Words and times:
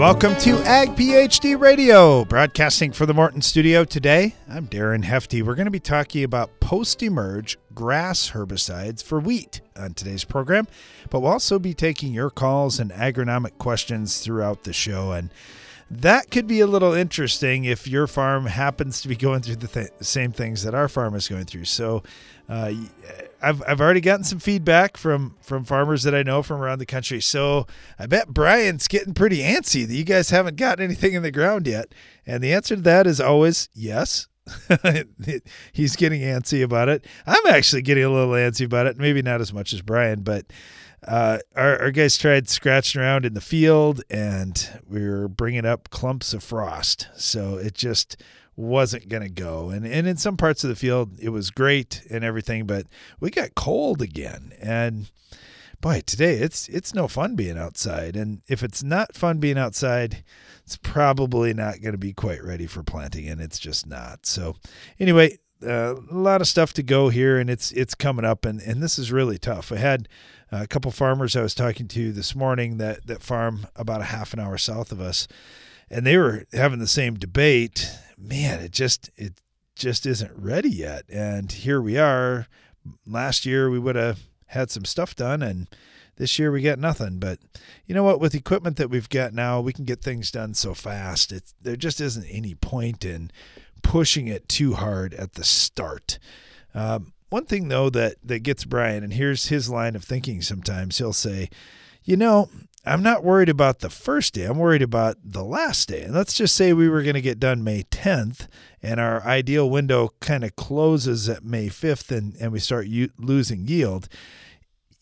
welcome 0.00 0.34
to 0.36 0.56
Ag 0.60 0.96
PhD 0.96 1.60
Radio, 1.60 2.24
broadcasting 2.24 2.90
for 2.90 3.04
the 3.04 3.12
Morton 3.12 3.42
Studio. 3.42 3.84
Today, 3.84 4.34
I'm 4.48 4.66
Darren 4.66 5.04
Hefty. 5.04 5.42
We're 5.42 5.54
going 5.54 5.66
to 5.66 5.70
be 5.70 5.78
talking 5.78 6.24
about 6.24 6.58
post 6.58 7.02
emerge 7.02 7.58
grass 7.74 8.30
herbicides 8.30 9.04
for 9.04 9.20
wheat 9.20 9.60
on 9.76 9.92
today's 9.92 10.24
program, 10.24 10.66
but 11.10 11.20
we'll 11.20 11.32
also 11.32 11.58
be 11.58 11.74
taking 11.74 12.14
your 12.14 12.30
calls 12.30 12.80
and 12.80 12.90
agronomic 12.92 13.58
questions 13.58 14.20
throughout 14.20 14.64
the 14.64 14.72
show. 14.72 15.12
And 15.12 15.28
that 15.90 16.30
could 16.30 16.46
be 16.46 16.60
a 16.60 16.66
little 16.66 16.94
interesting 16.94 17.66
if 17.66 17.86
your 17.86 18.06
farm 18.06 18.46
happens 18.46 19.02
to 19.02 19.08
be 19.08 19.16
going 19.16 19.42
through 19.42 19.56
the 19.56 19.68
th- 19.68 19.90
same 20.00 20.32
things 20.32 20.62
that 20.62 20.74
our 20.74 20.88
farm 20.88 21.14
is 21.14 21.28
going 21.28 21.44
through. 21.44 21.66
So, 21.66 22.02
uh, 22.48 22.72
I've, 23.42 23.62
I've 23.66 23.80
already 23.80 24.00
gotten 24.00 24.24
some 24.24 24.38
feedback 24.38 24.96
from 24.96 25.36
from 25.40 25.64
farmers 25.64 26.02
that 26.02 26.14
I 26.14 26.22
know 26.22 26.42
from 26.42 26.60
around 26.60 26.78
the 26.78 26.86
country. 26.86 27.20
So 27.20 27.66
I 27.98 28.06
bet 28.06 28.28
Brian's 28.28 28.88
getting 28.88 29.14
pretty 29.14 29.38
antsy 29.38 29.86
that 29.86 29.94
you 29.94 30.04
guys 30.04 30.30
haven't 30.30 30.56
gotten 30.56 30.84
anything 30.84 31.14
in 31.14 31.22
the 31.22 31.30
ground 31.30 31.66
yet. 31.66 31.94
And 32.26 32.42
the 32.42 32.52
answer 32.52 32.76
to 32.76 32.82
that 32.82 33.06
is 33.06 33.20
always 33.20 33.68
yes. 33.74 34.28
He's 35.72 35.96
getting 35.96 36.22
antsy 36.22 36.62
about 36.62 36.88
it. 36.88 37.06
I'm 37.26 37.46
actually 37.48 37.82
getting 37.82 38.04
a 38.04 38.10
little 38.10 38.34
antsy 38.34 38.64
about 38.64 38.86
it. 38.86 38.98
Maybe 38.98 39.22
not 39.22 39.40
as 39.40 39.52
much 39.52 39.72
as 39.72 39.82
Brian, 39.82 40.22
but 40.22 40.46
uh, 41.06 41.38
our, 41.56 41.78
our 41.80 41.90
guys 41.90 42.18
tried 42.18 42.48
scratching 42.48 43.00
around 43.00 43.24
in 43.24 43.34
the 43.34 43.40
field 43.40 44.02
and 44.10 44.82
we 44.86 45.06
were 45.06 45.28
bringing 45.28 45.64
up 45.64 45.90
clumps 45.90 46.34
of 46.34 46.42
frost. 46.42 47.08
So 47.16 47.56
it 47.56 47.74
just 47.74 48.22
wasn't 48.56 49.08
going 49.08 49.22
to 49.22 49.30
go. 49.30 49.70
And, 49.70 49.86
and 49.86 50.06
in 50.06 50.16
some 50.16 50.36
parts 50.36 50.64
of 50.64 50.70
the 50.70 50.76
field, 50.76 51.18
it 51.20 51.30
was 51.30 51.50
great 51.50 52.02
and 52.10 52.24
everything, 52.24 52.66
but 52.66 52.86
we 53.20 53.30
got 53.30 53.54
cold 53.54 54.02
again. 54.02 54.52
And 54.60 55.10
boy, 55.80 56.02
today 56.04 56.34
it's 56.34 56.68
it's 56.68 56.94
no 56.94 57.08
fun 57.08 57.36
being 57.36 57.58
outside. 57.58 58.16
And 58.16 58.42
if 58.48 58.62
it's 58.62 58.82
not 58.82 59.14
fun 59.16 59.38
being 59.38 59.58
outside, 59.58 60.24
it's 60.64 60.76
probably 60.76 61.54
not 61.54 61.80
going 61.80 61.92
to 61.92 61.98
be 61.98 62.12
quite 62.12 62.44
ready 62.44 62.66
for 62.66 62.82
planting, 62.82 63.28
and 63.28 63.40
it's 63.40 63.58
just 63.58 63.86
not. 63.86 64.26
So 64.26 64.56
anyway, 64.98 65.38
uh, 65.66 65.96
a 65.96 66.14
lot 66.14 66.40
of 66.40 66.48
stuff 66.48 66.72
to 66.74 66.82
go 66.82 67.08
here, 67.08 67.38
and 67.38 67.50
it's 67.50 67.72
it's 67.72 67.94
coming 67.94 68.24
up, 68.24 68.44
and 68.44 68.60
and 68.60 68.82
this 68.82 68.98
is 68.98 69.12
really 69.12 69.38
tough. 69.38 69.72
I 69.72 69.76
had 69.76 70.08
a 70.52 70.66
couple 70.66 70.90
farmers 70.90 71.36
I 71.36 71.42
was 71.42 71.54
talking 71.54 71.88
to 71.88 72.12
this 72.12 72.34
morning 72.34 72.78
that 72.78 73.06
that 73.06 73.22
farm 73.22 73.66
about 73.76 74.00
a 74.00 74.04
half 74.04 74.32
an 74.32 74.40
hour 74.40 74.58
south 74.58 74.92
of 74.92 75.00
us, 75.00 75.28
and 75.90 76.06
they 76.06 76.16
were 76.16 76.44
having 76.52 76.78
the 76.78 76.86
same 76.86 77.14
debate. 77.14 77.90
Man, 78.20 78.60
it 78.60 78.70
just 78.70 79.10
it 79.16 79.40
just 79.74 80.04
isn't 80.04 80.32
ready 80.36 80.68
yet, 80.68 81.04
and 81.08 81.50
here 81.50 81.80
we 81.80 81.96
are. 81.96 82.46
Last 83.06 83.46
year 83.46 83.70
we 83.70 83.78
would 83.78 83.96
have 83.96 84.20
had 84.46 84.70
some 84.70 84.84
stuff 84.84 85.16
done, 85.16 85.42
and 85.42 85.68
this 86.16 86.38
year 86.38 86.52
we 86.52 86.60
got 86.60 86.78
nothing. 86.78 87.18
But 87.18 87.38
you 87.86 87.94
know 87.94 88.04
what? 88.04 88.20
With 88.20 88.34
equipment 88.34 88.76
that 88.76 88.90
we've 88.90 89.08
got 89.08 89.32
now, 89.32 89.60
we 89.60 89.72
can 89.72 89.86
get 89.86 90.02
things 90.02 90.30
done 90.30 90.52
so 90.52 90.74
fast. 90.74 91.32
It's 91.32 91.54
there 91.62 91.76
just 91.76 92.00
isn't 92.00 92.26
any 92.26 92.54
point 92.54 93.04
in 93.06 93.30
pushing 93.82 94.28
it 94.28 94.48
too 94.48 94.74
hard 94.74 95.14
at 95.14 95.32
the 95.32 95.44
start. 95.44 96.18
Um, 96.74 97.14
one 97.30 97.46
thing 97.46 97.68
though 97.68 97.88
that 97.90 98.16
that 98.22 98.40
gets 98.40 98.66
Brian, 98.66 99.02
and 99.02 99.14
here's 99.14 99.46
his 99.46 99.70
line 99.70 99.96
of 99.96 100.04
thinking. 100.04 100.42
Sometimes 100.42 100.98
he'll 100.98 101.14
say, 101.14 101.48
"You 102.10 102.16
know, 102.16 102.48
I'm 102.84 103.04
not 103.04 103.22
worried 103.22 103.48
about 103.48 103.78
the 103.78 103.88
first 103.88 104.34
day. 104.34 104.42
I'm 104.44 104.58
worried 104.58 104.82
about 104.82 105.18
the 105.22 105.44
last 105.44 105.88
day. 105.88 106.02
And 106.02 106.12
let's 106.12 106.34
just 106.34 106.56
say 106.56 106.72
we 106.72 106.88
were 106.88 107.04
going 107.04 107.14
to 107.14 107.20
get 107.20 107.38
done 107.38 107.62
May 107.62 107.84
10th 107.84 108.48
and 108.82 108.98
our 108.98 109.22
ideal 109.22 109.70
window 109.70 110.10
kind 110.18 110.42
of 110.42 110.56
closes 110.56 111.28
at 111.28 111.44
May 111.44 111.68
5th 111.68 112.10
and, 112.10 112.34
and 112.40 112.50
we 112.50 112.58
start 112.58 112.88
u- 112.88 113.12
losing 113.16 113.68
yield. 113.68 114.08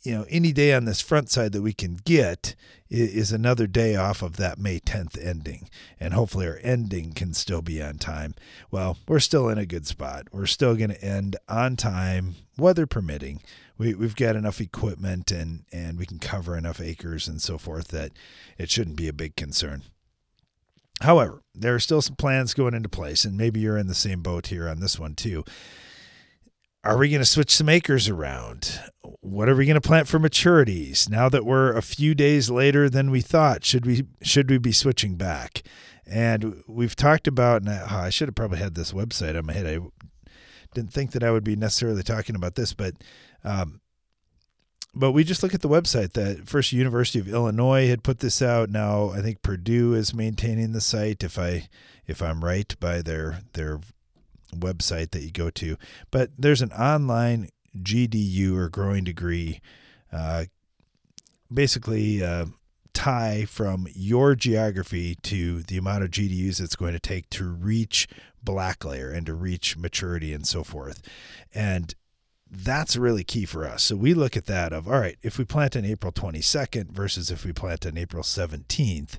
You 0.02 0.16
know, 0.16 0.26
any 0.28 0.52
day 0.52 0.74
on 0.74 0.84
this 0.84 1.00
front 1.00 1.30
side 1.30 1.52
that 1.52 1.62
we 1.62 1.72
can 1.72 1.94
get 2.04 2.54
is 2.90 3.32
another 3.32 3.66
day 3.66 3.96
off 3.96 4.20
of 4.20 4.36
that 4.36 4.58
May 4.58 4.78
10th 4.80 5.18
ending. 5.24 5.70
And 5.98 6.12
hopefully 6.12 6.46
our 6.46 6.60
ending 6.62 7.12
can 7.12 7.32
still 7.32 7.62
be 7.62 7.80
on 7.80 7.96
time. 7.96 8.34
Well, 8.70 8.98
we're 9.08 9.18
still 9.20 9.48
in 9.48 9.56
a 9.56 9.64
good 9.64 9.86
spot. 9.86 10.26
We're 10.30 10.44
still 10.44 10.76
going 10.76 10.90
to 10.90 11.02
end 11.02 11.36
on 11.48 11.76
time, 11.76 12.34
weather 12.58 12.86
permitting 12.86 13.40
we, 13.78 13.94
we've 13.94 14.16
got 14.16 14.36
enough 14.36 14.60
equipment 14.60 15.30
and, 15.30 15.64
and 15.72 15.98
we 15.98 16.04
can 16.04 16.18
cover 16.18 16.56
enough 16.56 16.80
acres 16.80 17.28
and 17.28 17.40
so 17.40 17.56
forth 17.56 17.88
that 17.88 18.10
it 18.58 18.70
shouldn't 18.70 18.96
be 18.96 19.08
a 19.08 19.12
big 19.12 19.36
concern. 19.36 19.84
However, 21.00 21.42
there 21.54 21.74
are 21.74 21.80
still 21.80 22.02
some 22.02 22.16
plans 22.16 22.54
going 22.54 22.74
into 22.74 22.88
place, 22.88 23.24
and 23.24 23.36
maybe 23.36 23.60
you're 23.60 23.78
in 23.78 23.86
the 23.86 23.94
same 23.94 24.20
boat 24.20 24.48
here 24.48 24.68
on 24.68 24.80
this 24.80 24.98
one 24.98 25.14
too. 25.14 25.44
Are 26.82 26.96
we 26.96 27.08
going 27.08 27.20
to 27.20 27.26
switch 27.26 27.54
some 27.54 27.68
acres 27.68 28.08
around? 28.08 28.80
What 29.20 29.48
are 29.48 29.54
we 29.54 29.66
going 29.66 29.80
to 29.80 29.80
plant 29.80 30.08
for 30.08 30.18
maturities? 30.18 31.08
Now 31.08 31.28
that 31.28 31.44
we're 31.44 31.72
a 31.72 31.82
few 31.82 32.14
days 32.14 32.50
later 32.50 32.88
than 32.88 33.10
we 33.10 33.20
thought, 33.20 33.64
should 33.64 33.86
we 33.86 34.06
should 34.22 34.50
we 34.50 34.58
be 34.58 34.72
switching 34.72 35.16
back? 35.16 35.62
And 36.06 36.62
we've 36.66 36.96
talked 36.96 37.28
about, 37.28 37.62
and 37.62 37.70
I, 37.70 37.86
oh, 37.90 37.96
I 38.04 38.10
should 38.10 38.28
have 38.28 38.34
probably 38.34 38.58
had 38.58 38.74
this 38.74 38.92
website 38.92 39.36
on 39.36 39.46
my 39.46 39.52
head. 39.52 39.66
I 39.66 39.80
didn't 40.74 40.92
think 40.92 41.12
that 41.12 41.22
I 41.22 41.30
would 41.30 41.44
be 41.44 41.56
necessarily 41.56 42.02
talking 42.02 42.34
about 42.34 42.54
this, 42.54 42.72
but 42.72 42.94
um, 43.44 43.80
but 44.94 45.12
we 45.12 45.22
just 45.22 45.42
look 45.42 45.54
at 45.54 45.60
the 45.60 45.68
website 45.68 46.14
that 46.14 46.48
First 46.48 46.72
University 46.72 47.18
of 47.18 47.28
Illinois 47.28 47.88
had 47.88 48.02
put 48.02 48.18
this 48.18 48.42
out. 48.42 48.70
Now 48.70 49.10
I 49.10 49.20
think 49.20 49.42
Purdue 49.42 49.94
is 49.94 50.14
maintaining 50.14 50.72
the 50.72 50.80
site. 50.80 51.22
If 51.22 51.38
I 51.38 51.68
if 52.06 52.22
I'm 52.22 52.44
right 52.44 52.74
by 52.80 53.02
their 53.02 53.40
their 53.52 53.80
website 54.54 55.10
that 55.10 55.22
you 55.22 55.30
go 55.30 55.50
to, 55.50 55.76
but 56.10 56.30
there's 56.38 56.62
an 56.62 56.72
online 56.72 57.50
GDU 57.76 58.56
or 58.56 58.68
growing 58.68 59.04
degree, 59.04 59.60
uh, 60.12 60.46
basically 61.52 62.24
uh, 62.24 62.46
tie 62.92 63.44
from 63.44 63.86
your 63.94 64.34
geography 64.34 65.16
to 65.22 65.62
the 65.62 65.76
amount 65.76 66.02
of 66.02 66.10
GDUs 66.10 66.60
it's 66.60 66.76
going 66.76 66.94
to 66.94 66.98
take 66.98 67.30
to 67.30 67.44
reach 67.44 68.08
black 68.42 68.84
layer 68.84 69.10
and 69.10 69.26
to 69.26 69.34
reach 69.34 69.76
maturity 69.76 70.32
and 70.32 70.46
so 70.46 70.64
forth. 70.64 71.02
And 71.54 71.94
that's 72.50 72.96
really 72.96 73.24
key 73.24 73.44
for 73.44 73.66
us. 73.66 73.84
So 73.84 73.96
we 73.96 74.14
look 74.14 74.36
at 74.36 74.46
that 74.46 74.72
of 74.72 74.88
all 74.88 75.00
right, 75.00 75.18
if 75.22 75.38
we 75.38 75.44
plant 75.44 75.76
on 75.76 75.84
April 75.84 76.12
22nd 76.12 76.90
versus 76.90 77.30
if 77.30 77.44
we 77.44 77.52
plant 77.52 77.86
on 77.86 77.98
April 77.98 78.22
17th, 78.22 79.18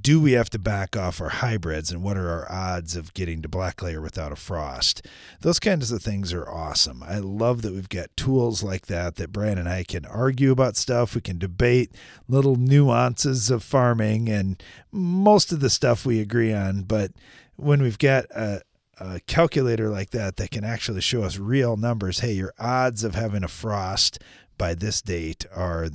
do 0.00 0.20
we 0.20 0.32
have 0.32 0.50
to 0.50 0.58
back 0.58 0.96
off 0.96 1.20
our 1.20 1.28
hybrids 1.28 1.90
and 1.90 2.02
what 2.02 2.16
are 2.16 2.28
our 2.28 2.50
odds 2.50 2.96
of 2.96 3.12
getting 3.14 3.42
to 3.42 3.48
black 3.48 3.82
layer 3.82 4.00
without 4.00 4.32
a 4.32 4.36
frost? 4.36 5.06
Those 5.40 5.60
kinds 5.60 5.92
of 5.92 6.02
things 6.02 6.32
are 6.32 6.48
awesome. 6.48 7.02
I 7.02 7.18
love 7.18 7.62
that 7.62 7.72
we've 7.72 7.88
got 7.88 8.16
tools 8.16 8.62
like 8.62 8.86
that 8.86 9.16
that 9.16 9.32
Brian 9.32 9.58
and 9.58 9.68
I 9.68 9.84
can 9.84 10.06
argue 10.06 10.50
about 10.50 10.76
stuff. 10.76 11.14
We 11.14 11.20
can 11.20 11.38
debate 11.38 11.94
little 12.28 12.56
nuances 12.56 13.50
of 13.50 13.62
farming 13.62 14.28
and 14.28 14.62
most 14.90 15.52
of 15.52 15.60
the 15.60 15.70
stuff 15.70 16.06
we 16.06 16.20
agree 16.20 16.52
on, 16.52 16.82
but 16.82 17.12
when 17.56 17.82
we've 17.82 17.98
got 17.98 18.24
a 18.30 18.62
a 18.98 19.20
calculator 19.20 19.88
like 19.88 20.10
that 20.10 20.36
that 20.36 20.50
can 20.50 20.64
actually 20.64 21.00
show 21.00 21.22
us 21.22 21.38
real 21.38 21.76
numbers. 21.76 22.20
Hey, 22.20 22.32
your 22.32 22.52
odds 22.58 23.04
of 23.04 23.14
having 23.14 23.44
a 23.44 23.48
frost 23.48 24.18
by 24.56 24.74
this 24.74 25.02
date 25.02 25.46
are 25.54 25.88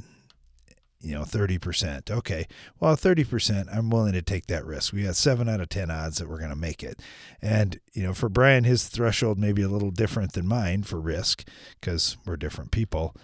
you 1.02 1.16
know 1.16 1.22
30% 1.22 2.12
okay. 2.12 2.46
Well 2.80 2.96
30% 2.96 3.74
i'm 3.74 3.90
willing 3.90 4.14
to 4.14 4.22
take 4.22 4.48
that 4.48 4.66
risk. 4.66 4.92
We 4.92 5.04
got 5.04 5.16
7 5.16 5.48
out 5.48 5.62
of 5.62 5.70
10 5.70 5.90
odds 5.90 6.18
that 6.18 6.28
we're 6.28 6.40
going 6.40 6.50
to 6.50 6.56
make 6.56 6.84
it. 6.84 7.00
And 7.42 7.80
you 7.94 8.04
know 8.04 8.14
for 8.14 8.28
brian 8.30 8.66
his 8.66 8.88
threshold 8.88 9.40
may 9.40 9.54
be 9.54 9.62
a 9.62 9.70
little 9.70 9.92
different 9.92 10.34
than 10.34 10.48
mine 10.48 10.84
for 10.84 11.00
risk 11.00 11.48
because 11.80 12.18
we're 12.26 12.38
different 12.38 12.72
people. 12.72 13.16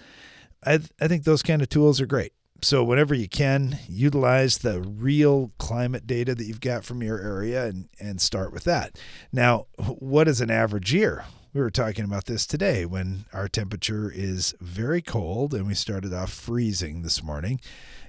I, 0.65 0.79
I 0.99 1.07
think 1.07 1.25
those 1.25 1.43
kind 1.43 1.61
of 1.61 1.69
tools 1.69 1.99
are 1.99 2.05
great 2.05 2.33
so 2.61 2.83
whenever 2.83 3.13
you 3.13 3.27
can, 3.27 3.79
utilize 3.87 4.59
the 4.59 4.81
real 4.81 5.51
climate 5.57 6.07
data 6.07 6.33
that 6.35 6.45
you've 6.45 6.61
got 6.61 6.83
from 6.83 7.03
your 7.03 7.19
area 7.19 7.65
and, 7.65 7.89
and 7.99 8.21
start 8.21 8.51
with 8.51 8.63
that. 8.63 8.97
Now, 9.31 9.67
what 9.77 10.27
is 10.27 10.41
an 10.41 10.49
average 10.49 10.93
year? 10.93 11.25
We 11.53 11.61
were 11.61 11.71
talking 11.71 12.03
about 12.03 12.25
this 12.25 12.45
today 12.45 12.85
when 12.85 13.25
our 13.31 13.47
temperature 13.47 14.11
is 14.13 14.53
very 14.59 15.01
cold 15.01 15.53
and 15.53 15.67
we 15.67 15.73
started 15.73 16.13
off 16.13 16.33
freezing 16.33 17.01
this 17.01 17.23
morning. 17.23 17.61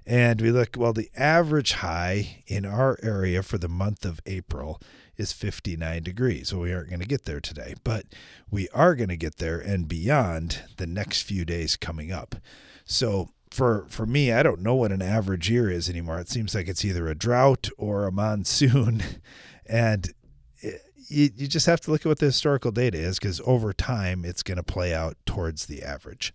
And 0.04 0.40
we 0.40 0.50
look, 0.50 0.70
well, 0.76 0.92
the 0.92 1.10
average 1.16 1.72
high 1.72 2.42
in 2.46 2.64
our 2.64 2.98
area 3.02 3.42
for 3.42 3.58
the 3.58 3.68
month 3.68 4.04
of 4.04 4.20
April 4.26 4.80
is 5.16 5.32
59 5.32 6.02
degrees. 6.02 6.52
Well, 6.52 6.62
we 6.62 6.72
aren't 6.72 6.90
going 6.90 7.00
to 7.00 7.06
get 7.06 7.24
there 7.24 7.40
today, 7.40 7.74
but 7.84 8.06
we 8.50 8.68
are 8.70 8.94
going 8.94 9.08
to 9.08 9.16
get 9.16 9.36
there 9.36 9.58
and 9.58 9.88
beyond 9.88 10.62
the 10.76 10.86
next 10.86 11.22
few 11.22 11.44
days 11.44 11.76
coming 11.76 12.12
up. 12.12 12.36
So 12.84 13.30
for 13.56 13.86
for 13.88 14.04
me, 14.04 14.32
I 14.32 14.42
don't 14.42 14.60
know 14.60 14.74
what 14.74 14.92
an 14.92 15.00
average 15.00 15.50
year 15.50 15.70
is 15.70 15.88
anymore. 15.88 16.20
It 16.20 16.28
seems 16.28 16.54
like 16.54 16.68
it's 16.68 16.84
either 16.84 17.08
a 17.08 17.14
drought 17.14 17.70
or 17.78 18.06
a 18.06 18.12
monsoon, 18.12 19.02
and 19.66 20.12
it, 20.58 20.82
you, 21.08 21.30
you 21.34 21.46
just 21.46 21.66
have 21.66 21.80
to 21.82 21.90
look 21.90 22.02
at 22.02 22.06
what 22.06 22.18
the 22.18 22.26
historical 22.26 22.70
data 22.70 22.98
is 22.98 23.18
because 23.18 23.40
over 23.46 23.72
time 23.72 24.24
it's 24.24 24.42
going 24.42 24.56
to 24.56 24.62
play 24.62 24.92
out 24.94 25.16
towards 25.24 25.66
the 25.66 25.82
average. 25.82 26.34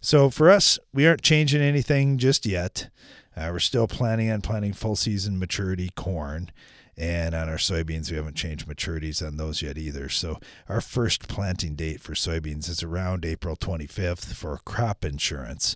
So 0.00 0.30
for 0.30 0.50
us, 0.50 0.78
we 0.92 1.06
aren't 1.06 1.22
changing 1.22 1.62
anything 1.62 2.18
just 2.18 2.46
yet. 2.46 2.90
Uh, 3.36 3.48
we're 3.50 3.58
still 3.58 3.88
planning 3.88 4.30
on 4.30 4.40
planting 4.40 4.72
full 4.72 4.96
season 4.96 5.38
maturity 5.38 5.90
corn. 5.94 6.50
And 6.96 7.34
on 7.34 7.48
our 7.48 7.56
soybeans, 7.56 8.10
we 8.10 8.18
haven't 8.18 8.36
changed 8.36 8.68
maturities 8.68 9.26
on 9.26 9.38
those 9.38 9.62
yet 9.62 9.78
either. 9.78 10.10
So 10.10 10.38
our 10.68 10.82
first 10.82 11.26
planting 11.26 11.74
date 11.74 12.02
for 12.02 12.12
soybeans 12.12 12.68
is 12.68 12.82
around 12.82 13.24
April 13.24 13.56
25th 13.56 14.34
for 14.34 14.58
crop 14.64 15.04
insurance. 15.04 15.74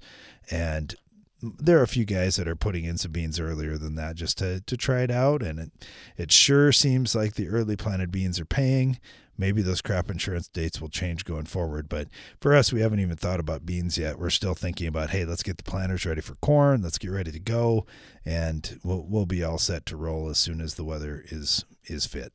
And 0.51 0.95
there 1.43 1.79
are 1.79 1.83
a 1.83 1.89
few 1.89 2.05
guys 2.05 2.37
that 2.37 2.49
are 2.49 2.57
putting 2.57 2.85
in 2.85 2.97
some 2.99 3.13
beans 3.13 3.39
earlier 3.39 3.77
than 3.77 3.95
that 3.97 4.17
just 4.17 4.39
to, 4.39 4.61
to 4.63 4.77
try 4.77 5.03
it 5.03 5.11
out. 5.11 5.43
And 5.43 5.59
it, 5.59 5.71
it 6.17 6.33
sure 6.33 6.73
seems 6.73 7.15
like 7.15 7.35
the 7.35 7.49
early 7.49 7.77
planted 7.77 8.11
beans 8.11 8.41
are 8.41 8.47
paying. 8.47 8.99
Maybe 9.39 9.61
those 9.61 9.83
crop 9.83 10.11
insurance 10.11 10.49
dates 10.49 10.81
will 10.81 10.89
change 10.89 11.27
going 11.27 11.45
forward. 11.45 11.91
But 11.91 12.09
for 12.41 12.55
us, 12.55 12.73
we 12.73 12.81
haven't 12.81 13.01
even 13.01 13.17
thought 13.17 13.39
about 13.39 13.67
beans 13.67 13.99
yet. 13.99 14.19
We're 14.19 14.31
still 14.31 14.55
thinking 14.55 14.87
about, 14.87 15.11
hey, 15.11 15.27
let's 15.27 15.43
get 15.43 15.59
the 15.59 15.63
planters 15.63 16.07
ready 16.07 16.23
for 16.23 16.37
corn. 16.37 16.81
Let's 16.81 16.99
get 16.99 17.11
ready 17.11 17.33
to 17.33 17.39
go. 17.39 17.87
And 18.25 18.81
we'll, 18.83 19.05
we'll 19.07 19.27
be 19.27 19.45
all 19.45 19.59
set 19.59 19.85
to 19.87 19.97
roll 19.97 20.31
as 20.31 20.39
soon 20.39 20.63
as 20.63 20.75
the 20.75 20.85
weather 20.85 21.23
is, 21.29 21.67
is 21.85 22.07
fit 22.07 22.33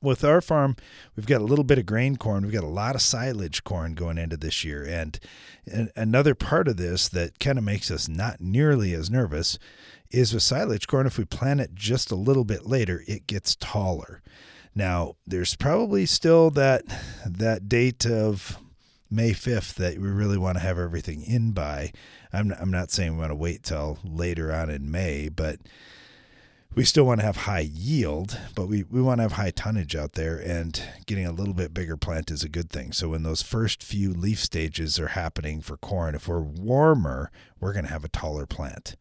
with 0.00 0.24
our 0.24 0.40
farm, 0.40 0.76
we've 1.16 1.26
got 1.26 1.40
a 1.40 1.44
little 1.44 1.64
bit 1.64 1.78
of 1.78 1.86
grain 1.86 2.16
corn. 2.16 2.44
We've 2.44 2.52
got 2.52 2.64
a 2.64 2.68
lot 2.68 2.94
of 2.94 3.02
silage 3.02 3.64
corn 3.64 3.94
going 3.94 4.18
into 4.18 4.36
this 4.36 4.64
year. 4.64 4.84
And, 4.84 5.18
and 5.66 5.90
another 5.96 6.34
part 6.34 6.68
of 6.68 6.76
this 6.76 7.08
that 7.08 7.38
kind 7.38 7.58
of 7.58 7.64
makes 7.64 7.90
us 7.90 8.08
not 8.08 8.40
nearly 8.40 8.94
as 8.94 9.10
nervous 9.10 9.58
is 10.10 10.32
with 10.32 10.42
silage 10.42 10.86
corn, 10.86 11.06
if 11.06 11.18
we 11.18 11.24
plant 11.24 11.60
it 11.60 11.74
just 11.74 12.10
a 12.10 12.16
little 12.16 12.44
bit 12.44 12.66
later, 12.66 13.04
it 13.06 13.26
gets 13.26 13.56
taller. 13.56 14.22
Now, 14.74 15.16
there's 15.26 15.54
probably 15.56 16.06
still 16.06 16.50
that 16.50 16.84
that 17.26 17.68
date 17.68 18.06
of 18.06 18.58
May 19.10 19.30
5th 19.32 19.74
that 19.74 19.98
we 19.98 20.08
really 20.08 20.38
want 20.38 20.56
to 20.56 20.62
have 20.62 20.78
everything 20.78 21.22
in 21.22 21.52
by. 21.52 21.92
I'm, 22.32 22.52
I'm 22.60 22.70
not 22.70 22.90
saying 22.90 23.12
we 23.12 23.18
want 23.20 23.30
to 23.30 23.36
wait 23.36 23.62
till 23.62 23.98
later 24.04 24.52
on 24.52 24.70
in 24.70 24.90
May, 24.90 25.28
but 25.28 25.58
we 26.74 26.84
still 26.84 27.04
want 27.04 27.20
to 27.20 27.26
have 27.26 27.38
high 27.38 27.68
yield, 27.72 28.38
but 28.54 28.68
we, 28.68 28.84
we 28.84 29.02
want 29.02 29.18
to 29.18 29.22
have 29.22 29.32
high 29.32 29.50
tonnage 29.50 29.96
out 29.96 30.12
there, 30.12 30.38
and 30.38 30.80
getting 31.06 31.26
a 31.26 31.32
little 31.32 31.54
bit 31.54 31.74
bigger 31.74 31.96
plant 31.96 32.30
is 32.30 32.44
a 32.44 32.48
good 32.48 32.70
thing. 32.70 32.92
So, 32.92 33.08
when 33.08 33.22
those 33.22 33.42
first 33.42 33.82
few 33.82 34.12
leaf 34.12 34.38
stages 34.38 34.98
are 35.00 35.08
happening 35.08 35.60
for 35.60 35.76
corn, 35.76 36.14
if 36.14 36.28
we're 36.28 36.40
warmer, 36.40 37.30
we're 37.58 37.72
going 37.72 37.86
to 37.86 37.92
have 37.92 38.04
a 38.04 38.08
taller 38.08 38.46
plant. 38.46 38.96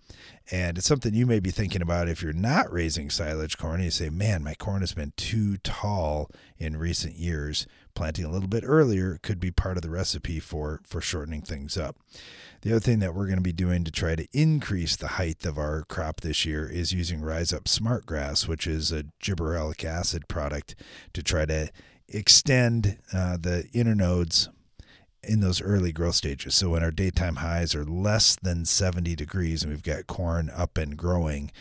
And 0.50 0.78
it's 0.78 0.88
something 0.88 1.14
you 1.14 1.26
may 1.26 1.40
be 1.40 1.52
thinking 1.52 1.82
about 1.82 2.08
if 2.08 2.24
you're 2.24 2.32
not 2.32 2.72
raising 2.72 3.10
silage 3.10 3.58
corn. 3.58 3.84
You 3.84 3.92
say, 3.92 4.10
man, 4.10 4.44
my 4.44 4.54
corn 4.54 4.80
has 4.80 4.94
been 4.94 5.12
too 5.18 5.58
tall 5.58 6.32
in 6.58 6.78
recent 6.78 7.16
years. 7.16 7.68
Planting 7.96 8.26
a 8.26 8.32
little 8.32 8.48
bit 8.48 8.64
earlier 8.66 9.20
could 9.22 9.40
be 9.40 9.52
part 9.52 9.76
of 9.76 9.84
the 9.84 9.90
recipe 9.90 10.40
for, 10.40 10.80
for 10.86 11.02
shortening 11.02 11.42
things 11.42 11.78
up. 11.78 11.98
The 12.62 12.72
other 12.72 12.80
thing 12.80 13.00
that 13.00 13.14
we're 13.14 13.28
going 13.28 13.38
to 13.38 13.42
be 13.42 13.54
doing 13.54 13.84
to 13.84 13.92
try 13.92 14.16
to 14.16 14.28
increase 14.34 14.96
the 14.96 15.08
height 15.08 15.46
of 15.46 15.58
our 15.58 15.84
crop 15.84 16.22
this 16.22 16.46
year 16.46 16.68
is 16.68 16.92
using 16.92 17.22
Ryzup 17.22 17.66
SmartGrass, 17.66 18.48
which 18.48 18.66
is 18.66 18.92
a 18.92 19.06
gibberellic 19.24 19.86
acid 19.86 20.28
product 20.28 20.76
to 21.14 21.22
try 21.22 21.46
to 21.46 21.70
extend 22.08 22.98
uh, 23.14 23.38
the 23.38 23.70
internodes 23.74 24.48
in 25.24 25.42
those 25.42 25.62
early 25.62 25.92
growth 25.92 26.16
stages. 26.16 26.56
So 26.56 26.70
when 26.70 26.84
our 26.84 26.92
daytime 26.92 27.38
highs 27.38 27.76
are 27.76 27.86
less 27.86 28.36
than 28.36 28.66
70 28.66 29.16
degrees 29.16 29.64
and 29.64 29.72
we've 29.72 29.84
got 29.84 30.08
corn 30.08 30.50
up 30.50 30.78
and 30.78 30.98
growing, 30.98 31.52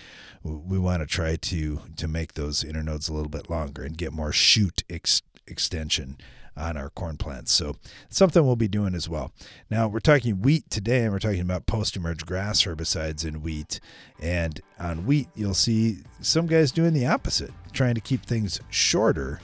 we 0.42 0.78
want 0.78 1.00
to 1.00 1.06
try 1.06 1.36
to 1.36 1.80
to 1.96 2.08
make 2.08 2.34
those 2.34 2.62
internodes 2.62 3.10
a 3.10 3.12
little 3.12 3.28
bit 3.28 3.50
longer 3.50 3.82
and 3.82 3.98
get 3.98 4.12
more 4.12 4.32
shoot 4.32 4.84
ex- 4.88 5.22
extension 5.46 6.16
on 6.56 6.76
our 6.76 6.90
corn 6.90 7.16
plants. 7.16 7.52
So 7.52 7.76
something 8.08 8.44
we'll 8.44 8.56
be 8.56 8.68
doing 8.68 8.94
as 8.94 9.08
well. 9.08 9.32
Now 9.70 9.88
we're 9.88 10.00
talking 10.00 10.42
wheat 10.42 10.70
today, 10.70 11.04
and 11.04 11.12
we're 11.12 11.18
talking 11.18 11.40
about 11.40 11.66
post-emerge 11.66 12.24
grass 12.24 12.64
herbicides 12.64 13.24
in 13.24 13.42
wheat. 13.42 13.80
And 14.20 14.60
on 14.78 15.06
wheat, 15.06 15.28
you'll 15.34 15.54
see 15.54 15.98
some 16.20 16.46
guys 16.46 16.72
doing 16.72 16.94
the 16.94 17.06
opposite, 17.06 17.52
trying 17.72 17.94
to 17.94 18.00
keep 18.00 18.24
things 18.24 18.60
shorter. 18.70 19.40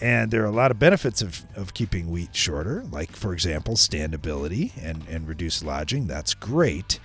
And 0.00 0.32
there 0.32 0.42
are 0.42 0.46
a 0.46 0.50
lot 0.50 0.72
of 0.72 0.80
benefits 0.80 1.22
of, 1.22 1.44
of 1.54 1.74
keeping 1.74 2.10
wheat 2.10 2.34
shorter, 2.34 2.84
like, 2.90 3.12
for 3.12 3.32
example, 3.32 3.74
standability 3.74 4.72
and, 4.82 5.06
and 5.08 5.28
reduced 5.28 5.64
lodging. 5.64 6.08
That's 6.08 6.34
great. 6.34 6.98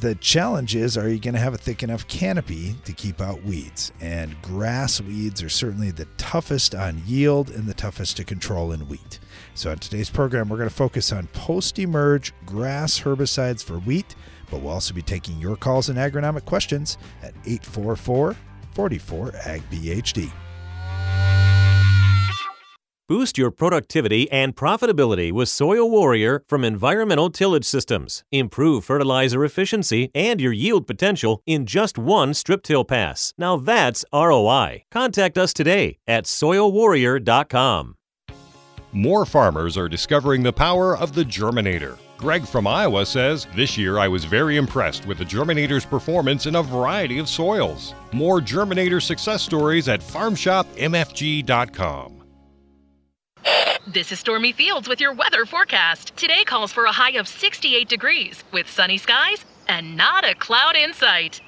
The 0.00 0.14
challenge 0.16 0.76
is 0.76 0.98
are 0.98 1.08
you 1.08 1.18
going 1.18 1.32
to 1.34 1.40
have 1.40 1.54
a 1.54 1.58
thick 1.58 1.82
enough 1.82 2.06
canopy 2.06 2.74
to 2.84 2.92
keep 2.92 3.18
out 3.18 3.42
weeds? 3.44 3.92
And 3.98 4.40
grass 4.42 5.00
weeds 5.00 5.42
are 5.42 5.48
certainly 5.48 5.90
the 5.90 6.04
toughest 6.18 6.74
on 6.74 7.02
yield 7.06 7.48
and 7.48 7.66
the 7.66 7.72
toughest 7.72 8.18
to 8.18 8.24
control 8.24 8.72
in 8.72 8.88
wheat. 8.88 9.20
So, 9.54 9.70
on 9.70 9.78
today's 9.78 10.10
program, 10.10 10.50
we're 10.50 10.58
going 10.58 10.68
to 10.68 10.74
focus 10.74 11.12
on 11.12 11.28
post 11.28 11.78
emerge 11.78 12.34
grass 12.44 13.00
herbicides 13.00 13.64
for 13.64 13.78
wheat, 13.78 14.14
but 14.50 14.60
we'll 14.60 14.72
also 14.72 14.92
be 14.92 15.00
taking 15.00 15.40
your 15.40 15.56
calls 15.56 15.88
and 15.88 15.98
agronomic 15.98 16.44
questions 16.44 16.98
at 17.22 17.32
844 17.46 18.36
44 18.74 19.32
Ag 19.46 19.62
PhD. 19.70 20.30
Boost 23.08 23.38
your 23.38 23.52
productivity 23.52 24.28
and 24.32 24.56
profitability 24.56 25.30
with 25.30 25.48
Soil 25.48 25.88
Warrior 25.88 26.42
from 26.48 26.64
Environmental 26.64 27.30
Tillage 27.30 27.64
Systems. 27.64 28.24
Improve 28.32 28.84
fertilizer 28.84 29.44
efficiency 29.44 30.10
and 30.12 30.40
your 30.40 30.52
yield 30.52 30.88
potential 30.88 31.40
in 31.46 31.66
just 31.66 31.98
one 31.98 32.34
strip 32.34 32.64
till 32.64 32.84
pass. 32.84 33.32
Now 33.38 33.58
that's 33.58 34.04
ROI. 34.12 34.82
Contact 34.90 35.38
us 35.38 35.52
today 35.52 35.98
at 36.08 36.24
soilwarrior.com. 36.24 37.94
More 38.92 39.24
farmers 39.24 39.76
are 39.76 39.88
discovering 39.88 40.42
the 40.42 40.52
power 40.52 40.96
of 40.96 41.14
the 41.14 41.24
Germinator. 41.24 41.98
Greg 42.16 42.44
from 42.44 42.66
Iowa 42.66 43.06
says, 43.06 43.46
This 43.54 43.78
year 43.78 44.00
I 44.00 44.08
was 44.08 44.24
very 44.24 44.56
impressed 44.56 45.06
with 45.06 45.18
the 45.18 45.24
Germinator's 45.24 45.86
performance 45.86 46.46
in 46.46 46.56
a 46.56 46.62
variety 46.62 47.20
of 47.20 47.28
soils. 47.28 47.94
More 48.12 48.40
Germinator 48.40 49.00
success 49.00 49.42
stories 49.42 49.86
at 49.86 50.00
farmshopmfg.com. 50.00 52.15
This 53.86 54.12
is 54.12 54.18
Stormy 54.18 54.52
Fields 54.52 54.88
with 54.88 55.00
your 55.00 55.14
weather 55.14 55.46
forecast. 55.46 56.16
Today 56.16 56.42
calls 56.44 56.72
for 56.72 56.86
a 56.86 56.92
high 56.92 57.12
of 57.12 57.28
68 57.28 57.88
degrees 57.88 58.42
with 58.52 58.68
sunny 58.68 58.98
skies 58.98 59.44
and 59.68 59.96
not 59.96 60.28
a 60.28 60.34
cloud 60.34 60.74
in 60.76 60.92
sight. 60.92 61.40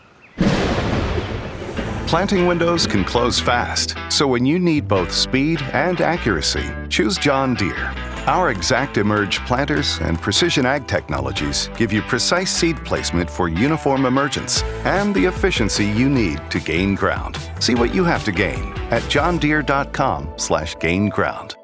Planting 2.06 2.46
windows 2.46 2.86
can 2.86 3.04
close 3.04 3.38
fast, 3.38 3.94
so 4.08 4.26
when 4.26 4.46
you 4.46 4.58
need 4.58 4.88
both 4.88 5.12
speed 5.12 5.60
and 5.74 6.00
accuracy, 6.00 6.64
choose 6.88 7.18
John 7.18 7.52
Deere. 7.52 7.92
Our 8.26 8.54
ExactEmerge 8.54 9.46
planters 9.46 9.98
and 9.98 10.18
precision 10.18 10.64
ag 10.64 10.86
technologies 10.86 11.68
give 11.76 11.92
you 11.92 12.00
precise 12.02 12.50
seed 12.50 12.82
placement 12.84 13.28
for 13.28 13.50
uniform 13.50 14.06
emergence 14.06 14.62
and 14.86 15.14
the 15.14 15.26
efficiency 15.26 15.84
you 15.84 16.08
need 16.08 16.40
to 16.50 16.60
gain 16.60 16.94
ground. 16.94 17.36
See 17.60 17.74
what 17.74 17.94
you 17.94 18.04
have 18.04 18.24
to 18.24 18.32
gain 18.32 18.72
at 18.90 19.02
johndeere.com/gain 19.02 21.08
ground. 21.10 21.57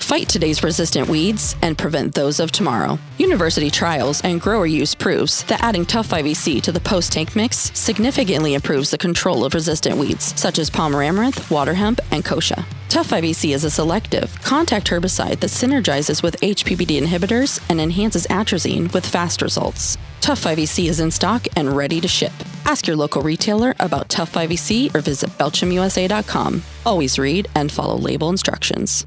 Fight 0.00 0.28
today's 0.28 0.64
resistant 0.64 1.08
weeds 1.08 1.54
and 1.62 1.78
prevent 1.78 2.14
those 2.14 2.40
of 2.40 2.50
tomorrow. 2.50 2.98
University 3.18 3.70
trials 3.70 4.20
and 4.22 4.40
grower 4.40 4.66
use 4.66 4.92
proves 4.92 5.44
that 5.44 5.62
adding 5.62 5.86
Tough 5.86 6.08
5EC 6.08 6.60
to 6.62 6.72
the 6.72 6.80
post 6.80 7.12
tank 7.12 7.36
mix 7.36 7.70
significantly 7.78 8.54
improves 8.54 8.90
the 8.90 8.98
control 8.98 9.44
of 9.44 9.54
resistant 9.54 9.96
weeds 9.96 10.38
such 10.40 10.58
as 10.58 10.68
palmer 10.68 11.02
amaranth, 11.02 11.48
water 11.48 11.74
hemp, 11.74 12.00
and 12.10 12.24
kochia. 12.24 12.64
Tough 12.88 13.10
5EC 13.10 13.54
is 13.54 13.62
a 13.62 13.70
selective, 13.70 14.42
contact 14.42 14.88
herbicide 14.88 15.38
that 15.38 15.50
synergizes 15.50 16.24
with 16.24 16.40
HPPD 16.40 17.00
inhibitors 17.00 17.64
and 17.70 17.80
enhances 17.80 18.26
atrazine 18.26 18.92
with 18.92 19.06
fast 19.06 19.42
results. 19.42 19.96
Tough 20.20 20.42
5EC 20.42 20.88
is 20.88 20.98
in 20.98 21.12
stock 21.12 21.46
and 21.54 21.76
ready 21.76 22.00
to 22.00 22.08
ship. 22.08 22.32
Ask 22.64 22.88
your 22.88 22.96
local 22.96 23.22
retailer 23.22 23.76
about 23.78 24.08
Tough 24.08 24.32
5EC 24.32 24.92
or 24.92 25.02
visit 25.02 25.30
BelchimUSA.com. 25.38 26.62
Always 26.84 27.16
read 27.16 27.48
and 27.54 27.70
follow 27.70 27.96
label 27.96 28.28
instructions. 28.28 29.06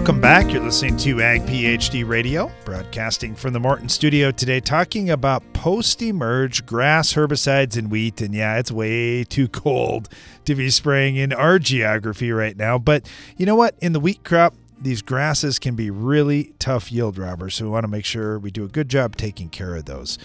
Welcome 0.00 0.22
back. 0.22 0.50
You're 0.50 0.62
listening 0.62 0.96
to 0.96 1.20
Ag 1.20 1.42
PhD 1.42 2.08
Radio, 2.08 2.50
broadcasting 2.64 3.34
from 3.34 3.52
the 3.52 3.60
Morton 3.60 3.90
studio 3.90 4.30
today, 4.30 4.58
talking 4.58 5.10
about 5.10 5.42
post 5.52 6.00
emerge 6.00 6.64
grass 6.64 7.12
herbicides 7.12 7.76
in 7.76 7.90
wheat. 7.90 8.22
And 8.22 8.34
yeah, 8.34 8.56
it's 8.56 8.72
way 8.72 9.24
too 9.24 9.46
cold 9.46 10.08
to 10.46 10.54
be 10.54 10.70
spraying 10.70 11.16
in 11.16 11.34
our 11.34 11.58
geography 11.58 12.32
right 12.32 12.56
now. 12.56 12.78
But 12.78 13.10
you 13.36 13.44
know 13.44 13.54
what? 13.54 13.74
In 13.82 13.92
the 13.92 14.00
wheat 14.00 14.24
crop, 14.24 14.54
these 14.80 15.02
grasses 15.02 15.58
can 15.58 15.76
be 15.76 15.90
really 15.90 16.54
tough 16.58 16.90
yield 16.90 17.18
robbers. 17.18 17.56
So 17.56 17.66
we 17.66 17.70
want 17.70 17.84
to 17.84 17.88
make 17.88 18.06
sure 18.06 18.38
we 18.38 18.50
do 18.50 18.64
a 18.64 18.68
good 18.68 18.88
job 18.88 19.16
taking 19.16 19.50
care 19.50 19.76
of 19.76 19.84
those. 19.84 20.16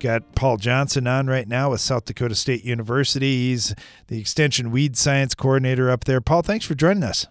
Got 0.00 0.34
Paul 0.34 0.56
Johnson 0.56 1.06
on 1.06 1.28
right 1.28 1.46
now 1.46 1.70
with 1.70 1.80
South 1.80 2.04
Dakota 2.04 2.34
State 2.34 2.64
University. 2.64 3.50
He's 3.50 3.76
the 4.08 4.18
Extension 4.18 4.72
Weed 4.72 4.96
Science 4.96 5.36
Coordinator 5.36 5.88
up 5.88 6.02
there. 6.02 6.20
Paul, 6.20 6.42
thanks 6.42 6.66
for 6.66 6.74
joining 6.74 7.04
us. 7.04 7.28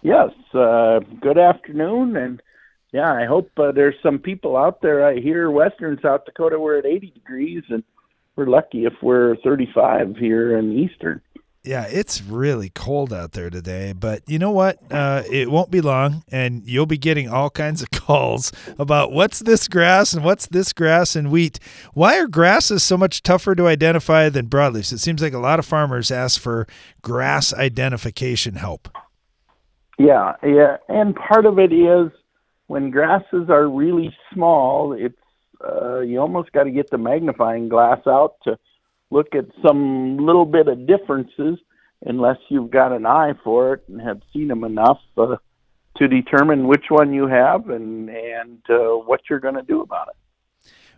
Yes. 0.00 0.30
Uh, 0.54 1.00
good 1.20 1.38
afternoon, 1.38 2.16
and 2.16 2.40
yeah, 2.92 3.12
I 3.12 3.24
hope 3.26 3.50
uh, 3.58 3.72
there's 3.72 3.96
some 4.02 4.18
people 4.18 4.56
out 4.56 4.82
there. 4.82 5.04
I 5.04 5.18
hear 5.18 5.50
Western 5.50 5.98
South 6.00 6.24
Dakota 6.24 6.60
we're 6.60 6.78
at 6.78 6.86
80 6.86 7.10
degrees, 7.10 7.64
and 7.68 7.82
we're 8.36 8.46
lucky 8.46 8.84
if 8.84 8.92
we're 9.02 9.36
35 9.36 10.16
here 10.16 10.56
in 10.56 10.72
Eastern. 10.78 11.20
Yeah, 11.64 11.86
it's 11.86 12.22
really 12.22 12.68
cold 12.68 13.10
out 13.10 13.32
there 13.32 13.48
today, 13.48 13.94
but 13.94 14.22
you 14.26 14.38
know 14.38 14.50
what? 14.50 14.78
Uh, 14.92 15.22
it 15.30 15.50
won't 15.50 15.70
be 15.70 15.80
long, 15.80 16.22
and 16.30 16.62
you'll 16.66 16.84
be 16.84 16.98
getting 16.98 17.28
all 17.28 17.48
kinds 17.48 17.80
of 17.80 17.90
calls 17.92 18.52
about 18.78 19.12
what's 19.12 19.38
this 19.38 19.66
grass 19.66 20.12
and 20.12 20.22
what's 20.22 20.46
this 20.46 20.74
grass 20.74 21.16
and 21.16 21.30
wheat. 21.30 21.58
Why 21.94 22.18
are 22.18 22.28
grasses 22.28 22.84
so 22.84 22.98
much 22.98 23.22
tougher 23.22 23.54
to 23.54 23.66
identify 23.66 24.28
than 24.28 24.48
broadleafs? 24.48 24.92
It 24.92 24.98
seems 24.98 25.22
like 25.22 25.32
a 25.32 25.38
lot 25.38 25.58
of 25.58 25.64
farmers 25.64 26.10
ask 26.10 26.38
for 26.38 26.68
grass 27.00 27.54
identification 27.54 28.56
help. 28.56 28.88
Yeah, 29.98 30.32
yeah, 30.42 30.78
and 30.88 31.14
part 31.14 31.46
of 31.46 31.58
it 31.58 31.72
is 31.72 32.10
when 32.66 32.90
grasses 32.90 33.48
are 33.48 33.68
really 33.68 34.14
small, 34.32 34.92
it's 34.92 35.14
uh, 35.64 36.00
you 36.00 36.18
almost 36.20 36.52
got 36.52 36.64
to 36.64 36.70
get 36.70 36.90
the 36.90 36.98
magnifying 36.98 37.68
glass 37.68 38.00
out 38.06 38.34
to 38.42 38.58
look 39.10 39.34
at 39.34 39.46
some 39.64 40.18
little 40.18 40.44
bit 40.44 40.66
of 40.66 40.86
differences, 40.86 41.58
unless 42.04 42.38
you've 42.48 42.70
got 42.70 42.92
an 42.92 43.06
eye 43.06 43.34
for 43.44 43.74
it 43.74 43.84
and 43.88 44.00
have 44.00 44.20
seen 44.32 44.48
them 44.48 44.64
enough 44.64 44.98
uh, 45.16 45.36
to 45.96 46.08
determine 46.08 46.66
which 46.66 46.86
one 46.88 47.14
you 47.14 47.26
have 47.28 47.70
and 47.70 48.10
and 48.10 48.58
uh, 48.68 48.96
what 48.96 49.20
you're 49.30 49.40
going 49.40 49.54
to 49.54 49.62
do 49.62 49.80
about 49.80 50.08
it. 50.08 50.16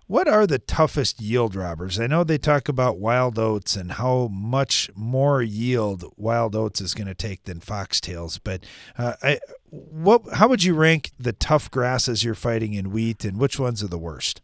What 0.08 0.28
are 0.28 0.46
the 0.46 0.60
toughest 0.60 1.20
yield 1.20 1.56
robbers? 1.56 1.98
I 1.98 2.06
know 2.06 2.22
they 2.22 2.38
talk 2.38 2.68
about 2.68 2.98
wild 2.98 3.40
oats 3.40 3.74
and 3.74 3.92
how 3.92 4.28
much 4.28 4.88
more 4.94 5.42
yield 5.42 6.04
wild 6.16 6.54
oats 6.54 6.80
is 6.80 6.94
going 6.94 7.08
to 7.08 7.14
take 7.14 7.42
than 7.42 7.58
foxtails, 7.58 8.38
but 8.42 8.64
uh, 8.96 9.14
I, 9.20 9.40
what? 9.70 10.22
How 10.34 10.46
would 10.46 10.62
you 10.62 10.74
rank 10.74 11.10
the 11.18 11.32
tough 11.32 11.72
grasses 11.72 12.22
you're 12.22 12.36
fighting 12.36 12.74
in 12.74 12.92
wheat, 12.92 13.24
and 13.24 13.38
which 13.38 13.58
ones 13.58 13.82
are 13.82 13.88
the 13.88 13.98
worst? 13.98 14.42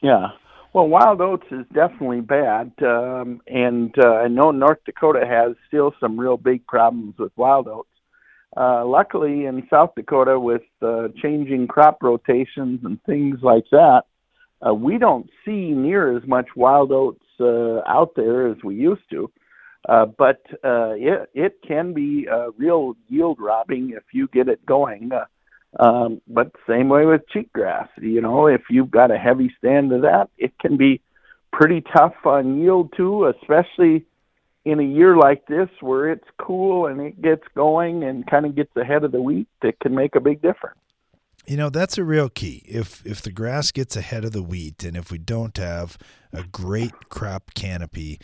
Yeah, 0.00 0.30
well, 0.72 0.88
wild 0.88 1.20
oats 1.20 1.46
is 1.52 1.64
definitely 1.72 2.22
bad, 2.22 2.72
um, 2.82 3.40
and 3.46 3.94
uh, 4.02 4.14
I 4.14 4.26
know 4.26 4.50
North 4.50 4.78
Dakota 4.84 5.24
has 5.24 5.54
still 5.68 5.94
some 6.00 6.18
real 6.18 6.36
big 6.36 6.66
problems 6.66 7.14
with 7.18 7.30
wild 7.36 7.68
oats. 7.68 7.88
Uh, 8.56 8.84
luckily, 8.84 9.44
in 9.44 9.64
South 9.70 9.94
Dakota, 9.94 10.40
with 10.40 10.62
uh, 10.80 11.08
changing 11.22 11.68
crop 11.68 11.98
rotations 12.02 12.80
and 12.84 13.00
things 13.04 13.38
like 13.42 13.64
that, 13.70 14.02
uh, 14.66 14.74
we 14.74 14.98
don't 14.98 15.28
see 15.44 15.70
near 15.70 16.16
as 16.16 16.26
much 16.26 16.48
wild 16.56 16.92
oats 16.92 17.24
uh, 17.40 17.80
out 17.86 18.12
there 18.16 18.48
as 18.48 18.56
we 18.64 18.74
used 18.74 19.08
to. 19.10 19.30
Uh, 19.88 20.06
but 20.06 20.40
uh, 20.64 20.92
it 20.94 21.28
it 21.34 21.58
can 21.66 21.92
be 21.92 22.26
uh, 22.32 22.52
real 22.52 22.94
yield 23.08 23.38
robbing 23.40 23.92
if 23.96 24.04
you 24.12 24.28
get 24.28 24.48
it 24.48 24.64
going. 24.64 25.10
Uh, 25.12 25.24
um, 25.82 26.20
but 26.28 26.52
same 26.68 26.88
way 26.88 27.04
with 27.04 27.22
cheatgrass. 27.34 27.88
You 28.00 28.20
know, 28.20 28.46
if 28.46 28.62
you've 28.70 28.90
got 28.90 29.10
a 29.10 29.18
heavy 29.18 29.52
stand 29.58 29.92
of 29.92 30.02
that, 30.02 30.28
it 30.38 30.52
can 30.60 30.76
be 30.76 31.00
pretty 31.52 31.82
tough 31.96 32.14
on 32.24 32.60
yield 32.60 32.92
too, 32.96 33.26
especially 33.40 34.06
in 34.64 34.78
a 34.78 34.84
year 34.84 35.16
like 35.16 35.46
this 35.46 35.68
where 35.80 36.10
it's 36.10 36.28
cool 36.38 36.86
and 36.86 37.00
it 37.00 37.20
gets 37.20 37.42
going 37.56 38.04
and 38.04 38.26
kind 38.26 38.46
of 38.46 38.54
gets 38.54 38.74
ahead 38.76 39.02
of 39.02 39.10
the 39.12 39.20
wheat. 39.20 39.48
It 39.62 39.80
can 39.80 39.94
make 39.94 40.14
a 40.14 40.20
big 40.20 40.40
difference. 40.40 40.78
You 41.46 41.56
know, 41.56 41.70
that's 41.70 41.98
a 41.98 42.04
real 42.04 42.28
key. 42.28 42.62
If 42.66 43.04
if 43.04 43.20
the 43.20 43.32
grass 43.32 43.72
gets 43.72 43.96
ahead 43.96 44.24
of 44.24 44.32
the 44.32 44.42
wheat 44.42 44.84
and 44.84 44.96
if 44.96 45.10
we 45.10 45.18
don't 45.18 45.56
have 45.56 45.98
a 46.32 46.44
great 46.44 47.08
crop 47.08 47.54
canopy, 47.54 48.20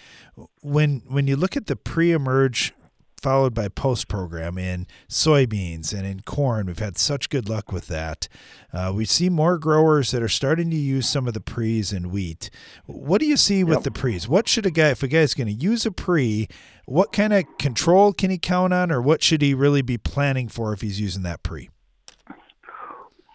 when 0.63 1.03
when 1.09 1.27
you 1.27 1.37
look 1.37 1.57
at 1.57 1.67
the 1.67 1.77
pre-emerge 1.77 2.75
followed 3.21 3.55
by 3.55 3.69
post 3.69 4.09
program 4.09 4.59
in 4.59 4.87
soybeans 5.09 5.93
and 5.93 6.07
in 6.07 6.21
corn. 6.21 6.67
We've 6.67 6.79
had 6.79 6.99
such 6.99 7.29
good 7.29 7.49
luck 7.49 7.73
with 7.73 7.89
that. 7.89 8.29
Uh, 8.73 8.93
we 8.95 9.05
see 9.05 9.29
more 9.29 9.59
growers 9.59 10.11
that 10.13 10.23
are 10.23 10.29
starting 10.29 10.71
to 10.71 10.77
use 10.77 11.09
some 11.09 11.27
of 11.27 11.35
the 11.35 11.41
pre's 11.41 11.93
in 11.93 12.11
wheat. 12.11 12.51
What 12.87 13.21
do 13.21 13.27
you 13.27 13.37
see 13.37 13.65
with 13.65 13.79
yep. 13.79 13.85
the 13.85 13.91
pre's? 13.91 14.29
What 14.29 14.49
should 14.49 14.67
a 14.67 14.71
guy, 14.71 14.91
if 14.91 15.03
a 15.03 15.09
guy 15.09 15.19
is 15.21 15.35
going 15.35 15.49
to 15.49 15.53
use 15.53 15.85
a 15.87 15.93
pre, 15.93 16.49
what 16.87 17.13
kind 17.13 17.33
of 17.33 17.45
control 17.59 18.13
can 18.13 18.31
he 18.31 18.39
count 18.39 18.73
on, 18.73 18.91
or 18.91 19.03
what 19.03 19.23
should 19.23 19.43
he 19.43 19.55
really 19.55 19.83
be 19.83 19.99
planning 19.99 20.49
for 20.49 20.73
if 20.73 20.81
he's 20.81 21.01
using 21.01 21.23
that 21.23 21.43
pre? 21.43 21.71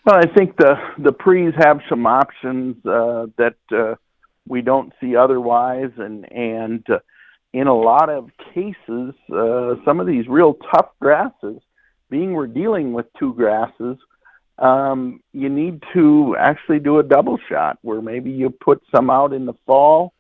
Well, 0.06 0.18
I 0.18 0.26
think 0.26 0.58
the 0.58 0.76
the 0.98 1.14
pre's 1.14 1.54
have 1.58 1.80
some 1.88 2.06
options 2.06 2.76
uh, 2.86 3.28
that 3.38 3.56
uh, 3.72 3.96
we 4.46 4.62
don't 4.62 4.92
see 5.00 5.16
otherwise, 5.16 5.92
and 5.98 6.30
and 6.30 6.86
uh, 6.90 7.00
in 7.54 7.68
a 7.68 7.74
lot 7.74 8.10
of 8.10 8.30
cases, 8.54 9.14
uh, 9.34 9.76
some 9.86 10.02
of 10.02 10.08
these 10.08 10.28
real 10.28 10.56
tough 10.56 10.90
grasses, 11.00 11.62
being 12.10 12.34
we're 12.34 12.48
dealing 12.48 12.92
with 12.92 13.06
two 13.18 13.34
grasses, 13.34 13.98
um, 14.60 15.22
you 15.32 15.48
need 15.48 15.82
to 15.94 16.36
actually 16.38 16.80
do 16.80 17.00
a 17.00 17.04
double 17.04 17.38
shot 17.50 17.78
where 17.82 18.02
maybe 18.02 18.30
you 18.32 18.50
put 18.50 18.82
some 18.94 19.10
out 19.10 19.32
in 19.32 19.46
the 19.46 19.54
fall, 19.66 20.12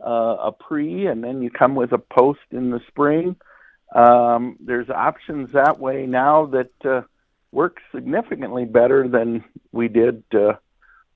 uh, 0.00 0.36
a 0.44 0.52
pre, 0.52 1.08
and 1.08 1.24
then 1.24 1.42
you 1.42 1.50
come 1.50 1.74
with 1.74 1.90
a 1.90 1.98
post 1.98 2.46
in 2.52 2.70
the 2.70 2.80
spring. 2.86 3.34
Um, 3.96 4.58
there's 4.60 4.90
options 4.90 5.50
that 5.54 5.80
way 5.80 6.06
now 6.06 6.46
that. 6.46 6.70
Uh, 6.84 7.02
works 7.54 7.82
significantly 7.94 8.64
better 8.64 9.08
than 9.08 9.44
we 9.72 9.88
did 9.88 10.22
uh, 10.34 10.54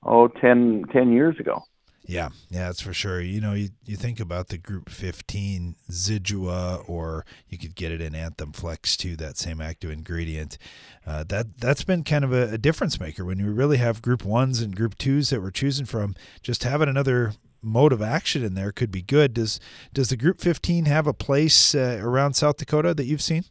oh 0.03 0.27
10, 0.27 0.85
10 0.91 1.11
years 1.11 1.39
ago. 1.39 1.63
Yeah, 2.09 2.29
yeah, 2.49 2.65
that's 2.65 2.81
for 2.81 2.91
sure. 2.91 3.21
You 3.21 3.39
know, 3.39 3.53
you, 3.53 3.69
you 3.85 3.95
think 3.95 4.19
about 4.19 4.47
the 4.47 4.57
Group 4.57 4.89
15 4.89 5.75
Zidua, 5.91 6.89
or 6.89 7.23
you 7.47 7.59
could 7.59 7.75
get 7.75 7.91
it 7.91 8.01
in 8.01 8.15
Anthem 8.15 8.51
Flex 8.51 8.97
too, 8.97 9.15
that 9.17 9.37
same 9.37 9.61
active 9.61 9.91
ingredient. 9.91 10.57
Uh, 11.05 11.23
that 11.29 11.59
that's 11.59 11.83
been 11.83 12.03
kind 12.03 12.23
of 12.23 12.33
a, 12.33 12.53
a, 12.53 12.57
difference 12.57 12.99
maker 12.99 13.23
when 13.23 13.37
you 13.37 13.51
really 13.51 13.77
have 13.77 14.01
Group 14.01 14.25
ones 14.25 14.59
and 14.59 14.75
Group 14.75 14.97
twos 14.97 15.29
that 15.29 15.39
we're 15.39 15.51
choosing 15.51 15.85
from. 15.85 16.15
Just 16.41 16.63
having 16.63 16.89
another 16.89 17.33
mode 17.61 17.93
of 17.93 18.01
action 18.01 18.43
in 18.43 18.55
there 18.55 18.71
could 18.71 18.89
be 18.89 19.03
good. 19.03 19.35
Does 19.35 19.59
does 19.93 20.09
the 20.09 20.17
Group 20.17 20.41
15 20.41 20.85
have 20.85 21.05
a 21.05 21.13
place 21.13 21.75
uh, 21.75 21.99
around 22.01 22.33
South 22.33 22.57
Dakota 22.57 22.95
that 22.95 23.05
you've 23.05 23.21
seen? 23.21 23.43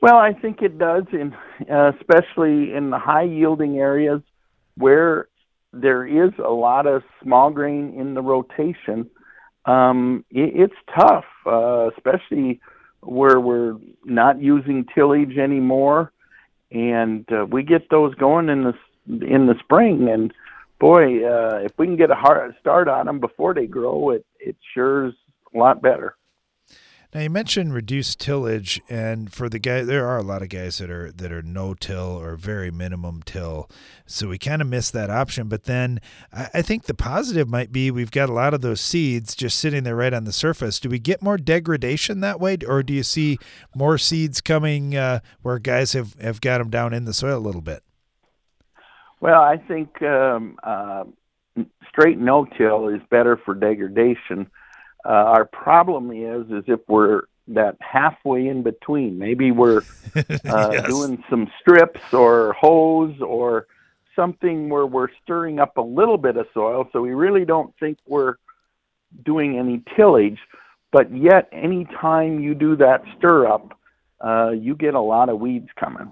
Well, 0.00 0.16
I 0.16 0.32
think 0.32 0.62
it 0.62 0.78
does, 0.78 1.04
in 1.12 1.34
uh, 1.70 1.92
especially 1.98 2.72
in 2.72 2.90
the 2.90 2.98
high 2.98 3.24
yielding 3.24 3.78
areas 3.78 4.22
where 4.76 5.28
there 5.72 6.06
is 6.06 6.30
a 6.38 6.50
lot 6.50 6.86
of 6.86 7.02
small 7.22 7.50
grain 7.50 7.94
in 7.98 8.14
the 8.14 8.22
rotation. 8.22 9.10
Um, 9.64 10.24
it, 10.30 10.70
it's 10.70 10.74
tough, 10.96 11.24
uh, 11.46 11.90
especially 11.96 12.60
where 13.00 13.40
we're 13.40 13.76
not 14.04 14.40
using 14.40 14.86
tillage 14.94 15.36
anymore, 15.36 16.12
and 16.70 17.26
uh, 17.32 17.44
we 17.46 17.62
get 17.64 17.90
those 17.90 18.14
going 18.14 18.48
in 18.48 18.64
the 18.64 18.74
in 19.08 19.46
the 19.46 19.54
spring. 19.64 20.08
And 20.08 20.32
boy, 20.78 21.24
uh, 21.24 21.60
if 21.64 21.72
we 21.76 21.86
can 21.86 21.96
get 21.96 22.10
a 22.10 22.14
hard 22.14 22.54
start 22.60 22.88
on 22.88 23.06
them 23.06 23.18
before 23.18 23.52
they 23.52 23.66
grow, 23.66 24.10
it 24.10 24.24
it 24.38 24.56
sure 24.74 25.08
is 25.08 25.14
a 25.54 25.58
lot 25.58 25.82
better. 25.82 26.16
Now 27.14 27.20
you 27.20 27.30
mentioned 27.30 27.72
reduced 27.72 28.20
tillage, 28.20 28.82
and 28.90 29.32
for 29.32 29.48
the 29.48 29.58
guy, 29.58 29.80
there 29.80 30.06
are 30.06 30.18
a 30.18 30.22
lot 30.22 30.42
of 30.42 30.50
guys 30.50 30.76
that 30.76 30.90
are 30.90 31.10
that 31.12 31.32
are 31.32 31.40
no 31.40 31.72
till 31.72 32.20
or 32.20 32.36
very 32.36 32.70
minimum 32.70 33.22
till, 33.24 33.70
so 34.04 34.28
we 34.28 34.36
kind 34.36 34.60
of 34.60 34.68
miss 34.68 34.90
that 34.90 35.08
option. 35.08 35.48
But 35.48 35.64
then 35.64 36.00
I, 36.34 36.48
I, 36.52 36.62
think 36.62 36.84
the 36.84 36.92
positive 36.92 37.48
might 37.48 37.72
be 37.72 37.90
we've 37.90 38.10
got 38.10 38.28
a 38.28 38.34
lot 38.34 38.52
of 38.52 38.60
those 38.60 38.82
seeds 38.82 39.34
just 39.34 39.58
sitting 39.58 39.84
there 39.84 39.96
right 39.96 40.12
on 40.12 40.24
the 40.24 40.34
surface. 40.34 40.78
Do 40.78 40.90
we 40.90 40.98
get 40.98 41.22
more 41.22 41.38
degradation 41.38 42.20
that 42.20 42.40
way, 42.40 42.58
or 42.68 42.82
do 42.82 42.92
you 42.92 43.02
see 43.02 43.38
more 43.74 43.96
seeds 43.96 44.42
coming 44.42 44.94
uh, 44.94 45.20
where 45.40 45.58
guys 45.58 45.94
have 45.94 46.12
have 46.20 46.42
got 46.42 46.58
them 46.58 46.68
down 46.68 46.92
in 46.92 47.06
the 47.06 47.14
soil 47.14 47.38
a 47.38 47.40
little 47.40 47.62
bit? 47.62 47.82
Well, 49.20 49.40
I 49.40 49.56
think 49.56 50.02
um, 50.02 50.58
uh, 50.62 51.04
straight 51.88 52.18
no 52.18 52.44
till 52.58 52.88
is 52.88 53.00
better 53.08 53.40
for 53.42 53.54
degradation 53.54 54.50
uh, 55.08 55.10
our 55.10 55.46
problem 55.46 56.12
is, 56.12 56.46
is 56.50 56.64
if 56.66 56.80
we're 56.86 57.22
that 57.48 57.76
halfway 57.80 58.46
in 58.46 58.62
between. 58.62 59.18
Maybe 59.18 59.50
we're 59.50 59.78
uh, 60.16 60.70
yes. 60.72 60.86
doing 60.86 61.22
some 61.30 61.50
strips 61.60 62.00
or 62.12 62.52
hose 62.52 63.20
or 63.20 63.66
something 64.14 64.68
where 64.68 64.86
we're 64.86 65.08
stirring 65.22 65.58
up 65.58 65.76
a 65.76 65.82
little 65.82 66.18
bit 66.18 66.36
of 66.36 66.46
soil, 66.52 66.88
so 66.92 67.00
we 67.00 67.10
really 67.10 67.44
don't 67.44 67.72
think 67.80 67.98
we're 68.06 68.34
doing 69.24 69.58
any 69.58 69.82
tillage. 69.96 70.38
But 70.90 71.14
yet, 71.16 71.48
anytime 71.52 72.40
you 72.40 72.54
do 72.54 72.76
that 72.76 73.02
stir 73.16 73.46
up, 73.46 73.78
uh, 74.20 74.50
you 74.50 74.74
get 74.74 74.94
a 74.94 75.00
lot 75.00 75.28
of 75.28 75.38
weeds 75.38 75.68
coming. 75.78 76.10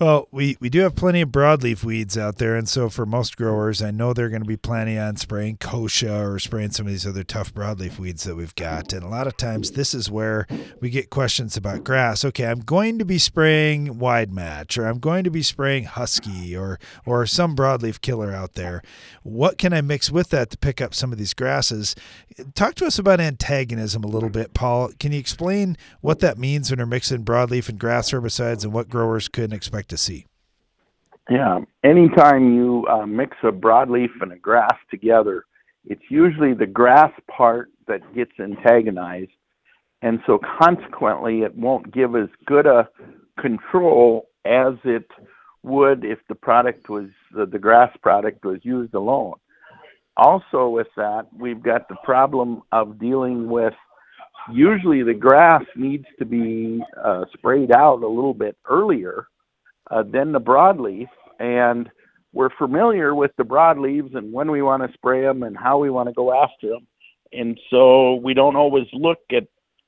Well, 0.00 0.28
we, 0.30 0.56
we 0.60 0.68
do 0.70 0.82
have 0.82 0.94
plenty 0.94 1.22
of 1.22 1.30
broadleaf 1.30 1.82
weeds 1.82 2.16
out 2.16 2.36
there, 2.36 2.54
and 2.54 2.68
so 2.68 2.88
for 2.88 3.04
most 3.04 3.36
growers, 3.36 3.82
I 3.82 3.90
know 3.90 4.12
they're 4.12 4.28
going 4.28 4.42
to 4.42 4.48
be 4.48 4.56
planning 4.56 4.96
on 4.96 5.16
spraying 5.16 5.56
kochia 5.56 6.24
or 6.24 6.38
spraying 6.38 6.70
some 6.70 6.86
of 6.86 6.92
these 6.92 7.04
other 7.04 7.24
tough 7.24 7.52
broadleaf 7.52 7.98
weeds 7.98 8.22
that 8.22 8.36
we've 8.36 8.54
got. 8.54 8.92
And 8.92 9.02
a 9.02 9.08
lot 9.08 9.26
of 9.26 9.36
times, 9.36 9.72
this 9.72 9.94
is 9.94 10.08
where 10.08 10.46
we 10.80 10.88
get 10.88 11.10
questions 11.10 11.56
about 11.56 11.82
grass. 11.82 12.24
Okay, 12.24 12.46
I'm 12.46 12.60
going 12.60 13.00
to 13.00 13.04
be 13.04 13.18
spraying 13.18 13.96
WideMatch, 13.98 14.78
or 14.78 14.86
I'm 14.86 15.00
going 15.00 15.24
to 15.24 15.32
be 15.32 15.42
spraying 15.42 15.84
husky, 15.84 16.56
or 16.56 16.78
or 17.04 17.26
some 17.26 17.56
broadleaf 17.56 18.00
killer 18.00 18.32
out 18.32 18.54
there. 18.54 18.82
What 19.24 19.58
can 19.58 19.72
I 19.72 19.80
mix 19.80 20.12
with 20.12 20.30
that 20.30 20.50
to 20.50 20.58
pick 20.58 20.80
up 20.80 20.94
some 20.94 21.10
of 21.10 21.18
these 21.18 21.34
grasses? 21.34 21.96
Talk 22.54 22.76
to 22.76 22.86
us 22.86 23.00
about 23.00 23.18
antagonism 23.18 24.04
a 24.04 24.08
little 24.08 24.30
bit, 24.30 24.54
Paul. 24.54 24.90
Can 25.00 25.10
you 25.10 25.18
explain 25.18 25.76
what 26.02 26.20
that 26.20 26.38
means 26.38 26.70
when 26.70 26.78
we're 26.78 26.86
mixing 26.86 27.24
broadleaf 27.24 27.68
and 27.68 27.80
grass 27.80 28.12
herbicides, 28.12 28.62
and 28.62 28.72
what 28.72 28.88
growers 28.88 29.26
couldn't 29.26 29.54
expect? 29.54 29.87
To 29.88 29.96
see? 29.96 30.26
Yeah, 31.30 31.60
anytime 31.84 32.54
you 32.54 32.86
uh, 32.90 33.04
mix 33.04 33.36
a 33.42 33.50
broadleaf 33.50 34.10
and 34.22 34.32
a 34.32 34.38
grass 34.38 34.74
together, 34.90 35.44
it's 35.84 36.02
usually 36.08 36.54
the 36.54 36.66
grass 36.66 37.12
part 37.30 37.70
that 37.86 38.00
gets 38.14 38.32
antagonized, 38.40 39.30
and 40.00 40.20
so 40.26 40.38
consequently, 40.60 41.42
it 41.42 41.54
won't 41.54 41.92
give 41.92 42.16
as 42.16 42.28
good 42.46 42.66
a 42.66 42.88
control 43.38 44.28
as 44.44 44.74
it 44.84 45.10
would 45.62 46.04
if 46.04 46.18
the 46.28 46.34
product 46.34 46.88
was 46.88 47.08
the, 47.34 47.44
the 47.44 47.58
grass 47.58 47.94
product 48.02 48.44
was 48.44 48.60
used 48.62 48.94
alone. 48.94 49.34
Also, 50.16 50.68
with 50.68 50.88
that, 50.96 51.26
we've 51.36 51.62
got 51.62 51.88
the 51.88 51.96
problem 52.04 52.62
of 52.72 52.98
dealing 52.98 53.48
with 53.48 53.74
usually 54.52 55.02
the 55.02 55.14
grass 55.14 55.62
needs 55.76 56.06
to 56.18 56.24
be 56.24 56.82
uh, 57.02 57.24
sprayed 57.34 57.70
out 57.70 58.02
a 58.02 58.08
little 58.08 58.34
bit 58.34 58.56
earlier 58.68 59.28
uh, 59.90 60.02
than 60.02 60.32
the 60.32 60.40
broadleaf. 60.40 61.08
And 61.38 61.90
we're 62.32 62.50
familiar 62.56 63.14
with 63.14 63.30
the 63.36 63.44
broadleaves 63.44 64.14
and 64.16 64.32
when 64.32 64.50
we 64.50 64.62
want 64.62 64.82
to 64.82 64.92
spray 64.92 65.22
them 65.22 65.42
and 65.42 65.56
how 65.56 65.78
we 65.78 65.90
want 65.90 66.08
to 66.08 66.14
go 66.14 66.32
after 66.32 66.68
them. 66.68 66.86
And 67.32 67.58
so 67.70 68.14
we 68.14 68.34
don't 68.34 68.56
always 68.56 68.86
look 68.92 69.18
at, 69.30 69.44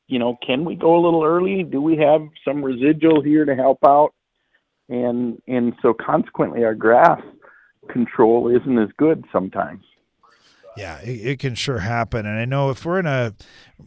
you 0.08 0.18
know, 0.18 0.36
can 0.46 0.64
we 0.64 0.74
go 0.74 0.96
a 0.96 1.02
little 1.04 1.24
early? 1.24 1.62
Do 1.62 1.80
we 1.80 1.96
have 1.96 2.22
some 2.44 2.62
residual 2.62 3.22
here 3.22 3.44
to 3.44 3.54
help 3.54 3.78
out? 3.86 4.12
And 4.88 5.40
and 5.46 5.72
so 5.80 5.94
consequently, 5.94 6.64
our 6.64 6.74
grass 6.74 7.20
control 7.88 8.48
isn't 8.48 8.78
as 8.78 8.88
good 8.98 9.24
sometimes. 9.32 9.84
Yeah, 10.80 10.98
it, 11.02 11.26
it, 11.26 11.38
can 11.40 11.54
sure 11.54 11.80
happen. 11.80 12.24
And 12.24 12.38
I 12.38 12.46
know 12.46 12.70
if 12.70 12.86
we're 12.86 13.00
in 13.00 13.06
a 13.06 13.34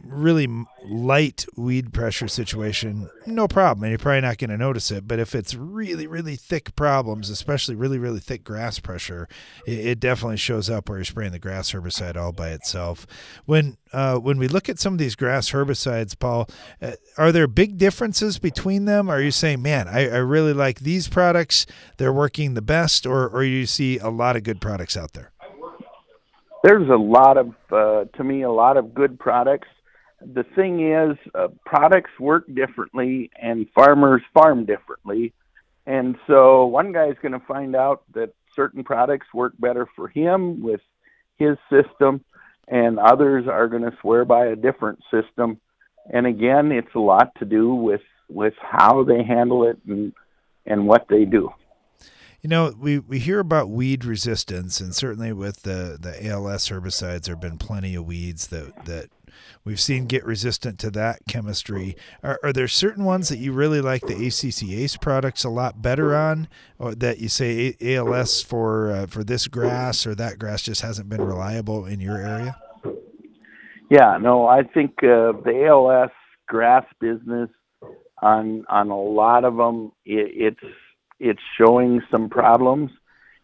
really 0.04 0.48
light 0.84 1.44
weed 1.56 1.92
pressure 1.92 2.28
situation, 2.28 3.10
no 3.26 3.48
problem. 3.48 3.82
And 3.82 3.90
you're 3.90 3.98
probably 3.98 4.20
not 4.20 4.38
going 4.38 4.50
to 4.50 4.56
notice 4.56 4.92
it. 4.92 5.08
But 5.08 5.18
if 5.18 5.34
it's 5.34 5.56
really, 5.56 6.06
really 6.06 6.36
thick 6.36 6.76
problems, 6.76 7.30
especially 7.30 7.74
really, 7.74 7.98
really 7.98 8.20
thick 8.20 8.44
grass 8.44 8.78
pressure, 8.78 9.28
it, 9.66 9.78
it 9.86 10.00
definitely 10.00 10.36
shows 10.36 10.70
up 10.70 10.88
where 10.88 10.98
you're 10.98 11.04
spraying 11.04 11.32
the 11.32 11.40
grass 11.40 11.72
herbicide 11.72 12.16
all 12.16 12.30
by 12.30 12.50
itself. 12.50 13.08
When 13.44 13.76
uh, 13.92 14.18
when 14.18 14.38
we 14.38 14.46
look 14.46 14.68
at 14.68 14.78
some 14.78 14.92
of 14.92 15.00
these 15.00 15.16
grass 15.16 15.50
herbicides, 15.50 16.16
Paul, 16.16 16.48
uh, 16.80 16.92
are 17.18 17.32
there 17.32 17.48
big 17.48 17.76
differences 17.76 18.38
between 18.38 18.84
them? 18.84 19.08
Are 19.08 19.20
you 19.20 19.32
saying, 19.32 19.62
man, 19.62 19.88
I, 19.88 20.08
I 20.08 20.18
really 20.18 20.52
like 20.52 20.80
these 20.80 21.08
products, 21.08 21.66
they're 21.96 22.12
working 22.12 22.54
the 22.54 22.62
best, 22.62 23.04
or, 23.04 23.28
or 23.28 23.42
you 23.42 23.66
see 23.66 23.98
a 23.98 24.10
lot 24.10 24.36
of 24.36 24.44
good 24.44 24.60
products 24.60 24.96
out 24.96 25.12
there? 25.12 25.32
There's 26.64 26.88
a 26.88 26.96
lot 26.96 27.36
of 27.36 27.54
uh, 27.70 28.06
to 28.16 28.24
me 28.24 28.42
a 28.42 28.50
lot 28.50 28.78
of 28.78 28.94
good 28.94 29.18
products. 29.18 29.68
The 30.20 30.44
thing 30.56 30.90
is 30.90 31.18
uh, 31.34 31.48
products 31.66 32.12
work 32.18 32.46
differently 32.54 33.30
and 33.40 33.68
farmers 33.74 34.22
farm 34.32 34.64
differently. 34.64 35.34
And 35.84 36.16
so 36.26 36.64
one 36.64 36.92
guy's 36.92 37.16
going 37.20 37.38
to 37.38 37.46
find 37.46 37.76
out 37.76 38.04
that 38.14 38.32
certain 38.56 38.82
products 38.82 39.26
work 39.34 39.52
better 39.58 39.86
for 39.94 40.08
him 40.08 40.62
with 40.62 40.80
his 41.36 41.58
system 41.68 42.24
and 42.66 42.98
others 42.98 43.46
are 43.46 43.68
going 43.68 43.82
to 43.82 43.94
swear 44.00 44.24
by 44.24 44.46
a 44.46 44.56
different 44.56 45.00
system. 45.10 45.60
And 46.10 46.26
again 46.26 46.72
it's 46.72 46.94
a 46.94 46.98
lot 46.98 47.34
to 47.40 47.44
do 47.44 47.74
with 47.74 48.00
with 48.30 48.54
how 48.58 49.04
they 49.04 49.22
handle 49.22 49.68
it 49.68 49.76
and 49.86 50.14
and 50.64 50.86
what 50.86 51.08
they 51.10 51.26
do 51.26 51.52
you 52.44 52.50
know, 52.50 52.74
we, 52.78 52.98
we 52.98 53.20
hear 53.20 53.40
about 53.40 53.70
weed 53.70 54.04
resistance, 54.04 54.78
and 54.78 54.94
certainly 54.94 55.32
with 55.32 55.62
the, 55.62 55.96
the 55.98 56.28
ALS 56.28 56.68
herbicides, 56.68 57.22
there 57.22 57.34
have 57.34 57.40
been 57.40 57.56
plenty 57.56 57.94
of 57.94 58.04
weeds 58.04 58.48
that, 58.48 58.84
that 58.84 59.08
we've 59.64 59.80
seen 59.80 60.04
get 60.04 60.26
resistant 60.26 60.78
to 60.80 60.90
that 60.90 61.20
chemistry. 61.26 61.96
Are, 62.22 62.38
are 62.42 62.52
there 62.52 62.68
certain 62.68 63.04
ones 63.04 63.30
that 63.30 63.38
you 63.38 63.52
really 63.52 63.80
like 63.80 64.02
the 64.02 64.12
ACCase 64.12 65.00
products 65.00 65.42
a 65.42 65.48
lot 65.48 65.80
better 65.80 66.14
on, 66.14 66.48
or 66.78 66.94
that 66.94 67.18
you 67.18 67.30
say 67.30 67.76
ALS 67.80 68.42
for 68.42 68.92
uh, 68.92 69.06
for 69.06 69.24
this 69.24 69.48
grass 69.48 70.06
or 70.06 70.14
that 70.14 70.38
grass 70.38 70.60
just 70.60 70.82
hasn't 70.82 71.08
been 71.08 71.22
reliable 71.22 71.86
in 71.86 71.98
your 71.98 72.18
area? 72.18 72.60
Yeah, 73.88 74.18
no, 74.20 74.46
I 74.46 74.64
think 74.64 75.02
uh, 75.02 75.32
the 75.32 75.64
ALS 75.66 76.10
grass 76.46 76.84
business 77.00 77.48
on 78.20 78.66
on 78.68 78.90
a 78.90 79.00
lot 79.00 79.46
of 79.46 79.56
them, 79.56 79.92
it, 80.04 80.58
it's 80.60 80.74
it's 81.18 81.42
showing 81.58 82.02
some 82.10 82.28
problems. 82.28 82.90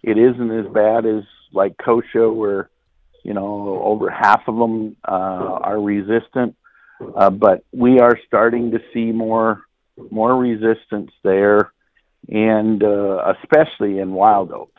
It 0.03 0.19
isn't 0.19 0.51
as 0.51 0.67
bad 0.73 1.07
as 1.07 1.25
like 1.53 1.77
kochia, 1.77 2.35
where 2.35 2.71
you 3.23 3.35
know 3.35 3.81
over 3.83 4.11
half 4.11 4.43
of 4.47 4.57
them 4.57 4.97
uh, 5.07 5.13
are 5.63 5.81
resistant, 5.81 6.57
uh, 7.17 7.31
but 7.31 7.65
we 7.73 8.01
are 8.01 8.19
starting 8.27 8.73
to 8.73 8.81
see 8.93 9.13
more 9.13 9.63
more 10.11 10.37
resistance 10.37 11.11
there, 11.23 11.73
and 12.29 12.83
uh, 12.83 13.35
especially 13.43 13.99
in 13.99 14.13
wild 14.13 14.53
oats. 14.53 14.73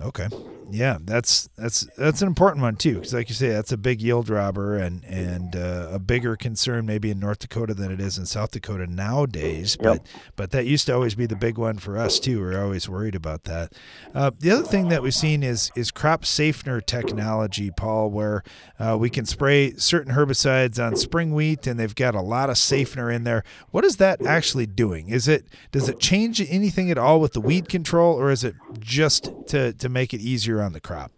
Okay. 0.00 0.28
Yeah, 0.70 0.98
that's 1.02 1.48
that's 1.56 1.86
that's 1.96 2.22
an 2.22 2.28
important 2.28 2.62
one 2.62 2.76
too, 2.76 2.94
because 2.94 3.14
like 3.14 3.28
you 3.28 3.34
say, 3.34 3.48
that's 3.48 3.72
a 3.72 3.76
big 3.76 4.00
yield 4.00 4.28
robber 4.28 4.76
and 4.76 5.04
and 5.04 5.54
uh, 5.54 5.88
a 5.92 5.98
bigger 5.98 6.36
concern 6.36 6.86
maybe 6.86 7.10
in 7.10 7.20
North 7.20 7.40
Dakota 7.40 7.74
than 7.74 7.92
it 7.92 8.00
is 8.00 8.18
in 8.18 8.26
South 8.26 8.50
Dakota 8.50 8.86
nowadays. 8.86 9.76
But 9.76 9.98
yep. 9.98 10.06
but 10.36 10.50
that 10.52 10.66
used 10.66 10.86
to 10.86 10.94
always 10.94 11.14
be 11.14 11.26
the 11.26 11.36
big 11.36 11.58
one 11.58 11.78
for 11.78 11.98
us 11.98 12.18
too. 12.18 12.40
We're 12.40 12.62
always 12.62 12.88
worried 12.88 13.14
about 13.14 13.44
that. 13.44 13.72
Uh, 14.14 14.30
the 14.38 14.50
other 14.50 14.64
thing 14.64 14.88
that 14.88 15.02
we've 15.02 15.14
seen 15.14 15.42
is 15.42 15.70
is 15.76 15.90
crop 15.90 16.24
safener 16.24 16.80
technology, 16.80 17.70
Paul, 17.70 18.10
where 18.10 18.42
uh, 18.78 18.96
we 18.98 19.10
can 19.10 19.26
spray 19.26 19.74
certain 19.76 20.14
herbicides 20.14 20.84
on 20.84 20.96
spring 20.96 21.34
wheat, 21.34 21.66
and 21.66 21.78
they've 21.78 21.94
got 21.94 22.14
a 22.14 22.22
lot 22.22 22.50
of 22.50 22.58
safener 22.58 23.10
in 23.10 23.24
there. 23.24 23.44
What 23.70 23.84
is 23.84 23.96
that 23.96 24.24
actually 24.24 24.66
doing? 24.66 25.08
Is 25.08 25.28
it 25.28 25.46
does 25.72 25.88
it 25.88 26.00
change 26.00 26.40
anything 26.40 26.90
at 26.90 26.98
all 26.98 27.20
with 27.20 27.34
the 27.34 27.40
weed 27.40 27.68
control, 27.68 28.18
or 28.18 28.30
is 28.30 28.44
it 28.44 28.54
just 28.80 29.30
to 29.48 29.72
to 29.74 29.83
make 29.88 30.14
it 30.14 30.20
easier 30.20 30.60
on 30.62 30.72
the 30.72 30.80
crop? 30.80 31.12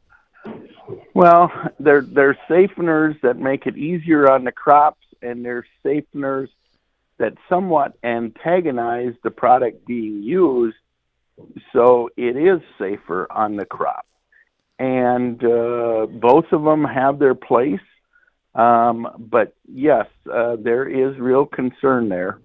Well, 1.14 1.50
there 1.80 2.02
there's 2.02 2.36
safeners 2.48 3.20
that 3.22 3.38
make 3.38 3.66
it 3.66 3.76
easier 3.76 4.30
on 4.30 4.44
the 4.44 4.52
crops, 4.52 5.02
and 5.22 5.44
there's 5.44 5.66
safeners 5.84 6.48
that 7.18 7.34
somewhat 7.48 7.94
antagonize 8.04 9.14
the 9.22 9.30
product 9.30 9.86
being 9.86 10.22
used, 10.22 10.76
so 11.72 12.10
it 12.16 12.36
is 12.36 12.60
safer 12.78 13.26
on 13.30 13.56
the 13.56 13.64
crop. 13.64 14.06
And 14.78 15.42
uh, 15.42 16.06
both 16.06 16.52
of 16.52 16.62
them 16.62 16.84
have 16.84 17.18
their 17.18 17.34
place, 17.34 17.80
um, 18.54 19.08
but 19.18 19.54
yes, 19.66 20.06
uh, 20.30 20.56
there 20.60 20.86
is 20.86 21.18
real 21.18 21.46
concern 21.46 22.10
there. 22.10 22.40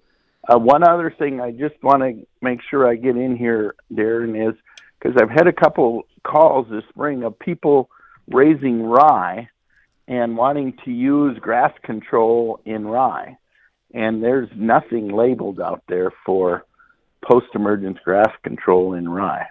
Uh, 0.48 0.58
one 0.58 0.82
other 0.82 1.14
thing 1.16 1.40
I 1.40 1.50
just 1.50 1.74
want 1.82 2.02
to 2.02 2.26
make 2.40 2.60
sure 2.68 2.88
I 2.88 2.96
get 2.96 3.16
in 3.16 3.36
here, 3.36 3.74
Darren, 3.92 4.48
is 4.48 4.54
because 4.98 5.16
I've 5.20 5.30
had 5.30 5.46
a 5.46 5.52
couple 5.52 6.06
calls 6.24 6.66
this 6.70 6.84
spring 6.90 7.22
of 7.22 7.38
people 7.38 7.90
raising 8.30 8.82
rye 8.82 9.48
and 10.08 10.36
wanting 10.36 10.74
to 10.84 10.90
use 10.90 11.38
grass 11.38 11.72
control 11.82 12.60
in 12.64 12.86
rye. 12.86 13.36
And 13.94 14.22
there's 14.22 14.48
nothing 14.56 15.08
labeled 15.14 15.60
out 15.60 15.82
there 15.88 16.12
for 16.24 16.64
post 17.28 17.46
emergence 17.54 17.98
grass 18.04 18.30
control 18.42 18.94
in 18.94 19.08
rye. 19.08 19.46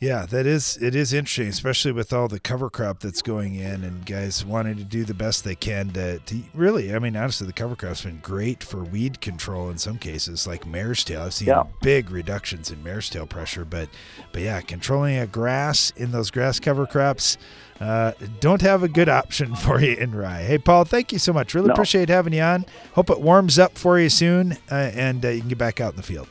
Yeah, 0.00 0.24
that 0.30 0.46
is 0.46 0.78
it 0.80 0.94
is 0.94 1.12
interesting, 1.12 1.48
especially 1.48 1.92
with 1.92 2.10
all 2.10 2.26
the 2.26 2.40
cover 2.40 2.70
crop 2.70 3.00
that's 3.00 3.20
going 3.20 3.56
in 3.56 3.84
and 3.84 4.06
guys 4.06 4.42
wanting 4.42 4.78
to 4.78 4.84
do 4.84 5.04
the 5.04 5.12
best 5.12 5.44
they 5.44 5.54
can 5.54 5.90
to, 5.90 6.18
to 6.20 6.42
really. 6.54 6.94
I 6.94 6.98
mean, 6.98 7.16
honestly, 7.16 7.46
the 7.46 7.52
cover 7.52 7.76
crop's 7.76 8.04
been 8.04 8.18
great 8.20 8.64
for 8.64 8.82
weed 8.82 9.20
control 9.20 9.68
in 9.68 9.76
some 9.76 9.98
cases, 9.98 10.46
like 10.46 10.66
mare's 10.66 11.04
tail. 11.04 11.20
I've 11.20 11.34
seen 11.34 11.48
yeah. 11.48 11.64
big 11.82 12.10
reductions 12.10 12.70
in 12.70 12.82
mare's 12.82 13.10
tail 13.10 13.26
pressure, 13.26 13.66
but 13.66 13.90
but 14.32 14.40
yeah, 14.40 14.62
controlling 14.62 15.18
a 15.18 15.26
grass 15.26 15.92
in 15.96 16.12
those 16.12 16.30
grass 16.30 16.58
cover 16.58 16.86
crops. 16.86 17.36
Uh, 17.78 18.12
don't 18.40 18.62
have 18.62 18.82
a 18.82 18.88
good 18.88 19.10
option 19.10 19.54
for 19.56 19.82
you 19.82 19.96
in 19.96 20.14
rye. 20.14 20.44
Hey, 20.44 20.56
Paul, 20.56 20.86
thank 20.86 21.12
you 21.12 21.18
so 21.18 21.34
much. 21.34 21.54
Really 21.54 21.68
no. 21.68 21.74
appreciate 21.74 22.08
having 22.08 22.32
you 22.32 22.42
on. 22.42 22.64
Hope 22.94 23.10
it 23.10 23.20
warms 23.20 23.58
up 23.58 23.76
for 23.76 24.00
you 24.00 24.08
soon 24.08 24.52
uh, 24.70 24.74
and 24.94 25.22
uh, 25.26 25.28
you 25.28 25.40
can 25.40 25.50
get 25.50 25.58
back 25.58 25.78
out 25.78 25.92
in 25.92 25.96
the 25.96 26.02
field. 26.02 26.28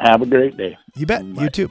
Have 0.00 0.20
a 0.22 0.26
great 0.26 0.56
day. 0.56 0.76
You 0.94 1.06
bet. 1.06 1.34
Bye. 1.34 1.44
You 1.44 1.50
too. 1.50 1.70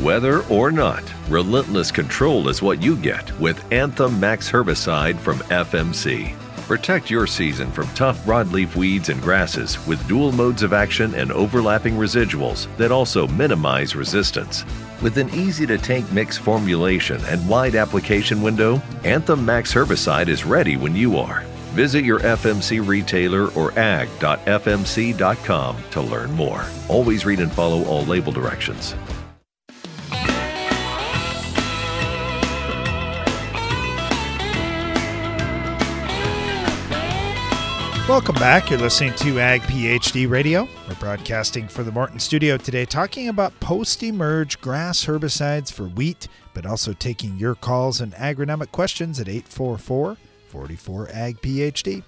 Weather 0.00 0.42
or 0.44 0.70
not, 0.72 1.02
relentless 1.28 1.92
control 1.92 2.48
is 2.48 2.62
what 2.62 2.82
you 2.82 2.96
get 2.96 3.38
with 3.38 3.70
Anthem 3.70 4.18
Max 4.18 4.50
herbicide 4.50 5.18
from 5.18 5.40
FMC. 5.50 6.34
Protect 6.66 7.10
your 7.10 7.26
season 7.26 7.70
from 7.70 7.86
tough 7.88 8.24
broadleaf 8.24 8.76
weeds 8.76 9.10
and 9.10 9.20
grasses 9.20 9.84
with 9.86 10.06
dual 10.08 10.32
modes 10.32 10.62
of 10.62 10.72
action 10.72 11.14
and 11.14 11.30
overlapping 11.30 11.96
residuals 11.96 12.74
that 12.78 12.90
also 12.90 13.26
minimize 13.26 13.94
resistance. 13.94 14.64
With 15.02 15.18
an 15.18 15.28
easy 15.34 15.66
to 15.66 15.76
take 15.76 16.10
mix 16.12 16.38
formulation 16.38 17.20
and 17.26 17.46
wide 17.46 17.74
application 17.74 18.40
window, 18.40 18.80
Anthem 19.04 19.44
Max 19.44 19.74
herbicide 19.74 20.28
is 20.28 20.46
ready 20.46 20.78
when 20.78 20.96
you 20.96 21.18
are. 21.18 21.42
Visit 21.74 22.04
your 22.04 22.20
FMC 22.20 22.86
retailer 22.86 23.48
or 23.48 23.78
ag.fmc.com 23.78 24.16
to 25.90 26.00
learn 26.00 26.32
more. 26.32 26.64
Always 26.88 27.26
read 27.26 27.40
and 27.40 27.52
follow 27.52 27.84
all 27.84 28.06
label 28.06 28.32
directions. 28.32 28.94
Welcome 38.10 38.34
back. 38.34 38.70
You're 38.70 38.80
listening 38.80 39.14
to 39.18 39.38
Ag 39.38 39.60
PhD 39.60 40.28
Radio. 40.28 40.68
We're 40.88 40.96
broadcasting 40.96 41.68
for 41.68 41.84
the 41.84 41.92
Morton 41.92 42.18
studio 42.18 42.56
today, 42.56 42.84
talking 42.84 43.28
about 43.28 43.58
post 43.60 44.02
emerge 44.02 44.60
grass 44.60 45.04
herbicides 45.04 45.72
for 45.72 45.84
wheat, 45.84 46.26
but 46.52 46.66
also 46.66 46.92
taking 46.92 47.38
your 47.38 47.54
calls 47.54 48.00
and 48.00 48.12
agronomic 48.14 48.72
questions 48.72 49.20
at 49.20 49.28
844 49.28 50.16
44 50.48 51.08
Ag 51.12 51.40
PhD. 51.40 52.02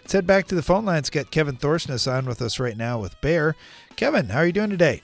Let's 0.00 0.12
head 0.12 0.26
back 0.26 0.48
to 0.48 0.56
the 0.56 0.62
phone 0.62 0.84
lines. 0.84 1.08
Got 1.08 1.30
Kevin 1.30 1.56
Thorsness 1.56 2.12
on 2.12 2.26
with 2.26 2.42
us 2.42 2.58
right 2.58 2.76
now 2.76 2.98
with 2.98 3.18
Bayer. 3.20 3.54
Kevin, 3.94 4.30
how 4.30 4.40
are 4.40 4.46
you 4.46 4.52
doing 4.52 4.70
today? 4.70 5.02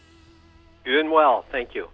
Doing 0.85 1.13
well, 1.13 1.45
thank 1.53 1.77
you. 1.77 1.87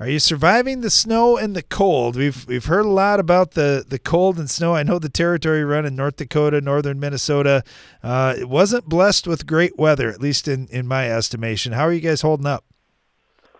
Are 0.00 0.08
you 0.08 0.18
surviving 0.18 0.80
the 0.80 0.88
snow 0.88 1.36
and 1.36 1.54
the 1.54 1.62
cold? 1.62 2.16
We've 2.16 2.48
we've 2.48 2.64
heard 2.64 2.86
a 2.86 2.88
lot 2.88 3.20
about 3.20 3.50
the, 3.50 3.84
the 3.86 3.98
cold 3.98 4.38
and 4.38 4.48
snow. 4.48 4.74
I 4.74 4.82
know 4.82 4.98
the 4.98 5.10
territory 5.10 5.62
run 5.62 5.84
in 5.84 5.94
North 5.94 6.16
Dakota, 6.16 6.62
northern 6.62 6.98
Minnesota. 6.98 7.62
Uh, 8.02 8.34
it 8.38 8.48
wasn't 8.48 8.86
blessed 8.86 9.26
with 9.26 9.46
great 9.46 9.78
weather, 9.78 10.08
at 10.08 10.18
least 10.18 10.48
in, 10.48 10.68
in 10.68 10.86
my 10.86 11.10
estimation. 11.10 11.72
How 11.72 11.82
are 11.82 11.92
you 11.92 12.00
guys 12.00 12.22
holding 12.22 12.46
up? 12.46 12.64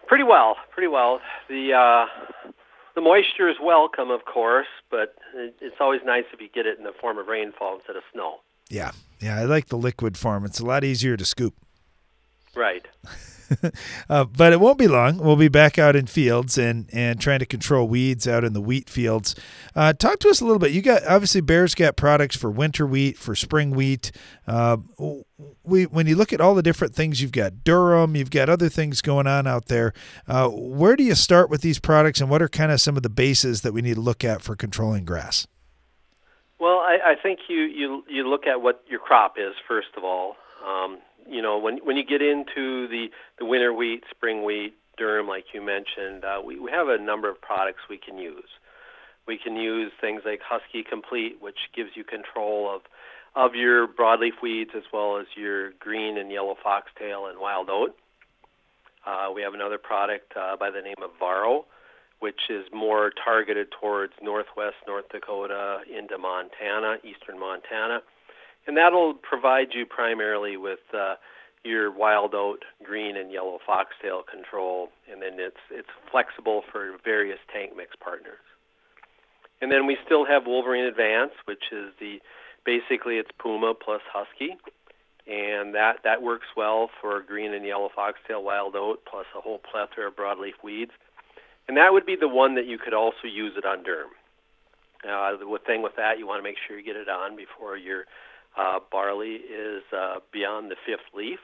Pretty 0.07 0.25
well, 0.25 0.57
pretty 0.71 0.89
well. 0.89 1.21
The 1.51 1.75
uh, 1.75 2.51
the 2.95 3.03
moisture 3.03 3.51
is 3.51 3.57
welcome, 3.63 4.11
of 4.11 4.25
course, 4.25 4.67
but 4.91 5.17
it's 5.61 5.77
always 5.79 6.01
nice 6.07 6.25
if 6.33 6.41
you 6.41 6.49
get 6.49 6.65
it 6.65 6.79
in 6.79 6.85
the 6.85 6.95
form 6.99 7.19
of 7.19 7.27
rainfall 7.27 7.75
instead 7.75 7.97
of 7.97 8.03
snow. 8.15 8.41
Yeah, 8.71 8.93
yeah, 9.21 9.39
I 9.39 9.45
like 9.45 9.67
the 9.67 9.77
liquid 9.77 10.17
form. 10.17 10.47
It's 10.47 10.59
a 10.59 10.65
lot 10.65 10.85
easier 10.85 11.19
to 11.19 11.25
scoop. 11.27 11.53
Right. 12.57 12.89
uh, 14.09 14.25
but 14.25 14.53
it 14.53 14.61
won't 14.61 14.79
be 14.79 14.89
long. 14.89 15.19
We'll 15.19 15.37
be 15.37 15.49
back 15.49 15.79
out 15.79 15.97
in 15.97 16.07
fields 16.07 16.59
and 16.59 16.89
and 16.93 17.21
trying 17.21 17.41
to 17.41 17.47
control 17.47 17.89
weeds 17.89 18.29
out 18.29 18.45
in 18.45 18.53
the 18.53 18.61
wheat 18.61 18.89
fields. 18.89 19.35
Uh, 19.75 19.93
talk 19.93 20.19
to 20.21 20.29
us 20.29 20.41
a 20.41 20.45
little 20.45 20.59
bit. 20.59 20.73
You 20.73 20.83
got 20.83 21.05
obviously 21.07 21.41
Bayer's 21.41 21.75
got 21.75 21.97
products 21.97 22.37
for 22.37 22.51
winter 22.51 22.87
wheat, 22.87 23.19
for 23.19 23.35
spring 23.35 23.71
wheat. 23.71 24.13
Uh, 24.47 24.79
we 25.63 25.85
when 25.85 26.07
you 26.07 26.17
look 26.17 26.33
at 26.33 26.41
all 26.41 26.55
the 26.55 26.63
different 26.63 26.95
things 26.95 27.21
you've 27.21 27.33
got 27.33 27.53
durum, 27.65 28.17
you've 28.17 28.31
got 28.31 28.49
other 28.49 28.69
things 28.69 29.01
going 29.01 29.27
on 29.27 29.47
out 29.47 29.67
there. 29.67 29.93
Uh, 30.27 30.49
where 30.49 30.97
do 30.97 31.05
you 31.05 31.15
start 31.15 31.51
with 31.51 31.63
these 31.63 31.79
products, 31.79 32.21
and 32.21 32.31
what 32.31 32.43
are 32.43 32.49
kind 32.49 32.73
of 32.73 32.81
some 32.81 32.97
of 32.97 33.03
the 33.03 33.11
bases 33.11 33.63
that 33.63 33.73
we 33.73 33.83
need 33.83 33.95
to 33.95 34.01
look 34.01 34.25
at 34.25 34.43
for 34.43 34.55
controlling 34.57 35.05
grass? 35.05 35.47
Well, 36.59 36.79
I, 36.79 36.99
I 37.13 37.15
think 37.21 37.41
you, 37.49 37.63
you 37.63 38.05
you 38.09 38.29
look 38.29 38.47
at 38.47 38.61
what 38.61 38.85
your 38.89 39.01
crop 39.01 39.37
is 39.39 39.55
first 39.67 39.89
of 39.97 40.05
all. 40.05 40.37
Um, 40.65 40.99
you 41.31 41.43
know, 41.43 41.59
when 41.59 41.79
when 41.79 41.97
you 41.97 42.05
get 42.05 42.23
into 42.23 42.89
the 42.89 43.11
the 43.39 43.45
winter 43.45 43.73
wheat, 43.73 44.05
spring 44.11 44.45
wheat, 44.45 44.75
durum, 44.99 45.29
like 45.29 45.47
you 45.55 45.63
mentioned, 45.63 46.25
uh, 46.25 46.41
we 46.45 46.59
we 46.59 46.71
have 46.71 46.89
a 46.89 46.99
number 46.99 47.31
of 47.31 47.41
products 47.41 47.81
we 47.89 47.99
can 47.99 48.19
use. 48.19 48.49
We 49.27 49.39
can 49.39 49.57
use 49.57 49.93
things 50.01 50.23
like 50.25 50.41
Husky 50.43 50.83
Complete, 50.83 51.41
which 51.41 51.59
gives 51.75 51.91
you 51.95 52.05
control 52.05 52.75
of 52.75 52.83
of 53.37 53.55
your 53.55 53.87
broadleaf 53.87 54.43
weeds 54.43 54.73
as 54.77 54.83
well 54.93 55.19
as 55.19 55.27
your 55.37 55.71
green 55.79 56.19
and 56.19 56.33
yellow 56.33 56.57
foxtail 56.63 57.27
and 57.27 57.39
wild 57.39 57.71
oat. 57.71 57.97
Uh, 59.07 59.29
we 59.35 59.41
have 59.43 59.55
another 59.55 59.79
product 59.79 60.33
uh, 60.37 60.57
by 60.57 60.71
the 60.71 60.83
name 60.83 61.01
of 61.03 61.11
Varro, 61.19 61.65
which 62.19 62.51
is 62.51 62.67
more 62.73 63.13
targeted 63.25 63.69
towards 63.81 64.13
northwest 64.21 64.77
North 64.87 65.09
Dakota 65.11 65.79
into 65.89 66.19
Montana, 66.19 66.97
eastern 67.05 67.39
Montana 67.39 68.03
and 68.67 68.77
that'll 68.77 69.15
provide 69.15 69.69
you 69.75 69.87
primarily 69.87 70.57
with 70.57 70.81
uh, 70.95 71.15
your 71.65 71.91
wild 71.91 72.35
oat, 72.35 72.65
green 72.83 73.17
and 73.17 73.33
yellow 73.33 73.59
foxtail 73.67 74.23
control, 74.23 74.89
and 75.11 75.21
then 75.21 75.35
it's 75.39 75.61
it's 75.71 75.89
flexible 76.11 76.63
for 76.71 76.97
various 77.05 77.39
tank 77.53 77.73
mix 77.77 77.97
partners. 77.97 78.41
And 79.61 79.71
then 79.71 79.87
we 79.87 79.97
still 80.05 80.25
have 80.25 80.47
Wolverine 80.47 80.85
Advance, 80.85 81.33
which 81.45 81.65
is 81.71 81.93
the 82.01 82.21
basically 82.65 83.17
it's 83.17 83.31
Puma 83.39 83.75
plus 83.75 84.01
Husky, 84.11 84.57
and 85.27 85.75
that 85.75 85.99
that 86.05 86.23
works 86.23 86.47
well 86.57 86.91
for 87.01 87.21
green 87.23 87.53
and 87.53 87.67
yellow 87.67 87.91
foxtail 87.95 88.43
wild 88.43 88.75
oat 88.75 89.03
plus 89.09 89.27
a 89.37 89.41
whole 89.41 89.59
plethora 89.59 90.09
of 90.09 90.17
broadleaf 90.17 90.63
weeds. 90.65 90.93
And 91.69 91.77
that 91.77 91.93
would 91.93 92.07
be 92.07 92.17
the 92.17 92.29
one 92.29 92.55
that 92.57 92.67
you 92.67 92.79
could 92.79 92.95
also 92.95 93.29
use 93.31 93.53
it 93.57 93.65
on 93.65 93.85
durum. 93.85 94.11
Uh, 95.05 95.37
the 95.37 95.59
thing 95.65 95.83
with 95.83 95.97
that, 95.97 96.19
you 96.19 96.27
want 96.27 96.39
to 96.39 96.43
make 96.43 96.57
sure 96.67 96.77
you 96.77 96.85
get 96.85 96.97
it 96.97 97.09
on 97.09 97.37
before 97.37 97.77
your 97.77 98.05
uh, 98.57 98.81
barley 98.91 99.37
is 99.37 99.83
uh, 99.97 100.21
beyond 100.33 100.71
the 100.71 100.77
fifth 100.87 101.15
leaf. 101.15 101.41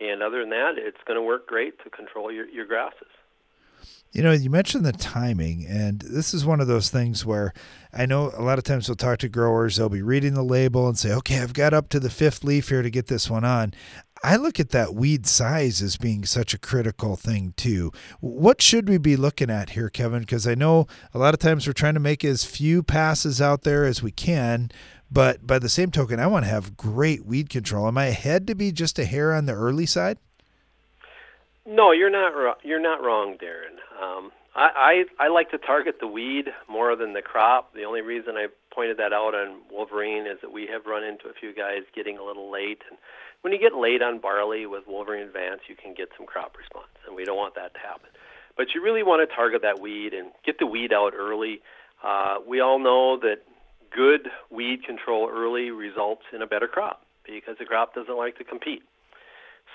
And 0.00 0.22
other 0.22 0.40
than 0.40 0.50
that, 0.50 0.74
it's 0.76 0.98
going 1.06 1.16
to 1.16 1.22
work 1.22 1.46
great 1.46 1.82
to 1.84 1.90
control 1.90 2.30
your, 2.30 2.46
your 2.48 2.66
grasses. 2.66 3.08
You 4.12 4.22
know, 4.22 4.32
you 4.32 4.48
mentioned 4.48 4.86
the 4.86 4.92
timing, 4.92 5.66
and 5.68 6.00
this 6.00 6.32
is 6.32 6.44
one 6.44 6.60
of 6.60 6.66
those 6.66 6.88
things 6.88 7.26
where 7.26 7.52
I 7.92 8.06
know 8.06 8.32
a 8.34 8.42
lot 8.42 8.56
of 8.56 8.64
times 8.64 8.88
we'll 8.88 8.96
talk 8.96 9.18
to 9.18 9.28
growers, 9.28 9.76
they'll 9.76 9.88
be 9.88 10.00
reading 10.00 10.34
the 10.34 10.42
label 10.42 10.88
and 10.88 10.96
say, 10.96 11.12
okay, 11.12 11.40
I've 11.40 11.52
got 11.52 11.74
up 11.74 11.88
to 11.90 12.00
the 12.00 12.08
fifth 12.08 12.42
leaf 12.42 12.70
here 12.70 12.82
to 12.82 12.90
get 12.90 13.08
this 13.08 13.28
one 13.28 13.44
on. 13.44 13.74
I 14.24 14.36
look 14.36 14.58
at 14.58 14.70
that 14.70 14.94
weed 14.94 15.26
size 15.26 15.82
as 15.82 15.98
being 15.98 16.24
such 16.24 16.54
a 16.54 16.58
critical 16.58 17.16
thing 17.16 17.52
too. 17.56 17.92
What 18.20 18.62
should 18.62 18.88
we 18.88 18.96
be 18.96 19.16
looking 19.16 19.50
at 19.50 19.70
here, 19.70 19.90
Kevin? 19.90 20.20
Because 20.20 20.46
I 20.46 20.54
know 20.54 20.86
a 21.12 21.18
lot 21.18 21.34
of 21.34 21.40
times 21.40 21.66
we're 21.66 21.74
trying 21.74 21.94
to 21.94 22.00
make 22.00 22.24
as 22.24 22.44
few 22.44 22.82
passes 22.82 23.40
out 23.42 23.62
there 23.62 23.84
as 23.84 24.02
we 24.02 24.12
can, 24.12 24.70
but 25.10 25.46
by 25.46 25.58
the 25.58 25.68
same 25.68 25.90
token, 25.90 26.20
I 26.20 26.26
want 26.26 26.44
to 26.44 26.50
have 26.50 26.76
great 26.76 27.24
weed 27.24 27.48
control. 27.48 27.86
Am 27.86 27.98
I 27.98 28.06
ahead 28.06 28.46
to 28.46 28.54
be 28.54 28.72
just 28.72 28.98
a 28.98 29.04
hair 29.04 29.32
on 29.32 29.46
the 29.46 29.52
early 29.52 29.86
side? 29.86 30.18
No, 31.66 31.92
you're 31.92 32.10
not. 32.10 32.58
You're 32.62 32.80
not 32.80 33.02
wrong, 33.02 33.36
Darren. 33.38 33.78
Um, 34.00 34.30
I, 34.54 35.04
I 35.18 35.24
I 35.24 35.28
like 35.28 35.50
to 35.50 35.58
target 35.58 35.96
the 36.00 36.06
weed 36.06 36.46
more 36.68 36.94
than 36.96 37.12
the 37.12 37.22
crop. 37.22 37.74
The 37.74 37.84
only 37.84 38.02
reason 38.02 38.36
I 38.36 38.46
pointed 38.72 38.98
that 38.98 39.12
out 39.12 39.34
on 39.34 39.60
Wolverine 39.70 40.26
is 40.26 40.38
that 40.42 40.52
we 40.52 40.66
have 40.72 40.86
run 40.86 41.02
into 41.02 41.28
a 41.28 41.32
few 41.32 41.54
guys 41.54 41.82
getting 41.94 42.18
a 42.18 42.22
little 42.24 42.50
late, 42.50 42.82
and 42.88 42.98
when 43.42 43.52
you 43.52 43.58
get 43.58 43.74
late 43.74 44.02
on 44.02 44.18
barley 44.18 44.66
with 44.66 44.86
Wolverine 44.86 45.26
Advance, 45.26 45.62
you 45.68 45.76
can 45.76 45.94
get 45.94 46.08
some 46.16 46.26
crop 46.26 46.56
response, 46.56 46.88
and 47.06 47.14
we 47.14 47.24
don't 47.24 47.36
want 47.36 47.54
that 47.54 47.74
to 47.74 47.80
happen. 47.80 48.10
But 48.56 48.74
you 48.74 48.82
really 48.82 49.02
want 49.02 49.28
to 49.28 49.34
target 49.34 49.62
that 49.62 49.80
weed 49.80 50.14
and 50.14 50.30
get 50.44 50.58
the 50.58 50.66
weed 50.66 50.92
out 50.92 51.14
early. 51.14 51.60
Uh, 52.02 52.36
we 52.46 52.60
all 52.60 52.78
know 52.78 53.18
that 53.20 53.42
good 53.94 54.28
weed 54.50 54.84
control 54.84 55.28
early 55.32 55.70
results 55.70 56.22
in 56.32 56.42
a 56.42 56.46
better 56.46 56.68
crop 56.68 57.04
because 57.24 57.56
the 57.58 57.64
crop 57.64 57.94
doesn't 57.94 58.16
like 58.16 58.38
to 58.38 58.44
compete. 58.44 58.82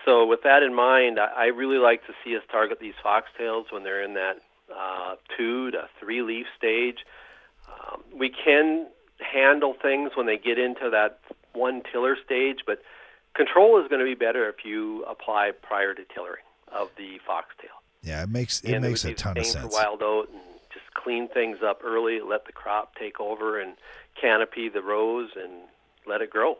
So, 0.05 0.25
with 0.25 0.41
that 0.43 0.63
in 0.63 0.73
mind, 0.73 1.19
I 1.19 1.47
really 1.47 1.77
like 1.77 2.05
to 2.07 2.13
see 2.23 2.35
us 2.35 2.41
target 2.51 2.79
these 2.79 2.95
foxtails 3.03 3.71
when 3.71 3.83
they're 3.83 4.03
in 4.03 4.15
that 4.15 4.37
uh, 4.75 5.15
two 5.37 5.69
to 5.71 5.87
three 5.99 6.21
leaf 6.21 6.47
stage. 6.57 7.05
Um, 7.67 8.01
we 8.17 8.29
can 8.29 8.87
handle 9.19 9.75
things 9.79 10.11
when 10.15 10.25
they 10.25 10.37
get 10.37 10.57
into 10.57 10.89
that 10.89 11.19
one 11.53 11.83
tiller 11.91 12.17
stage, 12.25 12.59
but 12.65 12.81
control 13.35 13.81
is 13.81 13.87
going 13.89 13.99
to 13.99 14.05
be 14.05 14.15
better 14.15 14.49
if 14.49 14.65
you 14.65 15.03
apply 15.03 15.51
prior 15.61 15.93
to 15.93 16.03
tillering 16.13 16.43
of 16.71 16.89
the 16.97 17.19
foxtail. 17.25 17.69
Yeah, 18.01 18.23
it 18.23 18.29
makes 18.29 18.61
it 18.61 18.73
and 18.73 18.83
makes 18.83 19.05
it 19.05 19.11
a 19.11 19.13
ton 19.13 19.37
of 19.37 19.45
sense. 19.45 19.65
For 19.65 19.83
wild 19.83 20.01
oat 20.01 20.29
and 20.31 20.41
just 20.73 20.93
clean 20.93 21.27
things 21.27 21.57
up 21.65 21.81
early, 21.83 22.19
let 22.21 22.45
the 22.45 22.51
crop 22.51 22.95
take 22.95 23.19
over 23.19 23.59
and 23.59 23.73
canopy 24.19 24.69
the 24.69 24.81
rows 24.81 25.29
and 25.35 25.51
let 26.05 26.21
it 26.21 26.29
grow. 26.29 26.57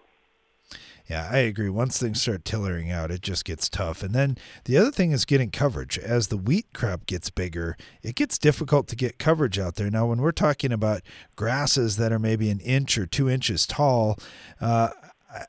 Yeah, 1.10 1.28
I 1.30 1.40
agree. 1.40 1.70
Once 1.70 2.00
things 2.00 2.22
start 2.22 2.46
tillering 2.46 2.90
out, 2.90 3.12
it 3.12 3.22
just 3.22 3.44
gets 3.44 3.68
tough. 3.68 4.02
And 4.02 4.14
then 4.14 4.38
the 4.64 4.78
other 4.78 4.92
thing 4.92 5.12
is 5.12 5.26
getting 5.26 5.52
coverage. 5.52 6.00
As 6.00 6.28
the 6.28 6.38
wheat 6.38 6.68
crop 6.74 7.06
gets 7.06 7.30
bigger, 7.30 7.76
it 8.02 8.16
gets 8.16 8.38
difficult 8.38 8.88
to 8.88 8.96
get 8.96 9.20
coverage 9.20 9.60
out 9.60 9.76
there. 9.76 9.90
Now, 9.90 10.06
when 10.06 10.22
we're 10.22 10.32
talking 10.32 10.72
about 10.72 11.02
grasses 11.36 11.98
that 11.98 12.14
are 12.14 12.20
maybe 12.20 12.50
an 12.50 12.62
inch 12.62 12.98
or 12.98 13.06
two 13.06 13.30
inches 13.30 13.68
tall, 13.68 14.18
uh, 14.62 14.90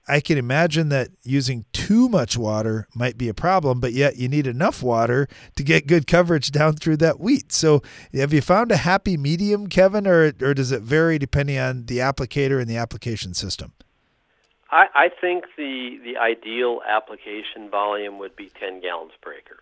I 0.06 0.20
can 0.20 0.38
imagine 0.38 0.90
that 0.90 1.08
using 1.24 1.64
too 1.72 2.08
much 2.08 2.36
water 2.36 2.86
might 2.94 3.18
be 3.18 3.28
a 3.28 3.34
problem, 3.34 3.80
but 3.80 3.92
yet 3.92 4.16
you 4.16 4.28
need 4.28 4.46
enough 4.46 4.82
water 4.82 5.28
to 5.56 5.62
get 5.62 5.86
good 5.86 6.06
coverage 6.06 6.52
down 6.52 6.74
through 6.74 6.98
that 6.98 7.18
wheat. 7.18 7.52
So, 7.52 7.82
have 8.14 8.32
you 8.32 8.40
found 8.40 8.70
a 8.70 8.76
happy 8.76 9.16
medium, 9.16 9.66
Kevin, 9.66 10.06
or, 10.06 10.32
or 10.40 10.54
does 10.54 10.70
it 10.70 10.82
vary 10.82 11.18
depending 11.18 11.58
on 11.58 11.86
the 11.86 11.98
applicator 11.98 12.60
and 12.60 12.68
the 12.68 12.76
application 12.76 13.34
system? 13.34 13.72
I, 14.70 14.86
I 14.94 15.08
think 15.08 15.44
the 15.56 15.98
the 16.02 16.16
ideal 16.16 16.80
application 16.88 17.68
volume 17.70 18.18
would 18.18 18.36
be 18.36 18.50
10 18.58 18.80
gallons 18.80 19.12
per 19.20 19.34
acre, 19.34 19.60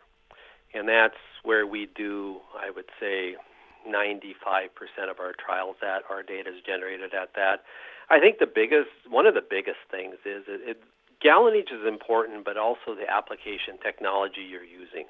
and 0.74 0.88
that's 0.88 1.16
where 1.42 1.66
we 1.66 1.88
do, 1.96 2.40
I 2.56 2.70
would 2.70 2.90
say, 3.00 3.36
95% 3.86 5.10
of 5.10 5.20
our 5.20 5.32
trials 5.34 5.76
at. 5.82 6.02
Our 6.10 6.22
data 6.22 6.50
is 6.50 6.62
generated 6.64 7.14
at 7.14 7.34
that. 7.36 7.64
I 8.08 8.18
think 8.18 8.38
the 8.38 8.46
biggest, 8.46 8.90
one 9.08 9.26
of 9.26 9.34
the 9.34 9.44
biggest 9.44 9.78
things 9.90 10.14
is 10.24 10.44
it, 10.48 10.76
it 10.76 10.82
gallonage 11.24 11.72
is 11.72 11.86
important, 11.86 12.44
but 12.44 12.56
also 12.56 12.94
the 12.96 13.08
application 13.08 13.78
technology 13.82 14.42
you're 14.42 14.64
using. 14.64 15.06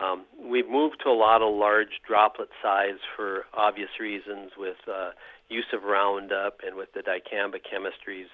Um, 0.00 0.24
we've 0.38 0.68
moved 0.68 1.02
to 1.04 1.10
a 1.10 1.16
lot 1.16 1.42
of 1.42 1.52
large 1.52 2.00
droplet 2.06 2.50
size 2.62 3.02
for 3.16 3.44
obvious 3.54 3.90
reasons 3.98 4.52
with 4.56 4.78
uh, 4.86 5.10
use 5.48 5.66
of 5.72 5.82
Roundup 5.82 6.60
and 6.64 6.76
with 6.76 6.92
the 6.94 7.00
dicamba 7.00 7.58
chemistries 7.58 8.30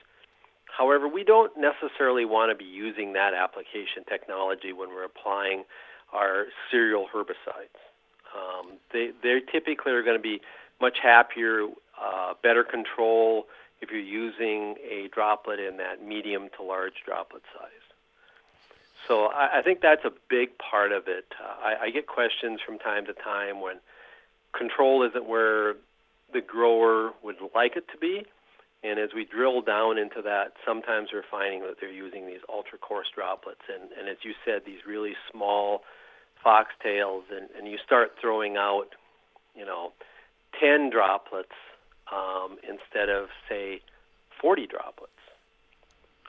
However, 0.76 1.09
we 1.09 1.24
don't 1.24 1.52
necessarily 1.57 2.24
want 2.24 2.50
to 2.50 2.57
be 2.57 2.68
using 2.68 3.14
that 3.14 3.33
application 3.33 4.05
technology 4.09 4.72
when 4.72 4.90
we're 4.90 5.05
applying 5.05 5.64
our 6.12 6.46
cereal 6.70 7.07
herbicides. 7.14 7.81
Um, 8.37 8.79
they 8.92 9.11
they 9.22 9.40
typically 9.40 9.92
are 9.92 10.03
going 10.03 10.16
to 10.16 10.22
be 10.22 10.40
much 10.81 10.99
happier, 11.03 11.66
uh, 12.01 12.35
better 12.42 12.64
control 12.64 13.46
if 13.81 13.90
you're 13.90 14.01
using 14.01 14.77
a 14.90 15.09
droplet 15.12 15.59
in 15.61 15.77
that 15.79 16.05
medium 16.05 16.49
to 16.57 16.62
large 16.62 16.94
droplet 17.05 17.42
size. 17.55 17.70
So 19.09 19.27
I, 19.27 19.59
I 19.59 19.62
think 19.62 19.81
that's 19.81 20.05
a 20.05 20.12
big 20.29 20.59
part 20.59 20.92
of 20.92 21.05
it. 21.09 21.27
Uh, 21.42 21.66
I, 21.68 21.85
I 21.85 21.90
get 21.90 22.07
questions 22.07 22.61
from 22.64 22.79
time 22.79 23.07
to 23.07 23.14
time 23.14 23.61
when 23.61 23.77
control 24.57 25.03
isn't 25.03 25.27
where 25.27 25.75
the 26.33 26.40
grower 26.40 27.12
would 27.22 27.37
like 27.55 27.77
it 27.77 27.87
to 27.92 27.99
be, 27.99 28.25
and 28.83 28.99
as 28.99 29.11
we 29.14 29.25
drill 29.25 29.62
down 29.62 29.99
into 29.99 30.22
that, 30.22 30.53
sometimes 30.64 31.09
we're 31.12 31.25
finding 31.31 31.61
that 31.61 31.77
they're 31.81 31.90
using 31.90 32.27
these 32.27 32.40
ultra 32.49 32.79
coarse 32.79 33.09
droplets. 33.14 33.62
And, 33.72 33.90
and 33.99 34.09
as 34.09 34.18
you 34.22 34.33
said, 34.44 34.62
these 34.64 34.81
really 34.87 35.14
small 35.31 35.83
foxtails, 36.46 37.22
and, 37.30 37.48
and 37.59 37.66
you 37.66 37.78
start 37.85 38.12
throwing 38.20 38.56
out, 38.56 38.94
you 39.56 39.64
know, 39.64 39.92
10 40.61 40.90
droplets 40.90 41.56
um, 42.12 42.56
instead 42.62 43.09
of, 43.09 43.28
say, 43.48 43.80
40 44.40 44.66
droplets. 44.66 45.12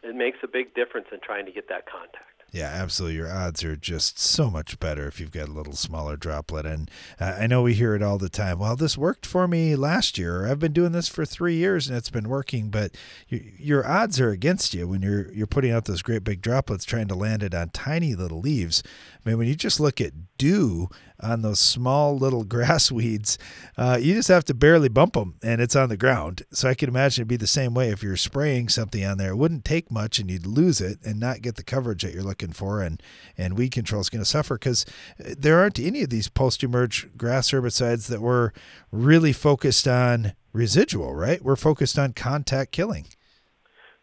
It 0.03 0.15
makes 0.15 0.39
a 0.43 0.47
big 0.47 0.73
difference 0.73 1.07
in 1.11 1.19
trying 1.19 1.45
to 1.45 1.51
get 1.51 1.69
that 1.69 1.85
contact. 1.85 2.37
Yeah, 2.51 2.67
absolutely. 2.67 3.17
Your 3.17 3.31
odds 3.31 3.63
are 3.65 3.75
just 3.75 4.17
so 4.17 4.49
much 4.49 4.79
better 4.79 5.05
if 5.07 5.19
you've 5.19 5.31
got 5.31 5.49
a 5.49 5.51
little 5.51 5.73
smaller 5.73 6.15
droplet. 6.15 6.65
And 6.65 6.89
uh, 7.19 7.35
I 7.39 7.47
know 7.47 7.61
we 7.61 7.73
hear 7.73 7.93
it 7.93 8.01
all 8.01 8.17
the 8.17 8.29
time. 8.29 8.59
Well, 8.59 8.77
this 8.77 8.97
worked 8.97 9.25
for 9.25 9.49
me 9.49 9.75
last 9.75 10.17
year. 10.17 10.47
I've 10.47 10.59
been 10.59 10.71
doing 10.71 10.93
this 10.93 11.09
for 11.09 11.25
three 11.25 11.55
years 11.55 11.89
and 11.89 11.97
it's 11.97 12.09
been 12.09 12.29
working. 12.29 12.69
But 12.69 12.95
you, 13.27 13.43
your 13.57 13.85
odds 13.85 14.21
are 14.21 14.29
against 14.29 14.73
you 14.73 14.87
when 14.87 15.01
you're 15.01 15.29
you're 15.33 15.45
putting 15.45 15.71
out 15.71 15.85
those 15.85 16.01
great 16.01 16.23
big 16.23 16.41
droplets, 16.41 16.85
trying 16.85 17.09
to 17.09 17.15
land 17.15 17.43
it 17.43 17.53
on 17.53 17.69
tiny 17.71 18.15
little 18.15 18.39
leaves. 18.39 18.81
I 19.27 19.31
mean, 19.31 19.39
when 19.39 19.47
you 19.49 19.55
just 19.55 19.81
look 19.81 19.99
at 19.99 20.13
dew 20.37 20.87
on 21.19 21.41
those 21.41 21.59
small 21.59 22.17
little 22.17 22.43
grass 22.45 22.89
weeds, 22.89 23.37
uh, 23.77 23.97
you 23.99 24.13
just 24.13 24.29
have 24.29 24.45
to 24.45 24.53
barely 24.53 24.87
bump 24.87 25.15
them 25.15 25.35
and 25.43 25.59
it's 25.59 25.75
on 25.75 25.89
the 25.89 25.97
ground. 25.97 26.43
So 26.53 26.69
I 26.69 26.75
can 26.75 26.87
imagine 26.87 27.23
it'd 27.23 27.27
be 27.27 27.35
the 27.35 27.45
same 27.45 27.73
way 27.73 27.89
if 27.89 28.01
you're 28.01 28.15
spraying 28.15 28.69
something 28.69 29.03
on 29.03 29.17
there. 29.17 29.31
It 29.31 29.35
wouldn't 29.35 29.65
take 29.65 29.91
much 29.91 30.17
and 30.17 30.31
you'd 30.31 30.45
lose 30.45 30.79
it 30.79 30.99
and 31.03 31.19
not 31.19 31.41
get 31.41 31.57
the 31.57 31.63
coverage 31.63 32.03
that 32.03 32.13
you're 32.13 32.23
looking 32.23 32.53
for. 32.53 32.81
And, 32.81 33.03
and 33.37 33.57
weed 33.57 33.73
control 33.73 33.99
is 33.99 34.09
going 34.09 34.21
to 34.21 34.29
suffer 34.29 34.55
because 34.55 34.85
uh, 35.19 35.33
there 35.37 35.59
aren't 35.59 35.77
any 35.77 36.03
of 36.03 36.09
these 36.09 36.29
post 36.29 36.63
emerge 36.63 37.09
grass 37.17 37.51
herbicides 37.51 38.07
that 38.07 38.21
were 38.21 38.53
really 38.93 39.33
focused 39.33 39.89
on 39.89 40.35
residual, 40.53 41.13
right? 41.13 41.43
We're 41.43 41.57
focused 41.57 41.99
on 41.99 42.13
contact 42.13 42.71
killing. 42.71 43.07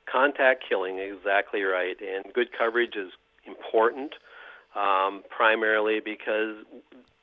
Contact 0.04 0.64
killing, 0.68 0.98
exactly 0.98 1.62
right. 1.62 1.96
And 1.98 2.30
good 2.34 2.48
coverage 2.52 2.94
is 2.94 3.10
important 3.46 4.14
um, 4.74 5.22
primarily 5.30 6.00
because 6.00 6.56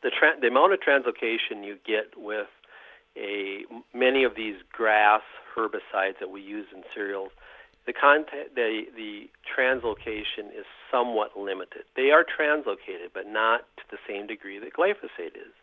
the 0.03 0.09
tra- 0.09 0.39
the 0.39 0.47
amount 0.47 0.73
of 0.73 0.79
translocation 0.79 1.65
you 1.65 1.77
get 1.85 2.17
with 2.17 2.47
a 3.17 3.63
many 3.93 4.23
of 4.23 4.35
these 4.35 4.55
grass 4.71 5.21
herbicides 5.55 6.19
that 6.19 6.29
we 6.31 6.41
use 6.41 6.67
in 6.73 6.83
cereals, 6.93 7.31
the 7.85 7.93
content 7.93 8.55
the 8.55 8.83
the 8.95 9.29
translocation 9.45 10.49
is 10.57 10.65
somewhat 10.89 11.37
limited. 11.37 11.83
They 11.95 12.11
are 12.11 12.23
translocated, 12.23 13.11
but 13.13 13.27
not 13.27 13.61
to 13.77 13.83
the 13.89 13.97
same 14.07 14.27
degree 14.27 14.59
that 14.59 14.73
glyphosate 14.73 15.35
is. 15.35 15.53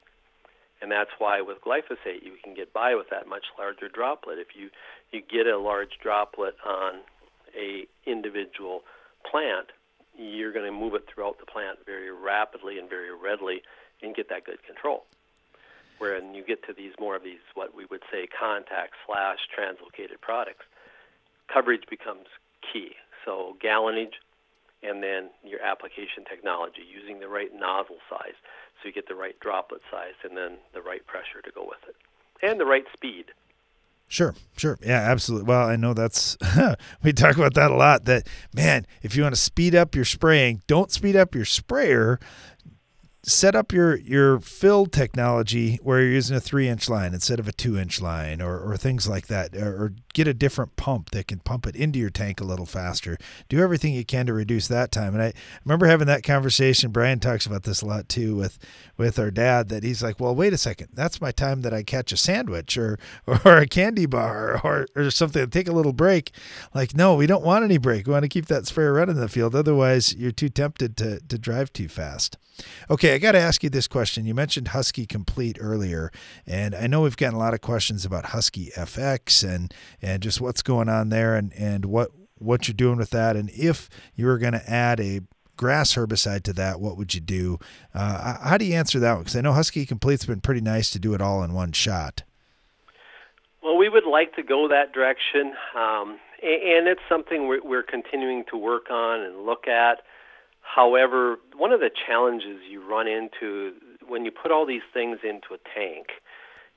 And 0.81 0.93
that's 0.93 1.11
why 1.19 1.41
with 1.41 1.59
glyphosate 1.61 2.23
you 2.23 2.35
can 2.43 2.55
get 2.55 2.73
by 2.73 2.95
with 2.95 3.11
that 3.11 3.27
much 3.27 3.47
larger 3.59 3.89
droplet. 3.89 4.39
If 4.39 4.49
you 4.55 4.71
you 5.11 5.23
get 5.23 5.47
a 5.47 5.59
large 5.59 5.99
droplet 6.03 6.55
on 6.67 7.01
a 7.57 7.87
individual 8.07 8.83
plant, 9.29 9.69
you're 10.19 10.53
going 10.53 10.67
to 10.67 10.73
move 10.73 10.95
it 10.95 11.07
throughout 11.07 11.39
the 11.39 11.47
plant 11.47 11.79
very 11.87 12.11
rapidly 12.11 12.79
and 12.79 12.89
very 12.89 13.15
readily 13.15 13.63
and 14.03 14.15
get 14.15 14.29
that 14.29 14.45
good 14.45 14.63
control. 14.65 15.05
When 15.99 16.35
you 16.35 16.45
get 16.45 16.65
to 16.67 16.73
these 16.73 16.93
more 17.01 17.17
of 17.17 17.25
these, 17.25 17.41
what 17.55 17.75
we 17.75 17.85
would 17.87 18.03
say 18.11 18.27
contact 18.27 18.95
slash 19.07 19.39
translocated 19.57 20.21
products, 20.21 20.65
coverage 21.53 21.85
becomes 21.89 22.27
key. 22.73 22.93
So 23.25 23.57
gallonage, 23.63 24.15
and 24.83 25.03
then 25.03 25.31
your 25.45 25.61
application 25.63 26.25
technology, 26.29 26.83
using 26.89 27.19
the 27.21 27.29
right 27.29 27.53
nozzle 27.53 27.99
size 28.09 28.35
so 28.81 28.89
you 28.89 28.93
get 28.93 29.09
the 29.09 29.15
right 29.15 29.39
droplet 29.41 29.83
size 29.91 30.15
and 30.23 30.37
then 30.37 30.59
the 30.73 30.83
right 30.83 31.05
pressure 31.07 31.43
to 31.43 31.51
go 31.51 31.65
with 31.65 31.83
it, 31.89 31.97
and 32.43 32.61
the 32.61 32.67
right 32.67 32.85
speed. 32.93 33.27
Sure, 34.11 34.35
sure. 34.57 34.79
Yeah, 34.83 35.01
absolutely. 35.01 35.47
Well, 35.47 35.69
I 35.69 35.77
know 35.77 35.93
that's, 35.93 36.39
we 37.03 37.13
talk 37.13 37.37
about 37.37 37.53
that 37.55 37.71
a 37.71 37.77
lot. 37.77 38.07
That, 38.07 38.27
man, 38.55 38.87
if 39.03 39.15
you 39.15 39.23
want 39.23 39.35
to 39.35 39.41
speed 39.41 39.75
up 39.75 39.95
your 39.95 40.07
spraying, 40.07 40.63
don't 40.67 40.91
speed 40.91 41.15
up 41.15 41.35
your 41.35 41.45
sprayer 41.45 42.19
set 43.25 43.57
up 43.57 43.73
your 43.73 43.97
your 43.97 44.39
fill 44.39 44.87
technology 44.87 45.79
where 45.83 46.01
you're 46.01 46.13
using 46.13 46.37
a 46.37 46.41
three 46.41 46.69
inch 46.69 46.89
line 46.89 47.13
instead 47.13 47.41
of 47.41 47.49
a 47.49 47.53
two 47.53 47.77
inch 47.77 48.01
line 48.01 48.41
or, 48.41 48.59
or 48.61 48.77
things 48.77 49.09
like 49.09 49.27
that 49.27 49.57
or, 49.57 49.85
or, 49.85 49.93
get 50.15 50.27
a 50.27 50.35
different 50.35 50.75
pump 50.75 51.11
that 51.11 51.29
can 51.29 51.39
pump 51.39 51.65
it 51.65 51.77
into 51.77 51.97
your 51.97 52.11
tank 52.11 52.41
a 52.41 52.45
little 52.45 52.67
faster. 52.67 53.17
Do 53.49 53.61
everything 53.61 53.95
you 53.95 54.05
can 54.05 54.27
to 54.27 54.33
reduce 54.33 54.67
that 54.67 54.91
time. 54.91 55.15
And 55.15 55.23
i 55.23 55.33
remember 55.65 55.87
having 55.87 56.09
that 56.09 56.25
conversation. 56.25 56.91
Brian 56.91 57.21
talks 57.21 57.47
about 57.47 57.63
this 57.63 57.83
a 57.83 57.87
lot 57.87 58.09
too 58.09 58.35
with 58.35 58.59
with 58.97 59.17
our 59.17 59.31
dad 59.31 59.69
that 59.69 59.85
he's 59.85 60.03
like 60.03 60.19
well 60.21 60.35
wait 60.35 60.53
a 60.53 60.59
second. 60.59 60.89
That's 60.93 61.21
my 61.21 61.33
time 61.33 61.63
that 61.63 61.75
i 61.75 61.83
catch 61.83 62.13
a 62.13 62.17
sandwich 62.17 62.79
or 62.79 62.99
or 63.45 63.59
a 63.59 63.67
candy 63.67 64.07
bar 64.07 64.61
or, 64.65 64.87
or 64.95 65.11
something. 65.11 65.51
Take 65.51 65.69
a 65.69 65.73
little 65.73 65.93
break. 65.93 66.33
Like 66.73 66.95
no 66.97 67.17
we 67.17 67.27
don't 67.27 67.45
want 67.45 67.65
any 67.65 67.79
break. 67.79 68.07
We 68.07 68.13
want 68.13 68.25
to 68.25 68.29
keep 68.29 68.47
that 68.47 68.67
sprayer 68.67 68.93
running 68.93 69.17
in 69.17 69.21
the 69.21 69.29
field. 69.29 69.57
Otherwise 69.57 70.15
you're 70.15 70.31
too 70.31 70.49
tempted 70.49 70.97
to 70.99 71.21
to 71.21 71.39
drive 71.39 71.73
too 71.73 71.89
fast 71.89 72.39
Okay, 72.91 73.15
I 73.15 73.19
got 73.19 73.33
to 73.33 73.39
ask 73.39 73.63
you 73.63 73.71
this 73.71 73.87
question. 73.87 74.27
You 74.27 74.35
mentioned 74.35 74.69
Huskie 74.69 75.09
Complete 75.09 75.59
earlier, 75.61 76.11
and 76.47 76.75
I 76.75 76.87
know 76.87 77.03
we've 77.03 77.17
gotten 77.17 77.35
a 77.35 77.39
lot 77.39 77.55
of 77.55 77.61
questions 77.61 78.05
about 78.05 78.27
Huskie 78.27 78.73
FX 78.75 79.49
and 79.49 79.73
and 80.01 80.23
just 80.23 80.41
what's 80.41 80.63
going 80.63 80.89
on 80.89 81.09
there 81.09 81.35
and 81.37 81.53
and 81.55 81.85
what 81.85 82.11
what 82.39 82.69
you're 82.69 82.75
doing 82.75 82.99
with 82.99 83.11
that, 83.11 83.37
and 83.37 83.51
if 83.51 83.89
you 84.15 84.27
were 84.27 84.39
going 84.39 84.53
to 84.53 84.71
add 84.71 85.01
a 85.01 85.21
grass 85.57 85.95
herbicide 85.95 86.43
to 86.45 86.53
that, 86.55 86.81
what 86.81 86.97
would 86.97 87.13
you 87.13 87.21
do? 87.21 87.59
Uh, 87.93 88.39
how 88.49 88.57
do 88.57 88.65
you 88.65 88.75
answer 88.75 88.99
that 89.01 89.13
one? 89.13 89.23
Because 89.23 89.37
I 89.37 89.43
know 89.43 89.53
Huskie 89.53 89.87
Complete's 89.87 90.25
been 90.25 90.41
pretty 90.41 90.61
nice 90.61 90.89
to 90.91 90.99
do 90.99 91.15
it 91.15 91.21
all 91.21 91.43
in 91.43 91.53
one 91.53 91.73
shot. 91.73 92.23
Well, 93.63 93.77
we 93.77 93.89
would 93.89 94.07
like 94.07 94.35
to 94.37 94.43
go 94.43 94.69
that 94.69 94.93
direction, 94.93 95.53
um, 95.77 96.19
and 96.43 96.89
it's 96.89 97.03
something 97.09 97.49
we're 97.49 97.83
continuing 97.83 98.45
to 98.51 98.57
work 98.57 98.91
on 98.91 99.21
and 99.21 99.45
look 99.45 99.67
at. 99.67 100.03
However, 100.75 101.39
one 101.57 101.73
of 101.73 101.81
the 101.81 101.91
challenges 102.07 102.61
you 102.71 102.87
run 102.87 103.09
into 103.09 103.73
when 104.07 104.25
you 104.25 104.31
put 104.31 104.53
all 104.53 104.67
these 104.67 104.87
things 104.93 105.19
into 105.25 105.55
a 105.55 105.59
tank, 105.75 106.09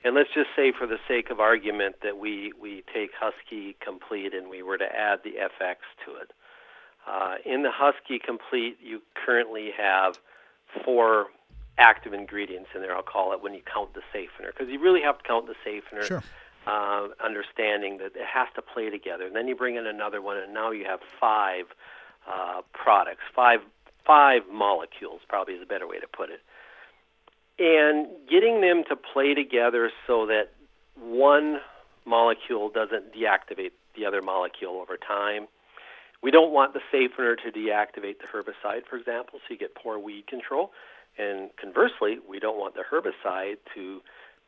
and 0.02 0.14
let's 0.14 0.30
just 0.34 0.48
say 0.56 0.72
for 0.76 0.86
the 0.86 0.96
sake 1.06 1.30
of 1.30 1.40
argument 1.40 1.96
that 2.02 2.16
we, 2.16 2.52
we 2.60 2.82
take 2.92 3.10
Huskie 3.14 3.76
Complete 3.80 4.34
and 4.34 4.48
we 4.48 4.62
were 4.62 4.78
to 4.78 4.84
add 4.84 5.20
the 5.22 5.32
FX 5.32 5.76
to 6.06 6.16
it. 6.16 6.32
Uh, 7.06 7.34
in 7.44 7.62
the 7.62 7.70
Huskie 7.70 8.20
Complete, 8.20 8.78
you 8.82 9.02
currently 9.14 9.70
have 9.76 10.18
four 10.84 11.26
active 11.78 12.14
ingredients 12.14 12.70
in 12.74 12.80
there, 12.80 12.96
I'll 12.96 13.02
call 13.02 13.32
it, 13.32 13.42
when 13.42 13.52
you 13.54 13.60
count 13.72 13.94
the 13.94 14.02
safener, 14.12 14.52
because 14.52 14.72
you 14.72 14.80
really 14.80 15.02
have 15.02 15.18
to 15.18 15.24
count 15.24 15.46
the 15.46 15.54
safener. 15.64 16.04
Sure. 16.04 16.22
Uh, 16.64 17.08
understanding 17.18 17.98
that 17.98 18.14
it 18.14 18.24
has 18.32 18.46
to 18.54 18.62
play 18.62 18.88
together. 18.88 19.26
And 19.26 19.34
then 19.34 19.48
you 19.48 19.56
bring 19.56 19.74
in 19.74 19.84
another 19.84 20.22
one, 20.22 20.36
and 20.36 20.54
now 20.54 20.70
you 20.70 20.84
have 20.84 21.00
five 21.20 21.64
uh, 22.24 22.60
products, 22.72 23.22
five 23.34 23.58
five 24.06 24.42
molecules, 24.50 25.20
probably 25.28 25.54
is 25.54 25.62
a 25.62 25.66
better 25.66 25.86
way 25.86 25.98
to 25.98 26.06
put 26.06 26.30
it. 26.30 26.40
And 27.58 28.08
getting 28.28 28.60
them 28.60 28.82
to 28.88 28.96
play 28.96 29.34
together 29.34 29.90
so 30.06 30.26
that 30.26 30.50
one 30.98 31.60
molecule 32.04 32.70
doesn't 32.70 33.14
deactivate 33.14 33.72
the 33.96 34.06
other 34.06 34.22
molecule 34.22 34.80
over 34.80 34.96
time. 34.96 35.46
We 36.22 36.30
don't 36.30 36.52
want 36.52 36.72
the 36.72 36.80
safener 36.90 37.36
to 37.36 37.50
deactivate 37.50 38.16
the 38.18 38.26
herbicide, 38.32 38.86
for 38.88 38.96
example, 38.96 39.38
so 39.40 39.52
you 39.52 39.58
get 39.58 39.74
poor 39.74 39.98
weed 39.98 40.26
control. 40.26 40.70
And 41.18 41.50
conversely, 41.60 42.18
we 42.26 42.38
don't 42.38 42.58
want 42.58 42.74
the 42.74 42.84
herbicide 42.90 43.56
to 43.74 44.00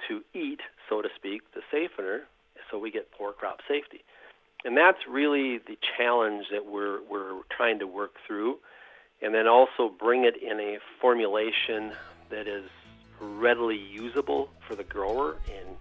to 0.08 0.22
eat, 0.34 0.60
so 0.88 1.02
to 1.02 1.08
speak, 1.14 1.42
the 1.54 1.60
safener, 1.70 2.22
so 2.68 2.78
we 2.78 2.90
get 2.90 3.12
poor 3.12 3.32
crop 3.32 3.60
safety. 3.68 4.02
And 4.64 4.76
that's 4.76 4.98
really 5.08 5.58
the 5.58 5.78
challenge 5.96 6.46
that 6.50 6.66
we're 6.66 7.02
we're 7.08 7.42
trying 7.54 7.78
to 7.80 7.86
work 7.86 8.12
through 8.26 8.56
and 9.22 9.34
then 9.34 9.46
also 9.46 9.88
bring 9.88 10.24
it 10.24 10.36
in 10.42 10.60
a 10.60 10.78
formulation 11.00 11.92
that 12.30 12.46
is 12.46 12.68
readily 13.20 13.78
usable 13.78 14.50
for 14.66 14.74
the 14.74 14.84
grower 14.84 15.36
and 15.56 15.76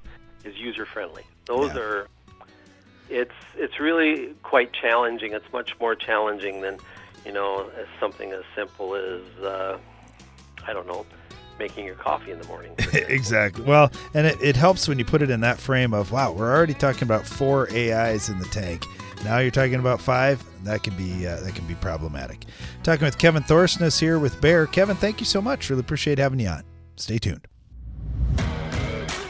is 0.46 0.58
user 0.58 0.86
friendly. 0.86 1.24
Those 1.46 1.74
yeah. 1.74 1.82
are 1.82 2.08
it's 3.10 3.34
it's 3.56 3.80
really 3.80 4.34
quite 4.44 4.72
challenging. 4.74 5.34
It's 5.34 5.52
much 5.52 5.78
more 5.80 5.96
challenging 5.96 6.62
than 6.62 6.80
you 7.26 7.32
know 7.32 7.70
something 8.00 8.32
as 8.32 8.44
simple 8.56 8.96
as 8.96 9.44
uh, 9.44 9.78
I 10.66 10.74
don't 10.74 10.88
know 10.88 11.06
making 11.60 11.86
your 11.86 11.96
coffee 11.96 12.32
in 12.32 12.40
the 12.40 12.48
morning. 12.48 12.74
exactly. 12.94 13.64
Well, 13.64 13.92
and 14.14 14.26
it, 14.26 14.42
it 14.42 14.56
helps 14.56 14.88
when 14.88 14.98
you 14.98 15.06
put 15.06 15.22
it 15.22 15.30
in 15.30 15.42
that 15.42 15.60
frame 15.60 15.94
of 15.94 16.12
wow, 16.12 16.32
we're 16.32 16.52
already 16.52 16.74
talking 16.74 17.04
about 17.04 17.26
four 17.26 17.70
AIs 17.72 18.30
in 18.30 18.40
the 18.40 18.46
tank. 18.46 18.86
Now 19.24 19.40
you're 19.40 19.52
talking 19.52 19.76
about 19.76 20.02
five. 20.02 20.44
That 20.64 20.84
can 20.84 20.96
be 20.96 21.26
uh, 21.26 21.40
that 21.42 21.56
can 21.56 21.66
be 21.66 21.76
problematic. 21.76 22.46
Talking 22.84 23.06
with 23.06 23.18
Kevin 23.18 23.44
Thorsness 23.44 24.00
here 24.00 24.20
with 24.20 24.40
Bayer. 24.42 24.66
Kevin, 24.68 24.96
thank 24.96 25.20
you 25.20 25.26
so 25.26 25.42
much. 25.42 25.70
Really 25.70 25.80
appreciate 25.80 26.20
having 26.20 26.40
you 26.40 26.50
on. 26.50 26.64
Stay 26.96 27.18
tuned. 27.18 27.48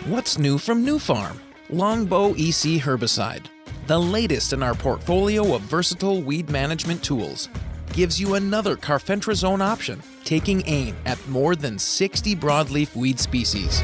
What's 0.05 0.37
new 0.37 0.57
from 0.57 0.85
Nufarm? 0.85 1.37
Longbow 1.69 2.31
EC 2.31 2.81
herbicide, 2.81 3.45
the 3.87 3.99
latest 3.99 4.51
in 4.53 4.61
our 4.61 4.75
portfolio 4.75 5.55
of 5.55 5.61
versatile 5.61 6.21
weed 6.21 6.49
management 6.49 7.03
tools, 7.03 7.47
gives 7.93 8.19
you 8.19 8.35
another 8.35 8.75
carfentrazone 8.75 9.61
option, 9.61 10.01
taking 10.23 10.61
aim 10.67 10.95
at 11.05 11.25
more 11.29 11.55
than 11.55 11.79
60 11.79 12.35
broadleaf 12.35 12.95
weed 12.95 13.19
species. 13.19 13.81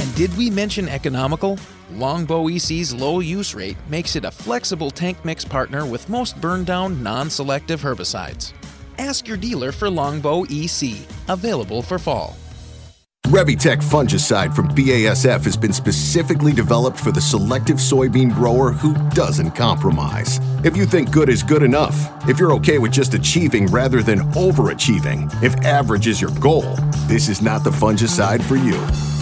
And 0.00 0.14
did 0.14 0.34
we 0.38 0.48
mention 0.48 0.88
economical? 0.88 1.58
Longbow 1.90 2.48
EC's 2.48 2.92
low 2.92 3.20
use 3.20 3.54
rate 3.54 3.76
makes 3.88 4.14
it 4.14 4.24
a 4.24 4.30
flexible 4.30 4.90
tank 4.90 5.24
mix 5.24 5.44
partner 5.44 5.86
with 5.86 6.08
most 6.08 6.40
burn 6.40 6.64
down 6.64 7.02
non 7.02 7.30
selective 7.30 7.80
herbicides. 7.80 8.52
Ask 8.98 9.26
your 9.26 9.36
dealer 9.36 9.72
for 9.72 9.88
Longbow 9.88 10.44
EC, 10.50 10.98
available 11.28 11.82
for 11.82 11.98
fall. 11.98 12.36
Revytek 13.28 13.82
fungicide 13.82 14.56
from 14.56 14.68
BASF 14.68 15.44
has 15.44 15.54
been 15.54 15.72
specifically 15.72 16.54
developed 16.54 16.98
for 16.98 17.12
the 17.12 17.20
selective 17.20 17.76
soybean 17.76 18.32
grower 18.32 18.72
who 18.72 18.94
doesn't 19.10 19.50
compromise. 19.50 20.40
If 20.64 20.78
you 20.78 20.86
think 20.86 21.10
good 21.10 21.28
is 21.28 21.42
good 21.42 21.62
enough, 21.62 21.94
if 22.26 22.38
you're 22.38 22.54
okay 22.54 22.78
with 22.78 22.90
just 22.90 23.12
achieving 23.12 23.66
rather 23.66 24.02
than 24.02 24.20
overachieving, 24.32 25.30
if 25.42 25.54
average 25.56 26.06
is 26.06 26.22
your 26.22 26.30
goal, 26.40 26.74
this 27.06 27.28
is 27.28 27.42
not 27.42 27.64
the 27.64 27.70
fungicide 27.70 28.42
for 28.42 28.56
you. 28.56 28.76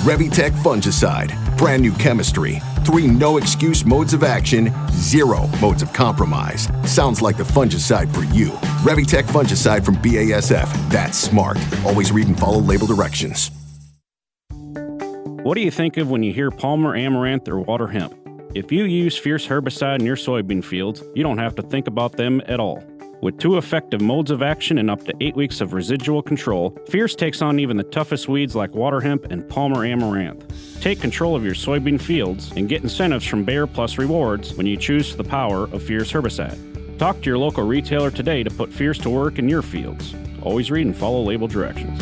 Revytek 0.07 0.53
fungicide, 0.63 1.33
brand 1.57 1.83
new 1.83 1.93
chemistry, 1.93 2.61
three 2.85 3.07
no 3.07 3.39
excuse 3.39 3.85
modes 3.85 4.15
of 4.15 4.23
action, 4.23 4.73
zero 4.91 5.47
modes 5.61 5.83
of 5.83 5.93
compromise. 5.93 6.69
Sounds 6.85 7.23
like 7.23 7.37
the 7.37 7.45
fungicide 7.45 8.13
for 8.15 8.25
you. 8.35 8.51
Revytek 8.83 9.25
fungicide 9.25 9.85
from 9.85 9.97
BASF. 9.97 10.91
That's 10.91 11.19
smart. 11.19 11.59
Always 11.85 12.13
read 12.13 12.27
and 12.29 12.39
follow 12.39 12.61
label 12.61 12.87
directions. 12.87 13.51
What 15.47 15.55
do 15.55 15.61
you 15.61 15.71
think 15.71 15.97
of 15.97 16.11
when 16.11 16.25
you 16.25 16.33
hear 16.33 16.51
Palmer 16.51 16.97
amaranth 16.97 17.47
or 17.47 17.61
water 17.61 17.87
hemp? 17.87 18.15
If 18.55 18.73
you 18.73 18.85
use 18.85 19.17
Fierce 19.17 19.47
herbicide 19.47 20.01
in 20.01 20.07
your 20.07 20.17
soybean 20.17 20.65
fields, 20.65 21.05
you 21.15 21.23
don't 21.23 21.39
have 21.39 21.55
to 21.57 21.63
think 21.63 21.87
about 21.87 22.17
them 22.17 22.43
at 22.47 22.59
all. 22.59 22.83
With 23.23 23.39
two 23.39 23.57
effective 23.57 24.03
modes 24.03 24.31
of 24.31 24.43
action 24.43 24.77
and 24.77 24.91
up 24.91 25.03
to 25.05 25.15
eight 25.21 25.35
weeks 25.37 25.63
of 25.63 25.73
residual 25.73 26.23
control, 26.23 26.77
Fierce 26.91 27.15
takes 27.15 27.41
on 27.41 27.59
even 27.59 27.79
the 27.79 27.85
toughest 27.85 28.29
weeds 28.29 28.55
like 28.55 28.75
water 28.75 29.01
hemp 29.01 29.27
and 29.31 29.49
Palmer 29.49 29.87
amaranth. 29.87 30.81
Take 30.83 31.01
control 31.01 31.35
of 31.35 31.43
your 31.43 31.55
soybean 31.55 32.01
fields 32.01 32.53
and 32.57 32.69
get 32.69 32.83
incentives 32.83 33.25
from 33.25 33.43
Bayer 33.43 33.67
Plus 33.67 33.97
Rewards 33.97 34.55
when 34.55 34.67
you 34.67 34.77
choose 34.77 35.17
the 35.17 35.25
power 35.25 35.65
of 35.65 35.83
Fierce 35.83 36.13
herbicide. 36.13 36.99
Talk 36.99 37.23
to 37.23 37.31
your 37.31 37.39
local 37.39 37.65
retailer 37.65 38.11
today 38.11 38.43
to 38.43 38.51
put 38.51 38.71
Fierce 38.71 38.99
to 38.99 39.11
work 39.11 39.39
in 39.39 39.49
your 39.49 39.63
fields. 39.63 40.15
Always 40.43 40.71
read 40.71 40.87
and 40.87 40.97
follow 40.97 41.23
label 41.23 41.49
directions. 41.49 41.99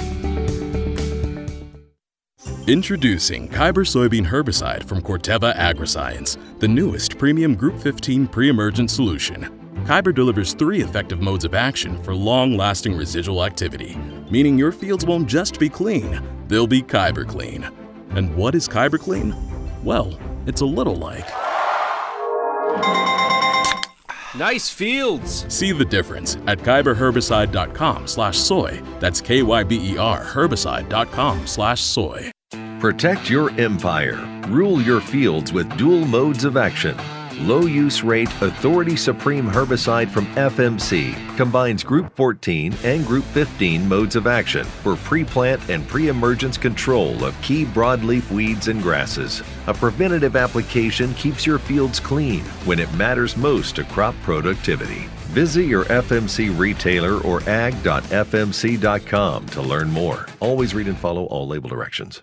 Introducing 2.66 3.48
Kyber 3.48 3.86
soybean 3.86 4.26
herbicide 4.26 4.84
from 4.84 5.00
Corteva 5.00 5.54
Agriscience, 5.54 6.38
the 6.58 6.68
newest 6.68 7.18
premium 7.18 7.54
Group 7.54 7.78
15 7.78 8.26
pre-emergent 8.26 8.90
solution. 8.90 9.63
Kyber 9.84 10.14
delivers 10.14 10.54
three 10.54 10.80
effective 10.82 11.20
modes 11.20 11.44
of 11.44 11.54
action 11.54 12.02
for 12.02 12.14
long-lasting 12.14 12.96
residual 12.96 13.44
activity, 13.44 13.96
meaning 14.30 14.58
your 14.58 14.72
fields 14.72 15.04
won't 15.04 15.28
just 15.28 15.60
be 15.60 15.68
clean, 15.68 16.22
they'll 16.48 16.66
be 16.66 16.82
Kyber 16.82 17.26
clean. 17.26 17.68
And 18.10 18.34
what 18.34 18.54
is 18.54 18.66
Kyber 18.68 18.98
clean? 18.98 19.34
Well, 19.84 20.18
it's 20.46 20.62
a 20.62 20.66
little 20.66 20.96
like 20.96 21.28
Nice 24.36 24.68
fields. 24.68 25.46
See 25.52 25.70
the 25.70 25.84
difference 25.84 26.36
at 26.46 26.58
kyberherbicide.com 26.58 28.08
slash 28.08 28.36
soy. 28.36 28.82
That's 28.98 29.20
K-Y-B-E-R 29.20 30.24
herbicide.com 30.24 31.46
slash 31.46 31.80
soy. 31.80 32.32
Protect 32.80 33.30
your 33.30 33.50
empire. 33.60 34.42
Rule 34.48 34.82
your 34.82 35.00
fields 35.00 35.52
with 35.52 35.74
dual 35.76 36.04
modes 36.04 36.44
of 36.44 36.56
action. 36.56 36.96
Low 37.40 37.62
use 37.66 38.04
rate 38.04 38.30
Authority 38.42 38.96
Supreme 38.96 39.46
herbicide 39.46 40.08
from 40.08 40.26
FMC 40.36 41.36
combines 41.36 41.82
Group 41.82 42.14
14 42.14 42.72
and 42.84 43.04
Group 43.04 43.24
15 43.24 43.88
modes 43.88 44.14
of 44.14 44.28
action 44.28 44.64
for 44.64 44.94
pre 44.96 45.24
plant 45.24 45.68
and 45.68 45.86
pre 45.88 46.08
emergence 46.08 46.56
control 46.56 47.24
of 47.24 47.40
key 47.42 47.64
broadleaf 47.64 48.30
weeds 48.30 48.68
and 48.68 48.80
grasses. 48.80 49.42
A 49.66 49.74
preventative 49.74 50.36
application 50.36 51.12
keeps 51.14 51.44
your 51.44 51.58
fields 51.58 51.98
clean 51.98 52.42
when 52.66 52.78
it 52.78 52.92
matters 52.94 53.36
most 53.36 53.74
to 53.76 53.84
crop 53.84 54.14
productivity. 54.22 55.06
Visit 55.34 55.64
your 55.64 55.84
FMC 55.86 56.56
retailer 56.56 57.18
or 57.22 57.40
ag.fmc.com 57.48 59.46
to 59.46 59.62
learn 59.62 59.90
more. 59.90 60.26
Always 60.38 60.72
read 60.72 60.86
and 60.86 60.96
follow 60.96 61.24
all 61.24 61.48
label 61.48 61.68
directions. 61.68 62.22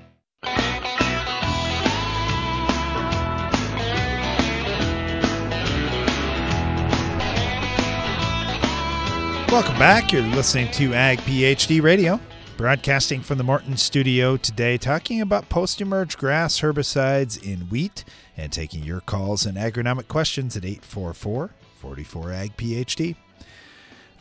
Welcome 9.51 9.77
back. 9.77 10.13
You're 10.13 10.21
listening 10.21 10.71
to 10.71 10.93
Ag 10.93 11.19
PhD 11.19 11.81
Radio, 11.81 12.21
broadcasting 12.55 13.19
from 13.19 13.37
the 13.37 13.43
Morton 13.43 13.75
studio 13.75 14.37
today, 14.37 14.77
talking 14.77 15.19
about 15.19 15.49
post 15.49 15.81
emerge 15.81 16.17
grass 16.17 16.61
herbicides 16.61 17.37
in 17.43 17.67
wheat 17.67 18.05
and 18.37 18.49
taking 18.49 18.81
your 18.81 19.01
calls 19.01 19.45
and 19.45 19.57
agronomic 19.57 20.07
questions 20.07 20.55
at 20.55 20.63
844 20.63 21.49
44 21.75 22.31
Ag 22.31 22.55
PhD. 22.55 23.17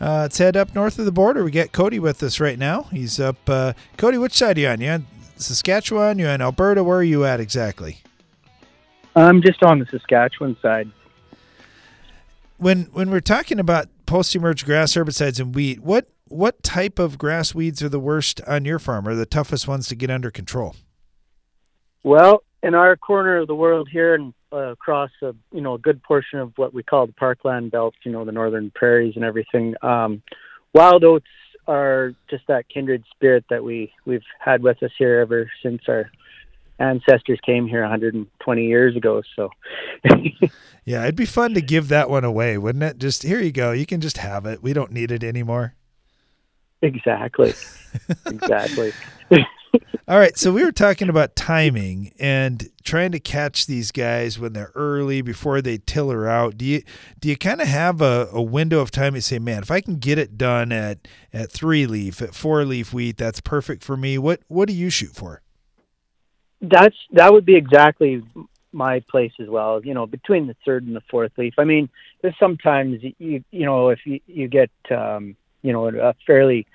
Uh, 0.00 0.22
let's 0.22 0.38
head 0.38 0.56
up 0.56 0.74
north 0.74 0.98
of 0.98 1.04
the 1.04 1.12
border. 1.12 1.44
We 1.44 1.52
got 1.52 1.70
Cody 1.70 2.00
with 2.00 2.24
us 2.24 2.40
right 2.40 2.58
now. 2.58 2.88
He's 2.90 3.20
up. 3.20 3.36
Uh, 3.48 3.74
Cody, 3.98 4.18
which 4.18 4.32
side 4.32 4.58
are 4.58 4.62
you 4.62 4.66
on? 4.66 4.80
You 4.80 4.90
on 4.90 5.06
Saskatchewan? 5.36 6.18
You 6.18 6.26
on 6.26 6.42
Alberta? 6.42 6.82
Where 6.82 6.98
are 6.98 7.04
you 7.04 7.24
at 7.24 7.38
exactly? 7.38 7.98
I'm 9.14 9.42
just 9.42 9.62
on 9.62 9.78
the 9.78 9.86
Saskatchewan 9.86 10.56
side. 10.60 10.90
When 12.56 12.86
when 12.86 13.12
we're 13.12 13.20
talking 13.20 13.60
about 13.60 13.86
post-emerge 14.10 14.64
grass 14.64 14.94
herbicides 14.94 15.38
in 15.38 15.52
wheat, 15.52 15.78
what 15.78 16.10
what 16.26 16.64
type 16.64 16.98
of 16.98 17.16
grass 17.16 17.54
weeds 17.54 17.80
are 17.80 17.88
the 17.88 18.00
worst 18.00 18.40
on 18.42 18.64
your 18.64 18.80
farm, 18.80 19.06
or 19.06 19.14
the 19.14 19.24
toughest 19.24 19.68
ones 19.68 19.86
to 19.86 19.94
get 19.94 20.10
under 20.10 20.32
control? 20.32 20.74
Well, 22.02 22.42
in 22.60 22.74
our 22.74 22.96
corner 22.96 23.36
of 23.36 23.46
the 23.46 23.54
world 23.54 23.88
here, 23.88 24.16
and 24.16 24.34
uh, 24.52 24.72
across 24.72 25.10
a 25.22 25.32
you 25.52 25.60
know 25.60 25.74
a 25.74 25.78
good 25.78 26.02
portion 26.02 26.40
of 26.40 26.52
what 26.56 26.74
we 26.74 26.82
call 26.82 27.06
the 27.06 27.12
parkland 27.12 27.70
belt, 27.70 27.94
you 28.04 28.10
know 28.10 28.24
the 28.24 28.32
northern 28.32 28.72
prairies 28.74 29.14
and 29.14 29.24
everything, 29.24 29.76
um, 29.80 30.22
wild 30.74 31.04
oats 31.04 31.26
are 31.68 32.12
just 32.28 32.44
that 32.48 32.68
kindred 32.68 33.04
spirit 33.14 33.44
that 33.48 33.62
we 33.62 33.92
we've 34.06 34.26
had 34.40 34.60
with 34.60 34.82
us 34.82 34.90
here 34.98 35.20
ever 35.20 35.48
since 35.62 35.82
our 35.86 36.10
ancestors 36.80 37.38
came 37.44 37.68
here 37.68 37.82
120 37.82 38.64
years 38.64 38.96
ago. 38.96 39.22
So, 39.36 39.50
yeah, 40.84 41.02
it'd 41.02 41.14
be 41.14 41.26
fun 41.26 41.54
to 41.54 41.60
give 41.60 41.88
that 41.88 42.10
one 42.10 42.24
away, 42.24 42.58
wouldn't 42.58 42.82
it? 42.82 42.98
Just 42.98 43.22
here 43.22 43.40
you 43.40 43.52
go. 43.52 43.72
You 43.72 43.86
can 43.86 44.00
just 44.00 44.18
have 44.18 44.46
it. 44.46 44.62
We 44.62 44.72
don't 44.72 44.90
need 44.90 45.12
it 45.12 45.22
anymore. 45.22 45.74
Exactly. 46.82 47.52
exactly. 48.26 48.92
All 50.08 50.18
right, 50.18 50.36
so 50.36 50.52
we 50.52 50.64
were 50.64 50.72
talking 50.72 51.08
about 51.08 51.36
timing 51.36 52.12
and 52.18 52.68
trying 52.82 53.12
to 53.12 53.20
catch 53.20 53.66
these 53.66 53.92
guys 53.92 54.40
when 54.40 54.54
they're 54.54 54.72
early 54.74 55.22
before 55.22 55.62
they 55.62 55.78
tiller 55.78 56.26
out. 56.26 56.58
Do 56.58 56.64
you 56.64 56.82
do 57.20 57.28
you 57.28 57.36
kind 57.36 57.60
of 57.60 57.68
have 57.68 58.00
a, 58.00 58.28
a 58.32 58.42
window 58.42 58.80
of 58.80 58.90
time? 58.90 59.14
You 59.14 59.20
say, 59.20 59.38
man, 59.38 59.62
if 59.62 59.70
I 59.70 59.80
can 59.80 59.98
get 59.98 60.18
it 60.18 60.36
done 60.36 60.72
at 60.72 61.06
at 61.32 61.52
three 61.52 61.86
leaf, 61.86 62.20
at 62.20 62.34
four 62.34 62.64
leaf 62.64 62.92
wheat, 62.92 63.18
that's 63.18 63.40
perfect 63.40 63.84
for 63.84 63.96
me. 63.96 64.18
What 64.18 64.40
what 64.48 64.66
do 64.66 64.74
you 64.74 64.90
shoot 64.90 65.14
for? 65.14 65.42
That's 66.60 66.96
that 67.12 67.32
would 67.32 67.46
be 67.46 67.56
exactly 67.56 68.22
my 68.72 69.00
place 69.08 69.32
as 69.40 69.48
well. 69.48 69.84
You 69.84 69.94
know, 69.94 70.06
between 70.06 70.46
the 70.46 70.56
third 70.64 70.86
and 70.86 70.94
the 70.94 71.02
fourth 71.10 71.32
leaf. 71.36 71.54
I 71.58 71.64
mean, 71.64 71.88
there's 72.22 72.36
sometimes 72.38 73.02
you 73.18 73.42
you 73.50 73.66
know 73.66 73.88
if 73.88 74.00
you 74.04 74.20
you 74.26 74.48
get 74.48 74.70
um, 74.90 75.36
you 75.62 75.72
know 75.72 75.88
a 75.88 76.14
fairly 76.26 76.66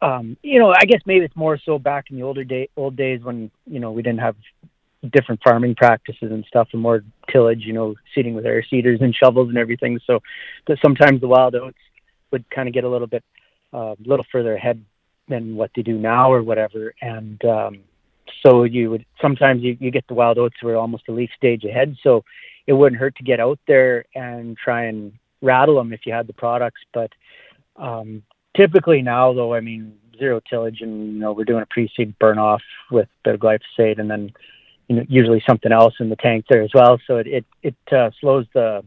um, 0.00 0.36
you 0.42 0.58
know 0.58 0.72
I 0.72 0.84
guess 0.86 1.00
maybe 1.06 1.24
it's 1.24 1.36
more 1.36 1.58
so 1.58 1.78
back 1.78 2.06
in 2.10 2.16
the 2.16 2.22
older 2.22 2.44
day 2.44 2.68
old 2.76 2.96
days 2.96 3.22
when 3.22 3.50
you 3.66 3.80
know 3.80 3.92
we 3.92 4.02
didn't 4.02 4.20
have 4.20 4.36
different 5.12 5.40
farming 5.42 5.74
practices 5.74 6.30
and 6.32 6.44
stuff 6.46 6.68
and 6.72 6.80
more 6.80 7.02
tillage. 7.30 7.62
You 7.64 7.72
know, 7.72 7.94
seeding 8.14 8.34
with 8.34 8.46
air 8.46 8.64
seeders 8.68 9.00
and 9.00 9.14
shovels 9.14 9.48
and 9.48 9.58
everything. 9.58 9.98
So 10.06 10.20
that 10.68 10.78
sometimes 10.84 11.20
the 11.20 11.28
wild 11.28 11.54
oats 11.54 11.78
would 12.30 12.48
kind 12.50 12.68
of 12.68 12.74
get 12.74 12.84
a 12.84 12.88
little 12.88 13.06
bit 13.06 13.24
a 13.72 13.76
uh, 13.76 13.94
little 14.04 14.24
further 14.30 14.54
ahead 14.54 14.82
than 15.28 15.56
what 15.56 15.72
they 15.74 15.82
do 15.82 15.98
now 15.98 16.32
or 16.32 16.40
whatever 16.40 16.94
and 17.02 17.44
um 17.44 17.80
so 18.44 18.64
you 18.64 18.90
would 18.90 19.04
sometimes 19.20 19.62
you, 19.62 19.76
you 19.80 19.90
get 19.90 20.06
the 20.08 20.14
wild 20.14 20.38
oats 20.38 20.62
were 20.62 20.76
almost 20.76 21.08
a 21.08 21.12
leaf 21.12 21.30
stage 21.36 21.64
ahead. 21.64 21.96
So 22.02 22.24
it 22.66 22.72
wouldn't 22.72 23.00
hurt 23.00 23.16
to 23.16 23.22
get 23.22 23.40
out 23.40 23.58
there 23.66 24.04
and 24.14 24.56
try 24.56 24.84
and 24.84 25.12
rattle 25.42 25.76
them 25.76 25.92
if 25.92 26.00
you 26.06 26.12
had 26.12 26.26
the 26.26 26.32
products. 26.32 26.80
But 26.92 27.12
um 27.76 28.22
typically 28.56 29.02
now 29.02 29.34
though 29.34 29.52
i 29.52 29.60
mean 29.60 29.92
zero 30.18 30.40
tillage 30.48 30.80
and 30.80 31.12
you 31.12 31.20
know 31.20 31.32
we're 31.32 31.44
doing 31.44 31.62
a 31.62 31.66
pre-seed 31.66 32.18
burn 32.18 32.38
off 32.38 32.62
with 32.90 33.06
a 33.06 33.20
bit 33.24 33.34
of 33.34 33.40
glyphosate 33.40 33.98
and 33.98 34.10
then 34.10 34.32
you 34.88 34.96
know 34.96 35.04
usually 35.08 35.42
something 35.46 35.72
else 35.72 35.94
in 36.00 36.08
the 36.08 36.16
tank 36.16 36.44
there 36.48 36.62
as 36.62 36.70
well. 36.74 36.98
So 37.06 37.16
it 37.18 37.26
it, 37.26 37.44
it 37.62 37.92
uh, 37.92 38.10
slows 38.20 38.46
the 38.54 38.84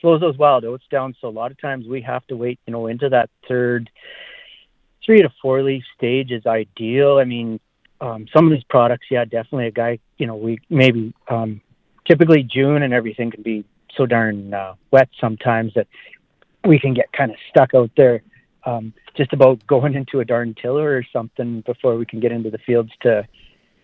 slows 0.00 0.20
those 0.20 0.36
wild 0.36 0.64
oats 0.64 0.84
down. 0.90 1.14
So 1.20 1.28
a 1.28 1.30
lot 1.30 1.50
of 1.50 1.60
times 1.60 1.86
we 1.86 2.02
have 2.02 2.26
to 2.28 2.36
wait 2.36 2.58
you 2.66 2.72
know 2.72 2.86
into 2.86 3.08
that 3.10 3.30
third 3.48 3.90
three 5.04 5.22
to 5.22 5.32
four 5.40 5.62
leaf 5.62 5.84
stage 5.96 6.30
is 6.30 6.46
ideal. 6.46 7.18
I 7.18 7.24
mean 7.24 7.60
um, 8.00 8.26
some 8.34 8.46
of 8.46 8.52
these 8.52 8.64
products, 8.68 9.06
yeah, 9.10 9.24
definitely 9.24 9.66
a 9.66 9.70
guy, 9.72 9.98
you 10.18 10.26
know, 10.26 10.36
we 10.36 10.58
maybe 10.68 11.14
um, 11.28 11.60
typically 12.06 12.42
June 12.42 12.82
and 12.82 12.92
everything 12.92 13.30
can 13.30 13.42
be 13.42 13.64
so 13.96 14.06
darn 14.06 14.52
uh, 14.52 14.74
wet 14.90 15.08
sometimes 15.20 15.72
that 15.74 15.86
we 16.64 16.78
can 16.78 16.94
get 16.94 17.12
kind 17.12 17.30
of 17.30 17.36
stuck 17.50 17.74
out 17.74 17.90
there 17.96 18.22
um, 18.64 18.92
just 19.16 19.32
about 19.32 19.64
going 19.66 19.94
into 20.00 20.20
a 20.20 20.24
darn 20.24 20.54
tiller 20.60 20.96
or 20.96 21.04
something 21.12 21.62
before 21.62 21.96
we 21.96 22.06
can 22.06 22.20
get 22.20 22.32
into 22.32 22.50
the 22.50 22.58
fields 22.58 22.90
to 23.02 23.26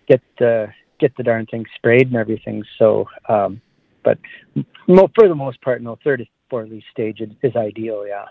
get 0.08 0.20
the 0.38 0.68
get 0.98 1.16
the 1.16 1.22
darn 1.22 1.46
thing 1.46 1.64
sprayed 1.74 2.06
and 2.06 2.16
everything. 2.16 2.62
So, 2.78 3.08
um, 3.28 3.60
but 4.04 4.18
for 4.54 5.28
the 5.28 5.34
most 5.34 5.60
part, 5.60 5.82
no, 5.82 5.98
third 6.04 6.18
to 6.18 6.26
fourth 6.48 6.70
leaf 6.70 6.84
stage 6.92 7.20
is 7.20 7.56
ideal. 7.56 8.06
Yeah. 8.06 8.26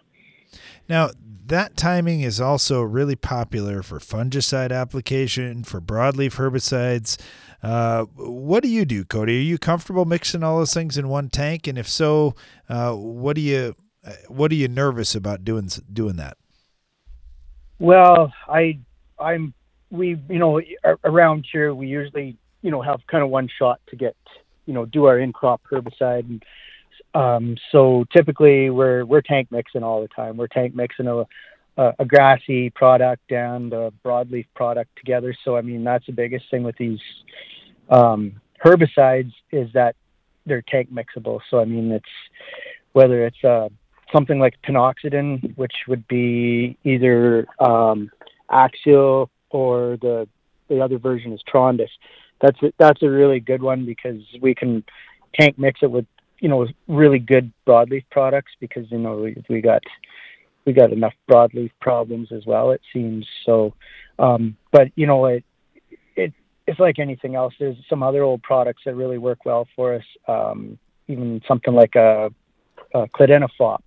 Now, 0.87 1.11
that 1.47 1.75
timing 1.75 2.21
is 2.21 2.39
also 2.39 2.81
really 2.81 3.15
popular 3.15 3.83
for 3.83 3.99
fungicide 3.99 4.71
application, 4.71 5.63
for 5.63 5.81
broadleaf 5.81 6.35
herbicides. 6.37 7.17
Uh, 7.61 8.05
what 8.15 8.63
do 8.63 8.69
you 8.69 8.85
do, 8.85 9.03
Cody? 9.03 9.37
Are 9.37 9.41
you 9.41 9.57
comfortable 9.57 10.05
mixing 10.05 10.43
all 10.43 10.59
those 10.59 10.73
things 10.73 10.97
in 10.97 11.09
one 11.09 11.29
tank? 11.29 11.67
And 11.67 11.77
if 11.77 11.87
so, 11.87 12.35
uh, 12.69 12.93
what 12.93 13.35
do 13.35 13.41
you 13.41 13.75
uh, 14.05 14.13
what 14.29 14.51
are 14.51 14.55
you 14.55 14.67
nervous 14.67 15.13
about 15.13 15.43
doing 15.43 15.69
doing 15.91 16.15
that? 16.15 16.37
Well, 17.79 18.33
I 18.47 18.79
I'm 19.19 19.53
we 19.91 20.19
you 20.29 20.39
know 20.39 20.61
around 21.03 21.45
here 21.51 21.73
we 21.73 21.87
usually 21.87 22.37
you 22.61 22.71
know 22.71 22.81
have 22.81 23.05
kind 23.07 23.23
of 23.23 23.29
one 23.29 23.47
shot 23.59 23.79
to 23.87 23.95
get 23.95 24.15
you 24.65 24.73
know 24.73 24.85
do 24.85 25.05
our 25.05 25.19
in 25.19 25.33
crop 25.33 25.61
herbicide 25.69 26.29
and 26.29 26.43
um, 27.13 27.57
so 27.71 28.05
typically 28.11 28.69
we're 28.69 29.05
we're 29.05 29.21
tank 29.21 29.49
mixing 29.51 29.83
all 29.83 30.01
the 30.01 30.07
time. 30.07 30.37
We're 30.37 30.47
tank 30.47 30.75
mixing 30.75 31.07
a 31.07 31.25
a, 31.77 31.93
a 31.99 32.05
grassy 32.05 32.69
product 32.69 33.31
and 33.31 33.73
a 33.73 33.91
broadleaf 34.03 34.45
product 34.55 34.95
together. 34.97 35.35
So 35.43 35.57
I 35.57 35.61
mean 35.61 35.83
that's 35.83 36.05
the 36.05 36.13
biggest 36.13 36.45
thing 36.49 36.63
with 36.63 36.77
these 36.77 36.99
um, 37.89 38.39
herbicides 38.63 39.33
is 39.51 39.71
that 39.73 39.95
they're 40.45 40.63
tank 40.63 40.89
mixable. 40.91 41.39
So 41.49 41.59
I 41.59 41.65
mean 41.65 41.91
it's 41.91 42.05
whether 42.93 43.25
it's 43.25 43.43
uh, 43.43 43.69
something 44.13 44.39
like 44.39 44.61
pinoxaden, 44.61 45.57
which 45.57 45.73
would 45.87 46.07
be 46.07 46.77
either 46.83 47.47
um, 47.59 48.11
Axial 48.49 49.29
or 49.49 49.97
the 50.01 50.27
the 50.69 50.79
other 50.79 50.97
version 50.97 51.33
is 51.33 51.41
Trondis. 51.51 51.89
That's 52.41 52.61
a, 52.63 52.73
that's 52.77 53.03
a 53.03 53.09
really 53.09 53.39
good 53.39 53.61
one 53.61 53.85
because 53.85 54.21
we 54.41 54.55
can 54.55 54.83
tank 55.39 55.59
mix 55.59 55.81
it 55.83 55.91
with 55.91 56.05
you 56.41 56.49
know 56.49 56.67
really 56.87 57.19
good 57.19 57.51
broadleaf 57.65 58.03
products 58.11 58.51
because 58.59 58.85
you 58.91 58.97
know 58.97 59.15
we, 59.15 59.43
we 59.49 59.61
got 59.61 59.81
we 60.65 60.73
got 60.73 60.91
enough 60.91 61.13
broadleaf 61.29 61.71
problems 61.79 62.29
as 62.31 62.45
well 62.45 62.71
it 62.71 62.81
seems 62.91 63.25
so 63.45 63.73
um 64.19 64.57
but 64.71 64.91
you 64.95 65.07
know 65.07 65.25
it 65.25 65.45
it 66.15 66.33
it's 66.67 66.79
like 66.79 66.99
anything 66.99 67.35
else. 67.35 67.53
There's 67.59 67.75
some 67.89 68.03
other 68.03 68.23
old 68.23 68.43
products 68.43 68.83
that 68.85 68.95
really 68.95 69.17
work 69.17 69.45
well 69.45 69.67
for 69.75 69.95
us. 69.95 70.03
Um, 70.27 70.77
even 71.07 71.41
something 71.47 71.73
like 71.73 71.95
a, 71.95 72.31
a 72.93 73.07
Clodinafop, 73.07 73.81